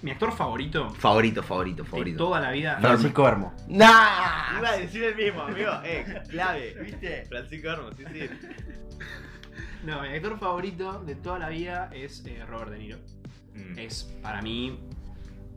[0.00, 2.18] mi actor favorito Favorito, favorito, de favorito.
[2.18, 2.78] toda la vida.
[2.80, 3.54] Francisco Hermo.
[3.68, 4.58] ¡Nah!
[4.58, 5.72] Iba a decir el mismo, amigo.
[5.82, 6.76] Eh, clave.
[6.84, 7.24] ¿Viste?
[7.28, 8.28] Francisco Hermo, sí, sí.
[9.84, 12.98] No, mi actor favorito de toda la vida es eh, Robert De Niro.
[13.54, 13.78] Mm.
[13.78, 14.78] Es, para mí,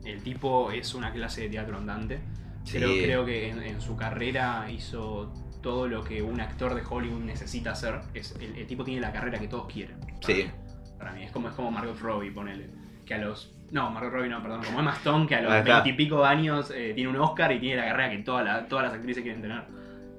[0.04, 2.20] el tipo es una clase de teatro andante.
[2.64, 2.78] Sí.
[2.78, 7.22] Creo, creo que en, en su carrera hizo todo lo que un actor de Hollywood
[7.22, 8.00] necesita hacer.
[8.14, 9.98] Es, el, el tipo tiene la carrera que todos quieren.
[10.00, 10.34] para Sí.
[10.34, 10.50] mí.
[10.98, 12.68] Para mí, es como, es como Margot Robbie, ponele.
[13.06, 13.52] Que a los.
[13.70, 14.62] No, Margot Robbie no, perdón.
[14.64, 17.86] Como Emma Stone, que a los veintipico años eh, tiene un Oscar y tiene la
[17.86, 19.62] carrera que toda la- todas las actrices quieren tener.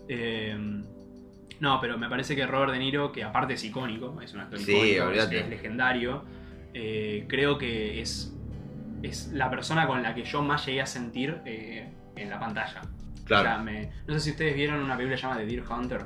[0.10, 0.58] Eh,
[1.60, 4.60] no, pero me parece que Robert De Niro, que aparte es icónico, es un actor
[4.60, 6.26] Sí, icónico, es, legendario,
[6.74, 8.36] eh, creo que es,
[9.02, 11.88] es la persona con la que yo más llegué a sentir eh,
[12.18, 12.82] en la pantalla.
[13.24, 13.64] O sea, Claro.
[13.64, 16.06] me- no sé si ustedes vieron una película llamada The Deer Hunter.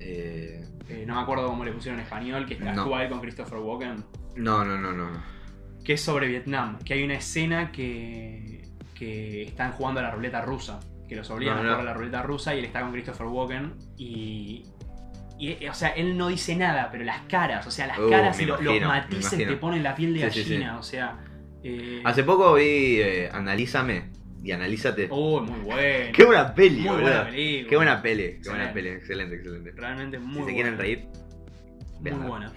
[0.00, 2.70] Eh, eh, no me acuerdo cómo le pusieron en español, que No.
[2.70, 4.04] actúa él con Christopher Walken.
[4.36, 5.08] no, no, no, no.
[5.84, 6.78] Que es sobre Vietnam.
[6.78, 8.62] Que hay una escena que,
[8.94, 10.80] que están jugando a la ruleta rusa.
[11.08, 13.26] Que los obligan No, a jugar a la ruleta rusa y él está con Christopher
[13.26, 13.74] Walken.
[13.98, 14.64] Y.
[15.38, 18.08] y, eh, o sea, él no dice nada, pero las caras, o sea, las Uh,
[18.08, 19.50] caras me y lo- imagino, los me matices imagino.
[19.50, 20.78] te ponen la piel de Sí, sí, gallina.
[20.78, 21.18] O sea.
[21.62, 24.10] eh, Hace poco vi eh, Analízame
[24.44, 25.08] y Analízate.
[25.10, 26.12] Oh, muy bueno.
[26.14, 27.02] Qué buena peli, Muy boludo.
[27.02, 27.68] buena película.
[27.70, 28.88] Qué buena peli, qué buena peli.
[28.90, 29.72] Excelente, excelente.
[29.74, 30.54] Realmente muy si se buena.
[30.54, 31.08] quieren reír,
[32.00, 32.52] Muy buena.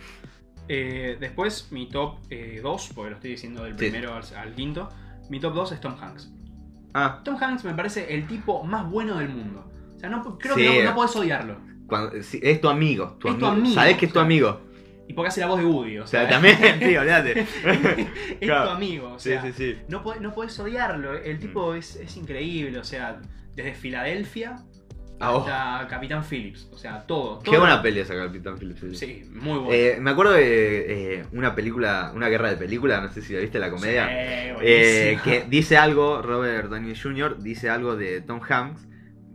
[0.68, 2.18] Eh, después, mi top
[2.62, 3.78] 2, porque lo estoy diciendo del Sí.
[3.80, 4.90] primero al, al quinto.
[5.30, 6.30] Mi top 2 es Tom Hanks.
[6.94, 9.70] Ah, Tom Hanks me parece el tipo más bueno del mundo.
[9.96, 10.62] O sea, no, creo Sí.
[10.64, 11.58] que no, no podés odiarlo.
[11.88, 13.16] cuando, es tu amigo.
[13.20, 13.74] Tu Es tu amigo.
[13.76, 14.62] Sabés que es tu amigo.
[15.08, 17.39] Y porque hace la voz de Woody, o O sea, sea, también, sí, olvídate.
[17.41, 17.47] es
[18.41, 18.70] Claro.
[18.72, 19.14] tu amigo.
[19.14, 19.78] O Sí, sea, sí, sí.
[19.88, 21.14] No, podés, no podés odiarlo.
[21.18, 22.78] El tipo es, es increíble.
[22.80, 23.20] O sea,
[23.55, 24.58] desde Filadelfia
[25.20, 25.39] Ah, oh.
[25.39, 26.70] hasta Capitán Phillips.
[26.72, 27.39] O sea, todo.
[27.39, 28.82] Qué buena peli esa Capitán Phillips.
[28.82, 28.95] sí.
[28.95, 29.74] Sí, muy buena.
[29.76, 33.39] Eh, me acuerdo de eh, una película, una guerra de película, no sé si la
[33.39, 34.05] viste la comedia.
[34.08, 34.14] Sí,
[34.62, 37.39] Eh, que dice algo, Robert Downey Jr.
[37.41, 38.88] dice algo de Tom Hanks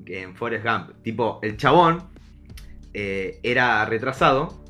[0.07, 0.91] en Forrest Gump.
[1.03, 2.05] Tipo, el chabón
[2.93, 4.62] era retrasado,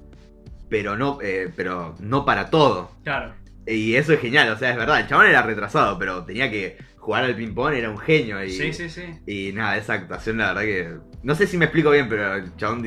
[0.72, 2.90] pero no, eh, pero no para todo.
[3.04, 3.34] Claro.
[3.66, 6.78] Y eso es genial, o sea, es verdad, el chabón era retrasado, pero tenía que
[6.96, 8.42] jugar al ping-pong, era un genio.
[8.42, 9.02] Y, Sí, sí, sí.
[9.26, 10.96] y nada, esa actuación, la verdad que.
[11.22, 12.82] No sé si me explico bien, pero el chabón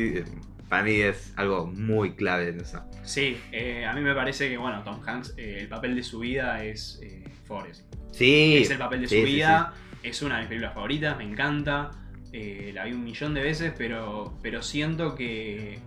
[0.67, 2.83] para mí es algo muy clave en eso.
[3.03, 6.19] Sí, eh, a mí me parece que, bueno, Tom Hanks, eh, el papel de su
[6.19, 7.83] vida es eh, Forrest.
[8.11, 8.57] Sí.
[8.57, 9.73] es el papel de sí, su sí, vida.
[10.01, 11.91] es una de mis películas favoritas, me encanta.
[12.33, 15.79] eh, la vi un millón de veces, pero, pero siento que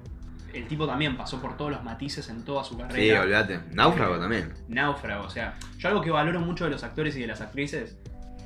[0.54, 3.22] el tipo también pasó por todos los matices en toda su Sí, carrera.
[3.22, 3.60] olvídate.
[3.72, 4.52] Náufrago también.
[4.68, 5.24] náufrago.
[5.24, 7.98] O sea, yo algo que valoro mucho de los actores y de las actrices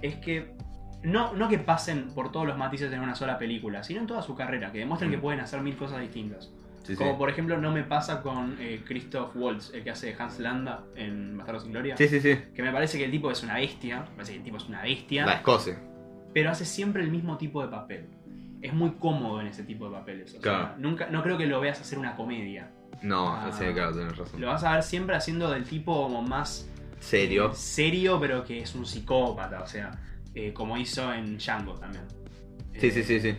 [0.02, 0.54] es que
[1.02, 4.22] no, no que pasen por todos los matices en una sola película, sino en toda
[4.22, 5.14] su carrera, que demuestren Mm.
[5.14, 6.50] que pueden hacer mil cosas distintas.
[6.84, 6.96] Sí, sí.
[6.96, 10.82] Como por ejemplo no me pasa con eh, Christoph Waltz, el que hace Hans Landa
[10.96, 11.96] en Bastardos sin Gloria.
[11.96, 12.36] Sí, sí, sí.
[12.54, 14.64] Que me parece que el tipo es una bestia, me parece que el tipo es
[14.68, 15.78] una bestia, La escoce.
[16.34, 18.08] pero hace siempre el mismo tipo de papel.
[18.62, 20.28] Es muy cómodo en ese tipo de papeles.
[20.30, 20.74] O sea, Claro.
[20.78, 22.70] nunca, no creo que lo veas hacer una comedia.
[23.02, 23.50] No, Ah.
[23.52, 24.40] sí, claro, tienes razón.
[24.40, 26.68] Lo vas a ver siempre haciendo del tipo como más
[27.00, 27.50] Serio.
[27.50, 29.90] eh, serio, pero que es un psicópata, o sea,
[30.34, 32.04] eh, como hizo en Django también.
[32.78, 33.34] Sí, Eh, sí, sí, sí.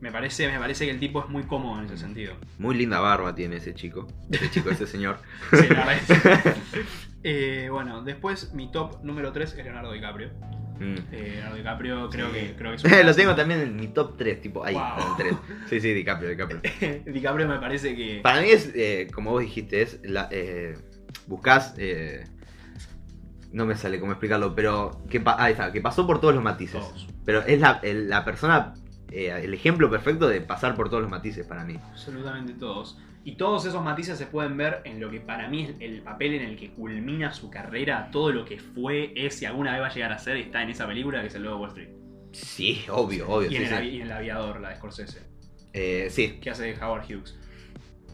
[0.00, 2.34] Me parece, me parece que el tipo es muy cómodo en ese sentido.
[2.58, 4.06] Muy linda barba tiene ese chico.
[4.30, 5.18] Ese chico, ese señor.
[5.50, 6.56] Sí, la verdad
[7.24, 10.30] Eh, bueno, después mi top número 3 es Leonardo DiCaprio.
[10.78, 10.94] Mm.
[11.10, 12.32] Eh, Leonardo DiCaprio creo Sí.
[12.34, 14.84] que, creo que es un Lo tengo también en mi top 3, tipo ahí, Wow.
[15.10, 15.34] en 3.
[15.68, 16.60] Sí, sí, DiCaprio, DiCaprio.
[17.06, 18.20] DiCaprio me parece que.
[18.22, 20.78] Para mí es, eh, como vos dijiste, es la, eh,
[21.26, 22.24] buscás, eh,
[23.50, 26.44] no me sale cómo explicarlo, pero que, pa- ahí está, que pasó por todos los
[26.44, 26.80] matices.
[26.80, 27.08] Todos.
[27.24, 28.74] Pero es la, la persona,
[29.10, 31.76] eh, el ejemplo perfecto de pasar por todos los matices para mí.
[31.90, 32.98] Absolutamente todos.
[33.28, 36.32] Y todos esos matices se pueden ver en lo que para mí es el papel
[36.36, 39.86] en el que culmina su carrera, todo lo que fue, es y alguna vez va
[39.88, 41.88] a llegar a ser, está en esa película que es el Lobo de Wall Street.
[42.32, 43.50] Sí, obvio, obvio.
[43.50, 43.74] Y en, sí, el, sí.
[43.74, 45.20] avi- y en El Aviador, la de Scorsese,
[45.74, 47.36] Eh, sí, que hace de Howard Hughes.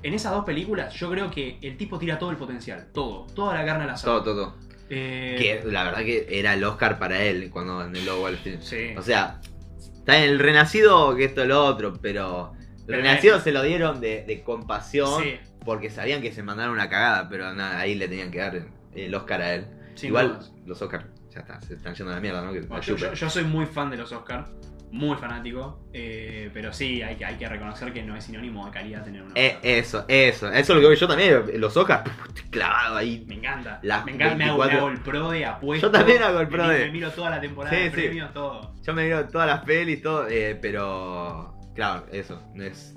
[0.02, 3.54] En esas dos películas yo creo que el tipo tira todo el potencial, todo, toda
[3.54, 4.24] la carne al asador.
[4.24, 4.58] todo, todo.
[4.90, 8.34] Eh, Que la verdad que era el Oscar para él cuando en el Lobo Wall
[8.34, 8.58] Street.
[8.62, 8.96] Sí.
[8.98, 9.40] O sea,
[9.78, 12.52] está en el Renacido que esto lo otro, pero
[12.84, 16.42] el Pero Renacido eh, se lo dieron de, de compasión Sí, porque sabían que se
[16.42, 18.62] mandaron una cagada, pero nada, ahí le tenían que dar
[18.94, 19.66] el Oscar a él.
[19.94, 20.52] sin Igual dudas.
[20.66, 22.52] los Oscars ya está, se están yendo a la mierda, ¿no?
[22.52, 23.10] Que Bueno, la yo, chupen.
[23.10, 24.48] yo- yo soy muy fan de los Oscars,
[24.92, 28.70] muy fanático, eh, pero sí, hay que, hay que reconocer que no es sinónimo de
[28.70, 29.42] calidad tener un Oscar.
[29.42, 33.24] Eh, eso, eso, eso es lo que veo yo también, los Oscars, estoy clavado ahí.
[33.26, 33.80] Me encanta.
[33.82, 34.78] Las me encanta, me hago, me 24.
[34.78, 35.86] hago el pro de apuesto.
[35.88, 37.90] Yo también hago el me pro miro- de- Me miro toda la temporada Sí, de
[37.90, 37.96] sí.
[38.02, 38.72] premios, todo.
[38.82, 42.94] Yo me veo todas las pelis, todo, eh, pero claro, eso, no es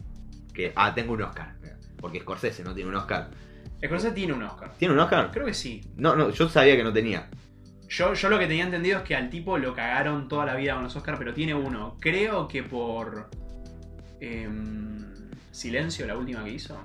[0.54, 1.54] que, ah, tengo un Oscar,
[2.00, 3.30] porque Scorsese no tiene un Oscar.
[3.84, 4.72] Scorsese tiene un Oscar.
[4.78, 5.30] ¿Tiene un Oscar?
[5.32, 5.82] Creo que sí.
[5.98, 7.30] No, no, yo sabía que no tenía.
[7.90, 10.74] Yo, yo lo que tenía entendido es que al tipo lo cagaron toda la vida
[10.74, 11.96] con los Oscars, pero tiene uno.
[12.02, 13.30] Creo que por.
[14.20, 14.98] em,
[15.52, 16.76] Silencio, la última que hizo.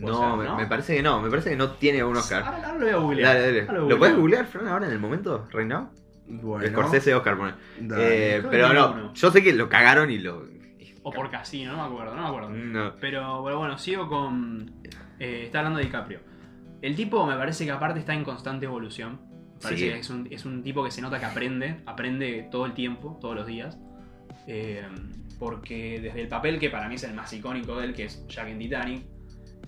[0.00, 0.56] Puede No, ser, me, ¿no?
[0.56, 2.42] me parece que no, me parece que no tiene un Oscar.
[2.42, 3.34] Ahora, ahora lo voy a googlear.
[3.34, 3.60] Dale, dale.
[3.62, 3.98] Ahora lo ¿Lo googleo.
[3.98, 5.48] puedes googlear, Fran, ahora en el momento?
[5.52, 5.88] ¿Right now?
[6.26, 6.66] Bueno.
[6.68, 7.54] Scorsese Oscar, pone.
[7.80, 8.04] dale.
[8.04, 9.14] Eh, creo que pero tiene no, uno.
[9.14, 10.46] yo sé que lo cagaron y lo.
[11.02, 12.50] O por Casino, no me acuerdo, no me acuerdo.
[12.50, 12.94] No.
[13.00, 14.72] Pero bueno, bueno, sigo con.
[15.18, 16.20] eh, está hablando de DiCaprio.
[16.82, 19.20] El tipo me parece que aparte está en constante evolución.
[19.56, 19.92] Me Parece Sí.
[19.92, 23.18] que es un, es un tipo que se nota que aprende, aprende todo el tiempo,
[23.20, 23.78] todos los días.
[24.46, 24.86] Eh,
[25.38, 28.26] porque desde el papel que para mí es el más icónico de él, que es
[28.28, 29.04] Jack en Titanic,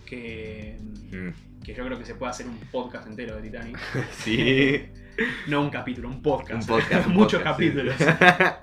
[0.07, 0.77] que,
[1.13, 1.63] Mm.
[1.65, 3.79] que yo creo que se puede hacer un podcast entero de Titanic.
[4.13, 4.83] Sí.
[5.49, 6.63] No un capítulo, un podcast.
[6.63, 7.07] Un podcast.
[7.09, 7.67] un Muchos podcast, sí.
[7.69, 7.95] capítulos.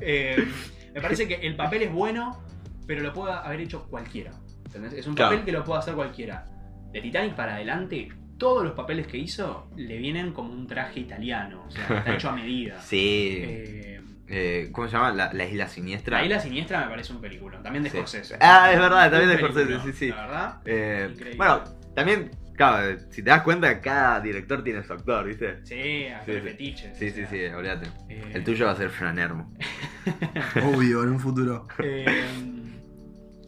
[0.02, 0.48] Eh,
[0.96, 2.42] me parece que el papel es bueno,
[2.88, 4.32] pero lo puede haber hecho cualquiera.
[4.66, 4.94] ¿entendés?
[4.94, 5.32] Es un Claro.
[5.32, 6.46] papel que lo puede hacer cualquiera.
[6.92, 11.64] De Titanic para adelante, todos los papeles que hizo le vienen como un traje italiano.
[11.68, 12.80] O sea, está hecho a medida.
[12.82, 13.38] Sí.
[13.44, 15.12] Eh, Eh, ¿Cómo se llama?
[15.14, 16.18] La, la isla siniestra.
[16.20, 17.62] la Isla Siniestra me parece un película.
[17.64, 17.96] También de Sí.
[17.98, 18.36] Scorsese.
[18.42, 20.10] Ah, es verdad, también de Scorsese, sí, sí.
[20.10, 20.62] La verdad.
[20.66, 21.38] Eh, Increíble.
[21.38, 21.64] bueno,
[21.96, 25.66] también, claro, si te das cuenta, cada director tiene su actor, ¿viste?
[25.66, 26.52] Sí, actores Sí, sí.
[26.52, 26.98] fetiches.
[26.98, 27.88] Sí, sí, sea, sí, olvídate.
[28.10, 29.54] eh, El tuyo va a ser Fran Ermo.
[30.62, 31.66] Obvio, en un futuro.
[31.80, 32.06] Eh,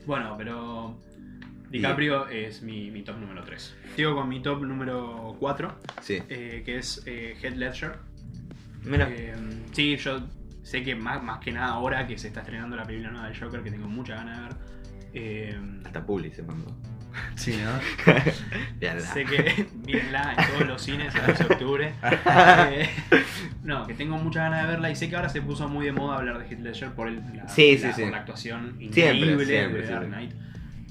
[0.05, 0.97] bueno, pero
[1.69, 3.75] DiCaprio es mi, mi top número 3.
[3.95, 6.21] Sigo con mi top número 4, Sí.
[6.27, 7.97] que es eh, Heath Ledger.
[8.83, 9.07] Mira.
[9.11, 9.35] Eh,
[9.71, 10.19] sí, yo
[10.63, 13.35] sé que más, más que nada ahora que se está estrenando la película nueva de
[13.39, 14.55] Joker, que tengo mucha ganas de ver.
[15.13, 16.75] eh, Hasta Publi se mandó.
[17.35, 17.79] Sí, ¿no?
[19.13, 21.93] Sé que mírenla en todos los cines a 12 de octubre.
[22.03, 22.89] Eh,
[23.63, 25.91] no, que tengo muchas ganas de verla y sé que ahora se puso muy de
[25.91, 28.01] moda hablar de Heath Ledger por, el- la, Sí, sí, la- sí.
[28.03, 29.87] por la actuación increíble siempre, de.
[29.87, 30.31] Dark Knight.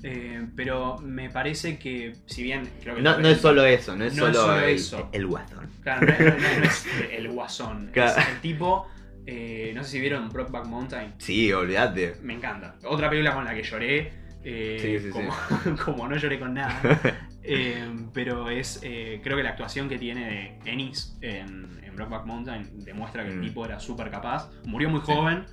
[0.05, 4.05] Eh, pero me parece que, si bien creo que No, no es solo eso, no
[4.05, 5.09] es No solo, solo el, eso.
[5.13, 5.69] el guasón.
[5.83, 7.91] Claro, no, es- no- no es el guasón.
[7.93, 8.21] Claro.
[8.21, 8.87] Es el tipo.
[9.31, 11.15] eh, no sé si vieron Brokeback Mountain.
[11.19, 12.15] Sí, olvídate.
[12.23, 12.77] Me encanta.
[12.85, 14.13] Otra película con la que lloré.
[14.45, 15.31] Eh, Sí, sí, como,
[15.85, 16.81] como no lloré con nada.
[17.51, 18.81] Eh, pero es.
[18.83, 21.97] eh, creo que la actuación que tiene de Ennis en, en
[22.27, 23.43] Mountain demuestra que el Mm.
[23.43, 24.51] tipo era súper capaz.
[24.67, 25.47] Murió muy joven.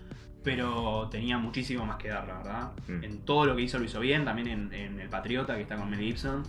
[0.44, 2.72] Pero tenía muchísimo más que dar, la verdad.
[2.90, 3.04] Mm.
[3.04, 4.26] En todo lo que hizo lo hizo bien.
[4.26, 6.44] También en, en El Patriota, que está con Mel Gibson.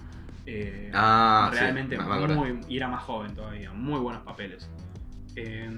[0.46, 4.68] Eh, Ah, sí, realmente muy, y era más joven todavía, muy buenos papeles.
[5.36, 5.70] Eh,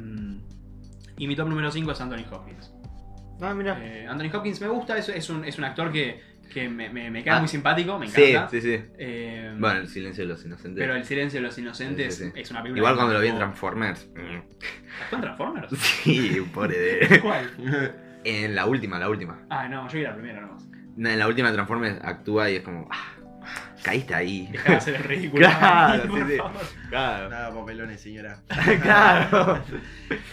[1.19, 2.73] Y mi top número 5 es Anthony Hopkins.
[3.41, 3.79] Ah, mira.
[3.83, 7.11] Eh, Anthony Hopkins me gusta, es, es, un, es un actor que, que me, me,
[7.11, 7.39] me cae Ah.
[7.41, 8.51] muy simpático, me sí, encanta.
[8.51, 8.81] sí, sí.
[8.99, 10.81] Eh, Bueno, el silencio de los inocentes.
[10.83, 12.41] pero El silencio de los inocentes Sí, sí, sí.
[12.41, 12.81] es una película.
[12.81, 14.09] Igual cuando lo vi en Transformers.
[14.15, 14.37] mm,
[15.03, 15.73] ¿Actuó en Transformers?
[16.03, 17.21] Sí, pobre de.
[17.23, 17.51] ¿Cuál?
[18.25, 19.41] En la última, la última.
[19.51, 20.67] Ah, no, yo vi la primera nomás.
[20.97, 22.89] No, En la última Transformers actúa y es como.
[22.91, 23.15] ah,
[23.83, 24.49] caíste ahí.
[24.51, 25.47] Dejá de hacer el ridículo.
[25.59, 26.39] Claro, sí, sí.
[26.89, 27.29] Claro.
[27.31, 28.43] Nada, papelones, señora.
[28.83, 29.63] claro.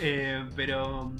[0.01, 1.13] Eh, pero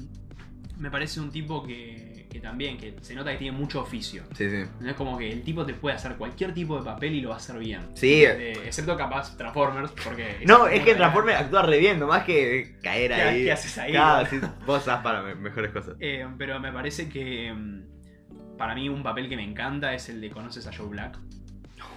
[0.78, 4.24] me parece un tipo que, que también, que se nota que tiene mucho oficio.
[4.36, 4.64] Sí, sí.
[4.82, 7.30] No es como que el tipo te puede hacer cualquier tipo de papel y lo
[7.30, 7.82] va a hacer bien.
[7.94, 8.24] Sí.
[8.26, 10.44] Eh, excepto capaz Transformers, porque...
[10.46, 13.44] No, es que Transformers actúa re bien, nomás que caer ¿Qué- ahí.
[13.46, 15.96] qué haces ahí, Claro, sí, vos sabes para me- mejores cosas.
[16.00, 20.20] Eh, pero me parece que mm, para mí un papel que me encanta es el
[20.22, 21.18] de Conoces a Joe Black.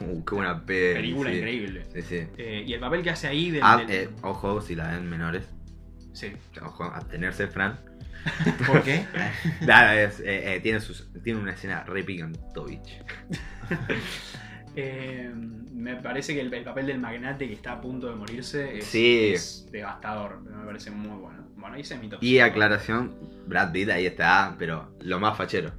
[0.01, 0.95] Uh, qué buena peli.
[0.95, 1.37] Película sí.
[1.39, 1.85] increíble.
[1.93, 2.27] Sí, sí.
[2.37, 3.63] Eh, y el papel que hace ahí del...
[3.65, 5.43] Ah, del- eh, ojo, si la ven menores.
[6.13, 6.33] Sí.
[6.63, 7.81] Ojo, abstenerse, Fran.
[8.67, 9.05] ¿Por qué?
[9.67, 13.03] Nada, es, eh, eh, tiene, sus, tiene una escena re picantovich.
[14.81, 18.79] Eh, me parece que el, el papel del magnate que está a punto de morirse
[18.79, 19.33] es, Sí.
[19.35, 20.41] es devastador.
[20.43, 21.49] Me parece muy bueno.
[21.57, 22.23] Bueno, ese es mi top.
[22.23, 22.45] Y cinco.
[22.45, 23.15] aclaración,
[23.47, 25.73] Brad Pitt ahí está, pero lo más fachero.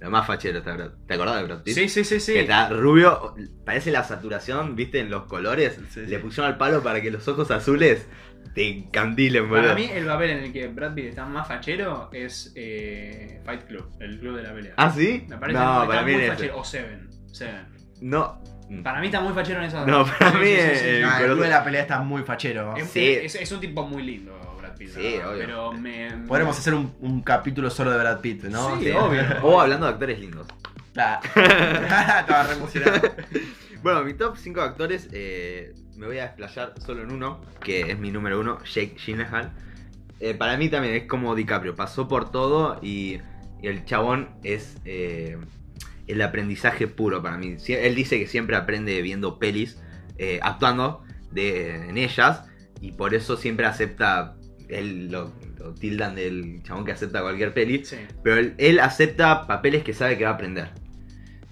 [0.00, 1.74] Lo más fachero está Brad ¿Te acordás de Brad Pitt?
[1.74, 2.32] Sí, sí, sí, sí.
[2.32, 3.34] Que está rubio,
[3.66, 5.74] parece la saturación, viste, en los colores.
[5.90, 6.06] Sí, sí.
[6.06, 8.06] Le pusieron al palo para que los ojos azules
[8.54, 9.62] te encandilen, boludo.
[9.68, 13.64] Para mí el papel en el que Brad Pitt está más fachero es eh, Fight
[13.64, 14.74] Club, el club de la pelea.
[14.76, 15.24] ¿Ah, sí?
[15.28, 16.28] Me parece no, que está para mí muy es.
[16.30, 16.58] fachero.
[16.58, 17.08] O Seven.
[17.32, 17.66] Seven.
[18.00, 18.42] No.
[18.82, 20.48] Para mí está muy fachero en esa No, para mí
[21.04, 22.76] Ah, el club de- la pelea está muy fachero.
[22.76, 23.04] Es, Sí.
[23.12, 24.88] es- es un tipo muy lindo, Brad Pitt.
[24.90, 25.38] Sí, obvio.
[25.38, 26.10] Pero me.
[26.26, 28.78] Podremos hacer un, un capítulo solo de Brad Pitt, ¿no?
[28.80, 29.22] Sí, obvio.
[29.42, 30.46] O hablando de actores lindos.
[30.92, 31.20] Claro.
[31.36, 33.00] Estaba re emocionado.
[33.82, 37.98] Bueno, mi top 5 actores, eh, me voy a desplayar solo en uno, que es
[37.98, 39.52] mi número uno, Jake Gyllenhaal.
[40.20, 43.18] Eh, para mí también es como DiCaprio, pasó por todo y,
[43.62, 45.36] y el chabón es eh,
[46.06, 47.56] el aprendizaje puro para mí.
[47.68, 49.78] Él dice que siempre aprende viendo pelis,
[50.18, 51.02] eh, actuando
[51.32, 52.44] de, en ellas,
[52.80, 54.36] y por eso siempre acepta,
[54.68, 57.96] él lo, lo tildan del chabón que acepta cualquier peli, Sí.
[58.22, 60.70] pero él, él acepta papeles que sabe que va a aprender.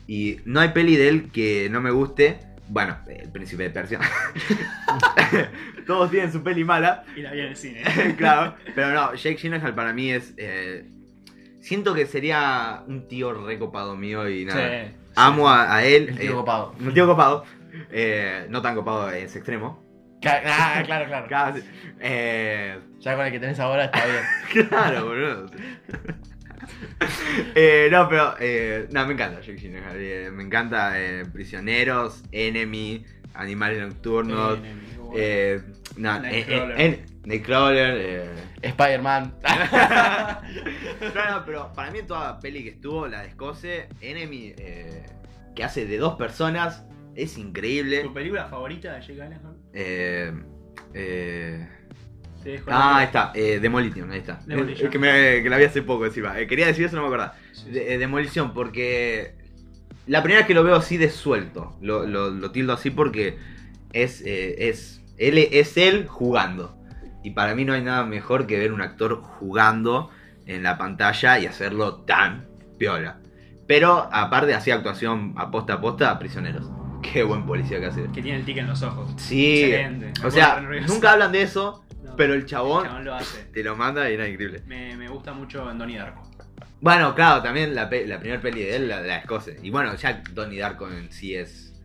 [0.06, 2.38] Y no hay peli de él que no me guste.
[2.68, 4.00] Bueno, El Príncipe de Persia.
[5.86, 7.82] Todos tienen su peli mala, Y la vi en el cine.
[8.16, 8.54] claro.
[8.74, 10.32] Pero no, Jake Gyllenhaal para mí es...
[10.36, 10.86] eh,
[11.60, 14.86] siento que sería un tío recopado mío y nada.
[14.86, 14.92] Sí.
[15.16, 16.08] Amo a, a él.
[16.10, 16.74] El tío eh, copado.
[16.80, 17.44] Un tío copado.
[17.90, 19.82] Eh, no tan copado en ese extremo.
[20.26, 21.26] Ah, claro, claro.
[21.28, 21.62] Casi.
[22.00, 24.68] Eh, Ya con el que tenés ahora está bien.
[24.68, 25.46] Claro, boludo.
[27.56, 29.96] Eh, no, pero eh, no, me encanta Jake Gyllenhaal.
[29.98, 33.04] eh, me encanta eh, Prisioneros, Enemy,
[33.34, 34.58] Animales Nocturnos.
[35.16, 35.60] Eh,
[35.96, 36.80] no, Nightcrawler.
[36.80, 38.30] eh, eh, en- Nightcrawler, eh.
[38.62, 39.34] Spider-Man.
[41.14, 45.02] No, no, pero para mí toda peli que estuvo, la de Escoce, Enemy, eh,
[45.54, 46.84] que hace de dos personas,
[47.14, 48.02] es increíble.
[48.02, 49.56] ¿Tu película favorita de Jake Gyllenhaal?
[49.72, 50.32] Eh,
[50.94, 51.68] eh,
[52.66, 54.40] Ah, ahí está, eh, Demolition, ahí está.
[54.46, 54.90] Demolition.
[54.90, 56.38] Que, me, que la vi hace poco encima.
[56.38, 57.34] Eh, quería decir eso, no me acordaba.
[57.70, 59.34] De- eh, demolición, porque
[60.06, 63.38] la primera vez que lo veo así de suelto, lo, lo- lo tildo así porque
[63.92, 66.76] es, eh, es, él, es él jugando.
[67.22, 70.10] Y para mí no hay nada mejor que ver un actor jugando
[70.46, 72.46] en la pantalla y hacerlo tan
[72.78, 73.18] piola.
[73.66, 76.68] Pero aparte hacía actuación a posta a posta a prisioneros.
[77.02, 78.02] Qué buen policía que hace.
[78.12, 79.10] Que tiene el tic en los ojos.
[79.16, 80.12] Sí, Excelente.
[80.20, 83.44] Me o sea, nunca hablan de eso, No, pero el chabón, el chabón lo hace.
[83.46, 84.62] te lo manda y era increíble.
[84.66, 86.30] Me, me gusta mucho Donnie Darko.
[86.80, 89.54] Bueno, claro, también la, pe- la primera peli de él, la de la Escocia.
[89.62, 91.80] Y bueno, ya Donnie Darko en sí es,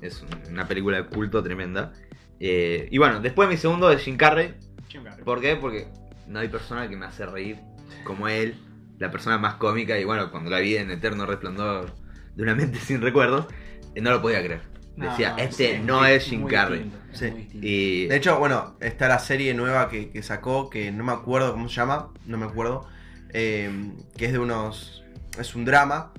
[0.00, 1.92] Es un una película de culto tremenda.
[2.40, 4.54] Eh, y bueno, después mi segundo es Jim Carrey.
[4.88, 5.24] Jim Carrey.
[5.24, 5.56] ¿Por qué?
[5.56, 5.88] Porque
[6.28, 7.58] no hay persona que me hace reír
[8.04, 8.54] como él,
[8.98, 9.98] la persona más cómica.
[9.98, 11.94] Y bueno, cuando la vi en Eterno Resplandor
[12.36, 13.46] de una mente sin recuerdos,
[13.96, 14.60] eh, no lo podía creer.
[14.98, 16.80] No, Decía, no, este es no es Jim Carrey.
[16.84, 17.48] distinto, Sí.
[17.62, 21.52] Y De hecho, bueno, está la serie nueva que, que sacó, que no me acuerdo
[21.52, 22.86] cómo se llama, no me acuerdo,
[23.32, 23.70] eh,
[24.16, 25.04] que es de unos...
[25.38, 26.12] es un drama,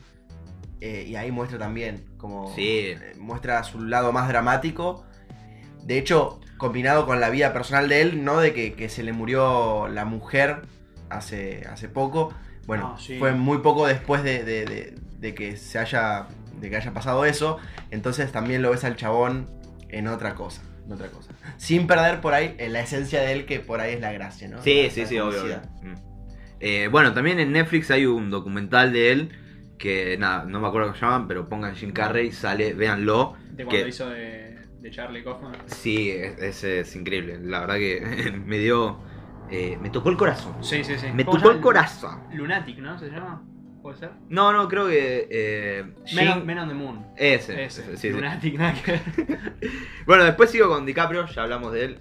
[0.81, 2.53] eh, y ahí muestra también, como...
[2.55, 2.61] Sí.
[2.67, 5.05] eh, muestra su lado más dramático.
[5.83, 8.39] De hecho, combinado con la vida personal de él, ¿no?
[8.39, 10.61] De que, que se le murió la mujer
[11.09, 12.33] hace, hace poco.
[12.67, 13.17] Bueno, Ah, sí.
[13.19, 16.27] fue muy poco después de, de- de- de que se haya.
[16.59, 17.57] De que haya pasado eso.
[17.91, 19.47] Entonces también lo ves al chabón
[19.89, 20.61] en otra cosa.
[20.85, 21.31] En otra cosa.
[21.57, 24.47] Sin perder por ahí eh, la esencia de él, que por ahí es la gracia,
[24.47, 24.61] ¿no?
[24.61, 25.61] Sí, La- sí, la sí, obvio.
[25.83, 25.93] Mm.
[26.61, 29.29] Eh, bueno, también en Netflix hay un documental de él
[29.77, 33.35] que, nada, no me acuerdo cómo se llaman, pero pongan Jim Carrey, sale, véanlo.
[33.51, 35.53] De cuando que- hizo de, de Charlie Kaufman.
[35.67, 37.39] Sí, es, es- es increíble.
[37.41, 38.99] La verdad que me dio
[39.51, 40.53] eh, me tocó el corazón.
[40.61, 41.07] Sí, sí, sí.
[41.13, 42.19] Me ¿Cómo tocó el corazón.
[42.33, 42.99] Lunatic, ¿no?
[42.99, 43.41] ¿Se llama?
[43.81, 44.09] ¿Puede ser?
[44.29, 45.27] No, no, creo que.
[45.29, 45.85] Eh,
[46.15, 47.05] Men Men on the Moon.
[47.15, 47.63] Ese.
[47.65, 47.81] Ese.
[47.81, 48.09] ese, sí, sí.
[48.09, 49.01] Lunatic, nada que ver.
[50.05, 51.97] Bueno, después sigo con DiCaprio, ya hablamos de él.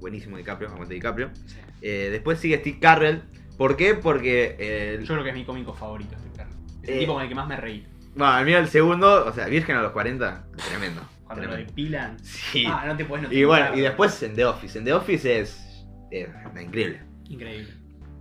[0.00, 1.30] Buenísimo DiCaprio, aguante DiCaprio.
[1.46, 1.56] Sí.
[1.82, 3.22] Eh, después sigue Steve Carrell.
[3.56, 3.94] ¿Por qué?
[3.94, 4.56] Porque.
[4.58, 6.50] eh, Yo creo que es mi cómico favorito este perro.
[6.82, 6.98] Es el Eh.
[7.00, 7.86] tipo con el que más me reí.
[8.14, 11.00] bueno, mío el segundo, o sea, Virgen a los 40, tremendo.
[11.24, 11.70] Cuando lo tremendo.
[11.70, 12.18] depilan.
[12.22, 12.64] Sí.
[12.68, 14.78] Ah, no te puedes y bueno, y después en The Office.
[14.78, 15.86] En The Office es.
[16.10, 16.28] es
[16.60, 17.00] increíble.
[17.28, 17.72] Increíble.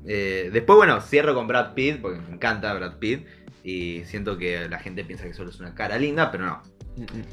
[0.05, 3.25] Eh, después, bueno, cierro con Brad Pitt, porque me encanta Brad Pitt.
[3.63, 6.61] Y siento que la gente piensa que solo es una cara linda, pero no.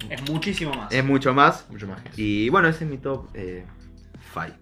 [0.08, 0.92] Es muchísimo más.
[0.92, 1.68] Es mucho más.
[1.70, 2.00] Mucho más.
[2.16, 4.56] Y bueno, ese es mi top 5.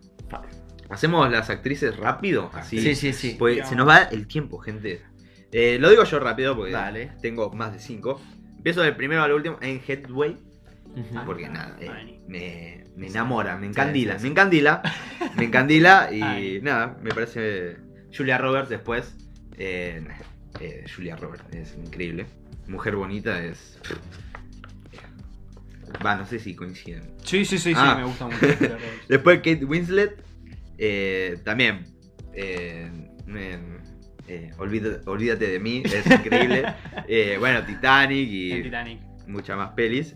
[0.91, 2.81] Hacemos las actrices rápido, así.
[2.81, 3.37] Sí, sí, sí.
[3.39, 5.03] Pues se nos va el tiempo, gente.
[5.53, 7.13] Eh, lo digo yo rápido porque Dale.
[7.21, 8.21] tengo más de 5.
[8.57, 10.37] Empiezo del primero al último en Headway.
[11.27, 14.25] Porque nada, eh, me, me enamora, me encandila, sí, sí.
[14.25, 14.83] me encandila,
[15.37, 16.61] me encandila y Ay.
[16.63, 17.77] nada, me parece
[18.17, 19.15] Julia Roberts después.
[19.57, 20.03] eh,
[20.61, 22.27] eh, Julia Roberts es increíble.
[22.69, 23.79] Mujer bonita es.
[26.05, 27.03] Va, no sé si coinciden.
[27.25, 27.97] Sí, sí, sí, sí, Ah.
[27.97, 28.47] me gusta mucho.
[28.47, 28.79] este perro.
[29.09, 30.23] Después Kate Winslet,
[30.79, 31.85] eh, también.
[32.35, 32.91] eh,
[34.29, 36.65] eh, olvídate, olvídate de mí, es increíble.
[37.39, 39.01] Bueno, Titanic y Titanic.
[39.27, 40.15] muchas más pelis.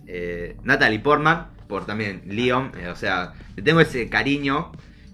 [0.63, 4.73] Natalie Portman, por también Leon, o sea, le tengo ese cariño.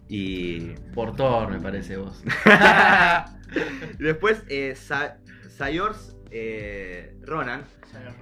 [0.08, 0.60] Y
[0.94, 2.22] Por Thor, me parece vos.
[3.98, 5.18] después eh, Sa-
[5.56, 7.64] Sayors eh, Ronan,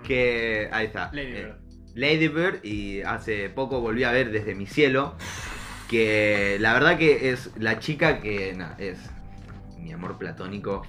[0.05, 1.11] que ahí está.
[1.13, 1.57] Lady eh, Bird.
[1.95, 5.15] Lady Bird y hace poco volví a ver desde mi cielo.
[5.89, 8.99] Que la verdad que es la chica que na, es
[9.79, 10.83] mi amor platónico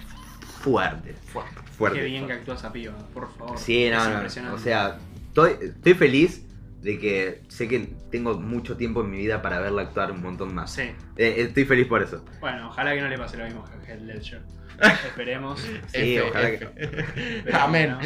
[0.60, 1.12] fuerte.
[1.14, 1.54] Fuerte.
[1.76, 2.00] fuerte.
[2.00, 3.56] Qué bien que actúa esa piba, por favor.
[3.56, 4.14] Sí, Es no, no.
[4.14, 4.56] impresionante.
[4.56, 4.98] O sea,
[5.28, 6.44] estoy, estoy feliz
[6.80, 10.54] de que sé que tengo mucho tiempo en mi vida para verla actuar un montón
[10.54, 10.72] más.
[10.74, 10.82] Sí.
[11.16, 12.24] Eh, estoy feliz por eso.
[12.40, 14.42] Bueno, ojalá que no le pase lo mismo a Heath Ledger.
[15.06, 15.58] Esperemos.
[15.88, 16.68] Sí, F, ojalá F.
[16.76, 17.52] que.
[17.52, 17.96] Amén.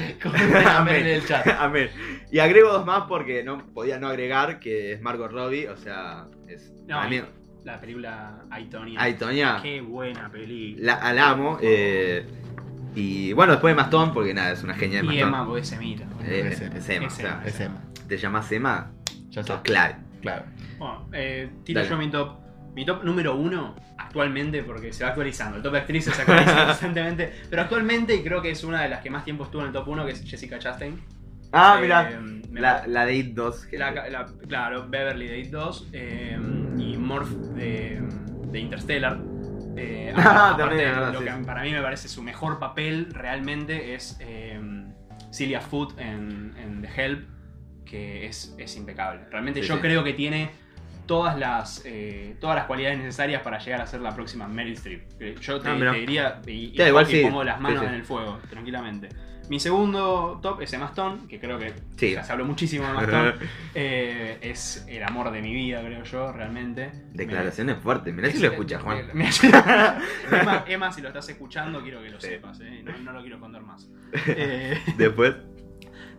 [0.66, 1.46] Amén en el chat.
[1.58, 1.90] Amén.
[2.30, 6.28] Y agrego dos más porque no podía no agregar, que es Margot Robbie, o sea,
[6.48, 6.72] es.
[6.86, 7.00] No,
[7.64, 9.00] la película Aitonia.
[9.00, 10.98] Ay, Toña, Qué buena película.
[11.00, 11.58] la, la amo.
[11.62, 12.26] eh,
[12.94, 15.28] y bueno, después de Mastón, porque nada, es una genia de y Mastón.
[15.28, 16.06] Emma, porque se mira.
[16.24, 17.06] Eh, Es Emma.
[17.06, 17.42] es Emma.
[17.46, 17.80] Es Emma.
[18.16, 18.92] Te llamas Emma,
[19.30, 19.62] Ya sos está.
[19.62, 19.96] clave.
[20.20, 20.44] Claro.
[20.78, 21.90] Bueno, eh, tiro Dale.
[21.90, 22.38] yo mi top.
[22.74, 25.56] Mi top número uno actualmente, porque se va actualizando.
[25.56, 27.32] El top de actrices se actualiza constantemente.
[27.50, 29.72] Pero actualmente, y creo que es una de las que más tiempo estuvo en el
[29.72, 31.00] top 1, que es Jessica Chastain.
[31.52, 32.20] Ah, Eh, mira,
[32.52, 33.62] la, la de It 2.
[33.64, 33.78] gente.
[33.78, 36.38] La- la- claro, Beverly de It 2 eh,
[36.78, 38.02] y Morph de,
[38.50, 39.18] de Interstellar.
[39.76, 43.08] Eh, Ah, aparte, también, verdad, lo sí, que para mí me parece su mejor papel
[43.12, 44.60] realmente es eh,
[45.30, 47.28] Celia Foot en, en The Help,
[47.84, 49.22] que es, es impecable.
[49.30, 49.80] Realmente Sí, yo sí.
[49.80, 50.50] creo que tiene
[51.06, 55.18] todas las, eh, todas las cualidades necesarias para llegar a ser la próxima Meryl Streep.
[55.18, 57.20] Que Yo te, Ah, te diría, y, y igual sí.
[57.22, 59.08] pongo las manos en el fuego, tranquilamente.
[59.50, 62.12] Mi segundo top es Emma Stone, que creo que Sí.
[62.12, 63.34] ya se habló muchísimo de Emma Stone.
[63.74, 66.92] Eh, es el amor de mi vida, creo yo, realmente.
[67.12, 69.06] Declaraciones fuertes, mirá Me- si lo escuchas, Juan.
[69.12, 72.28] me- me- Emma, Emma, si lo estás escuchando, quiero que lo Sí.
[72.28, 73.90] sepas, eh, no, no lo quiero esconder más.
[74.28, 75.34] Eh, Después.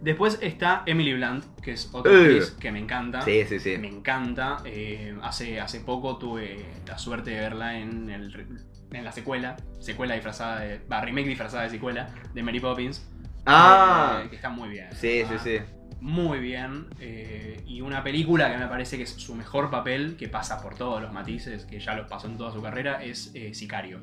[0.03, 2.15] Después está Emily Blunt, que es otra Eh.
[2.17, 3.21] actriz que me encanta.
[3.21, 3.77] Sí, sí, sí.
[3.77, 4.57] Me encanta.
[4.65, 8.57] eh, hace, hace poco tuve la suerte de verla en, el,
[8.91, 10.79] en la secuela, secuela disfrazada de.
[10.91, 13.09] Va, remake disfrazada de secuela de Mary Poppins.
[13.45, 14.87] Ah, eh, que está muy bien.
[14.93, 15.57] sí, sí, sí.
[15.99, 16.87] Muy bien.
[16.99, 20.75] eh, y una película que me parece que es su mejor papel, que pasa por
[20.75, 24.01] todos los matices, que ya los pasó en toda su carrera, es Sicario.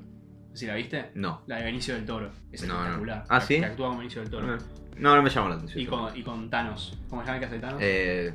[0.54, 1.10] ¿Sí la viste?
[1.14, 1.42] No.
[1.46, 2.32] La de Benicio del Toro.
[2.50, 2.80] Es No, no.
[2.80, 3.24] espectacular.
[3.28, 3.60] Ah, que- ¿sí?
[3.60, 4.46] Que actúa con Benicio del Toro.
[4.46, 4.58] No,
[4.96, 5.80] no me llamó la atención.
[5.82, 6.98] Y con, y con Thanos.
[7.08, 7.78] ¿Cómo se llama el que hace Thanos?
[7.82, 8.34] Eh,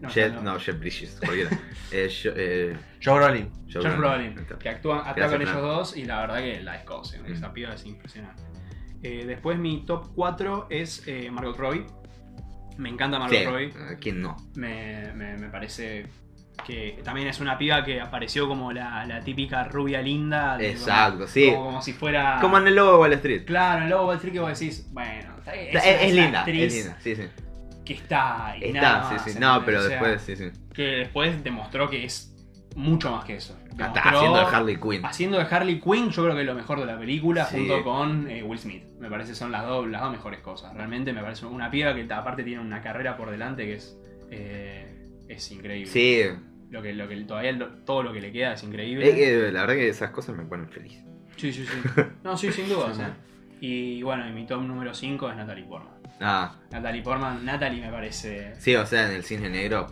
[0.00, 1.50] No, Jet, no, Jet Bridges, cualquiera.
[1.92, 3.50] eh, yo- eh, Joe Brolin.
[3.72, 7.20] Joe Brolin, que actúa, actúa Gracias, con ellos dos y la verdad que la escoce.
[7.20, 7.32] Mm.
[7.32, 8.42] Esa piba es impresionante.
[9.04, 11.86] Eh, después mi top 4 es eh, Margot Robbie.
[12.78, 13.72] Me encanta Margot Sí, Robbie.
[13.90, 14.36] ¿a ¿quién no?
[14.56, 16.06] Me, me- me parece
[16.64, 20.56] que también es una piba que apareció como la, la típica rubia linda.
[20.56, 21.50] de- Exacto, como, sí.
[21.50, 22.38] Como, como si fuera.
[22.40, 23.44] Como en el logo de Wall Street.
[23.44, 27.16] Claro, en el logo Wall Street que vos decís, bueno, Es, linda, es linda, sí,
[27.16, 27.22] sí.
[27.84, 29.38] Que está nada Está, más, sí, sí.
[29.40, 30.50] No, pero O sea, después, sí, sí.
[30.72, 32.28] Que después demostró que es
[32.76, 33.58] mucho más que eso.
[33.70, 35.04] Está Demostró- haciendo de Harley Quinn.
[35.04, 37.56] Haciendo de Harley Quinn, yo creo que es lo mejor de la película, Sí.
[37.58, 38.84] junto con eh, Will Smith.
[39.00, 40.72] Me parece son las dos, las dos mejores cosas.
[40.74, 43.98] Realmente me parece una piba que aparte tiene una carrera por delante que es,
[44.30, 45.90] eh, es increíble.
[45.90, 46.22] Sí,
[46.72, 49.08] Lo que, lo que todavía lo- todo lo que le queda es increíble.
[49.08, 51.04] es que la verdad que esas cosas me ponen feliz.
[51.36, 51.72] Sí, sí, sí.
[52.24, 52.92] No, sí, sin duda.
[52.94, 53.31] Sí, ¿eh?
[53.64, 55.94] Y bueno, y mi top número 5 es Natalie Portman.
[56.20, 58.54] Ah, Natalie Portman, Natalie me parece.
[58.58, 59.86] sí, o sea, en el cine negro.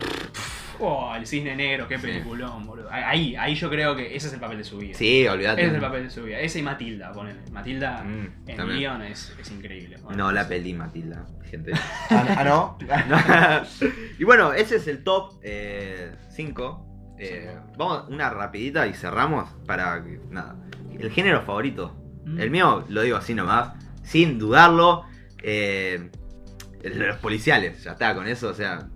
[0.79, 2.07] Oh, el cisne negro, qué Sí.
[2.07, 2.89] peliculón, boludo.
[2.91, 4.95] Ahí, ahí yo creo que ese es el papel de su vida.
[4.95, 5.61] Sí, olvídate.
[5.61, 6.39] Ese es el papel de su vida.
[6.39, 7.39] Ese y Matilda, ponele.
[7.51, 8.79] Matilda Mm, en también.
[8.79, 9.97] Leon es, es increíble.
[10.01, 11.71] Bueno, No la peli, Matilda, gente.
[12.09, 12.77] Ah, ah, no.
[14.19, 15.33] y bueno, ese es el top
[16.29, 16.87] 5.
[17.77, 20.55] vamos una rapidita y cerramos para que, nada.
[20.99, 21.95] El género favorito.
[22.31, 22.39] Mm.
[22.39, 25.05] El mío, lo digo así nomás, sin dudarlo.
[25.43, 26.09] eh,
[26.83, 28.87] el de los policiales, ya está, con eso, o sea.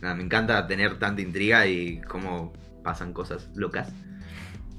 [0.00, 3.92] Nada, me encanta tener tanta intriga y cómo pasan cosas locas.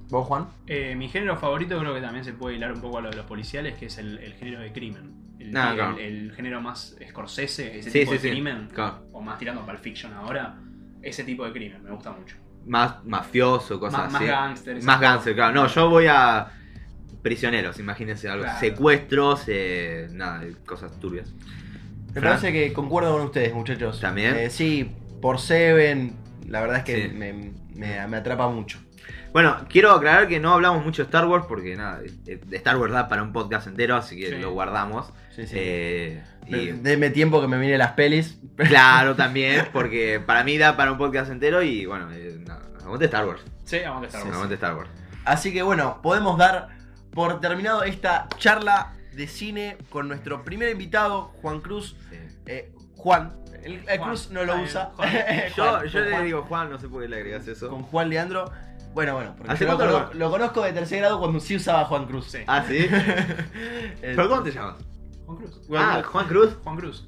[0.09, 0.47] ¿Vos, Juan?
[0.67, 3.15] Eh, mi género favorito creo que también se puede hilar un poco a lo de
[3.15, 5.13] los policiales, que es el, el género de crimen.
[5.39, 5.97] El, Ah, el- claro.
[5.97, 9.07] el género más Scorsese, ese Sí, tipo sí, de sí, crimen, claro.
[9.13, 10.57] o más tirando para el fiction ahora,
[11.01, 12.35] ese tipo de crimen me gusta mucho.
[12.65, 14.29] Más mafioso, cosas Más, más así.
[14.29, 14.77] gangster.
[14.77, 15.11] esas Más cosas.
[15.13, 15.53] gánster, claro.
[15.53, 16.47] No, yo voy a
[17.23, 18.43] prisioneros, imagínense algo.
[18.43, 18.59] Claro.
[18.59, 21.31] Secuestros, eh, nada, cosas turbias.
[22.13, 22.35] Me Fran.
[22.37, 23.99] parece que concuerdo con ustedes, muchachos.
[23.99, 24.35] ¿También?
[24.35, 24.91] Eh, sí,
[25.21, 26.15] por Seven,
[26.47, 27.15] la verdad es que Sí.
[27.15, 28.79] me, me- me atrapa mucho.
[29.31, 32.77] Bueno, quiero aclarar que no hablamos mucho de Star Wars porque nada, eh, de Star
[32.77, 34.35] Wars da para un podcast entero, así que Sí.
[34.35, 35.11] lo guardamos.
[35.35, 35.55] Sí, sí.
[35.57, 38.37] Eh, y Deme tiempo que me mire las pelis.
[38.57, 42.43] claro, también, porque para mí da para un podcast entero y bueno, eh,
[42.85, 43.41] aguante Star Wars.
[43.65, 44.35] Sí, vamos a estar Sí, bueno.
[44.35, 44.89] aguante Star Wars.
[45.25, 46.67] Así que bueno, podemos dar
[47.13, 51.95] por terminado esta charla de cine con nuestro primer invitado, Juan Cruz.
[52.09, 52.17] Sí.
[52.47, 53.33] Eh, Juan,
[53.63, 54.91] el, el Juan, Cruz no lo usa.
[54.95, 55.09] Juan.
[55.55, 57.69] Yo, Juan, yo con le Juan- digo Juan, no sé por qué le agregas eso.
[57.69, 58.51] Con Juan Leandro.
[58.93, 61.39] Bueno, bueno, porque ¿Hace yo lo, cuánto cono- lo- lo conozco de tercer grado cuando
[61.39, 62.27] sí usaba Juan Cruz.
[62.31, 62.39] Sí.
[62.47, 62.87] Ah, sí.
[64.01, 64.75] ¿Pero cómo te llamas?
[65.25, 65.61] Juan Cruz.
[65.67, 66.07] Juan Ah, Cruz.
[66.11, 66.57] Juan Cruz.
[66.63, 67.07] Juan Cruz.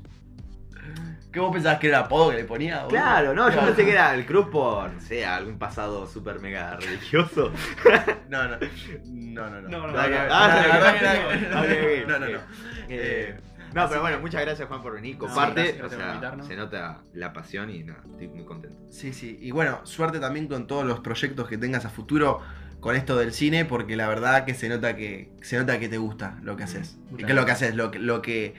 [1.36, 2.84] ¿Qué vos pensabas que era el apodo que le ponía?
[2.84, 2.92] boludo?
[2.92, 6.78] Claro, no, yo pensé que era el Cruz por, no sé, algún pasado súper mega
[6.78, 7.52] religioso.
[8.30, 8.58] No, no.
[9.04, 9.68] No, no, no.
[9.68, 12.40] No, no, no, ver, no, no, no, no.
[12.88, 13.38] Eh,
[13.74, 16.56] no, pero bueno, muchas gracias Juan por venir, No, comparte, gracias, gracias o sea, se
[16.56, 18.78] nota la pasión y nada, estoy muy contento.
[18.90, 19.38] Sí, sí.
[19.42, 22.40] Y bueno, suerte también con todos los proyectos que tengas a futuro
[22.80, 25.98] con esto del cine, porque la verdad que se nota que se nota que te
[25.98, 26.98] gusta lo que haces.
[27.18, 28.56] Y que es lo que haces, lo que, lo que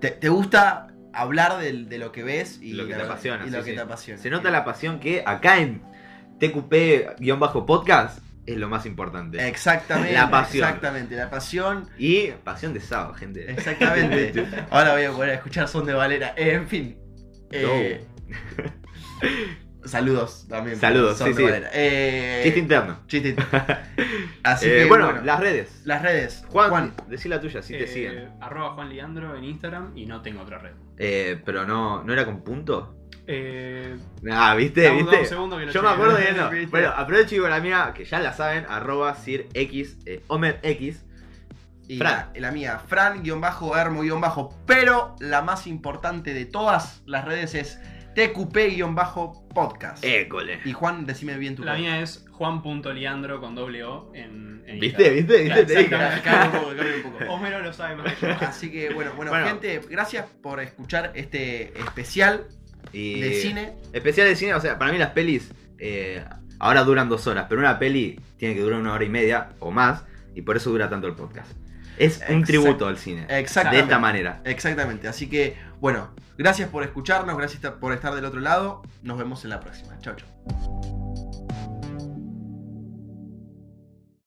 [0.00, 3.44] te, te gusta hablar del- de, lo que ves y lo que te apasiona.
[3.44, 3.76] Y sí, lo que sí.
[3.76, 4.20] te apasiona.
[4.22, 5.82] Se nota la pasión que acá en
[6.40, 9.46] TQP-podcast es lo más importante.
[9.48, 10.12] Exactamente.
[10.12, 10.64] La pasión.
[10.64, 11.88] Exactamente, la pasión.
[11.98, 13.50] Y pasión de sábado, gente.
[13.50, 14.46] Exactamente.
[14.70, 16.34] Ahora voy a poder escuchar Son de Valera.
[16.36, 16.98] En fin.
[17.50, 18.06] Eh,
[19.84, 20.76] saludos también.
[20.78, 21.44] Saludos, sí, sí.
[21.72, 22.98] Eh, Chiste interno.
[23.06, 23.36] chiste.
[24.42, 25.82] Así Eh, que bueno, bueno, las redes.
[25.84, 26.44] las redes.
[26.48, 28.30] Juan, Juan, decí la tuya, si te Eh, siguen.
[28.40, 30.72] Arroba Juan Leandro en Instagram y no tengo otra red.
[30.98, 32.96] Eh, pero no, ¿no era con punto?
[33.26, 33.96] Eh,
[34.30, 34.90] Ah, ¿viste?
[34.90, 35.04] ¿Viste?
[35.06, 36.50] dame un segundo que lo Yo me acuerdo de no.
[36.70, 40.22] Bueno, aprovecho y digo la mía, que ya la saben, arroba sirx, eh,
[41.86, 42.28] y Fran.
[42.34, 44.54] La, la mía, Fran-Hermo-Bajo.
[44.66, 47.78] Pero la más importante de todas las redes es
[48.14, 50.04] TQP-Podcast.
[50.04, 50.60] École.
[50.64, 55.16] Y Juan, decime bien tu la mía es juan.liandro con doble O en, en ¿Viste?
[55.16, 55.16] Instagram.
[55.16, 55.42] ¿Viste?
[55.42, 55.64] ¿Viste?
[55.64, 55.90] Te dije.
[55.90, 57.24] Cambia- cambia un poco, cambia un poco.
[57.32, 58.34] Homero lo sabe más que yo.
[58.40, 59.46] Así que bueno, bueno, Bueno.
[59.46, 62.46] gente, gracias por escuchar este especial
[62.92, 63.74] Y- de cine.
[63.92, 66.24] Especial de cine, o sea, para mí las pelis eh,
[66.58, 69.70] ahora duran dos horas, pero una peli tiene que durar una hora y media o
[69.70, 70.04] más,
[70.34, 71.50] y por eso dura tanto el podcast.
[71.98, 73.26] Es un Exact- tributo al cine.
[73.26, 73.84] De Exactamente.
[73.84, 74.40] esta manera.
[74.44, 75.06] Exactamente.
[75.08, 78.82] Así que, bueno, gracias por escucharnos, gracias por estar del otro lado.
[79.02, 79.98] Nos vemos en la próxima.
[80.00, 80.93] Chao, chao.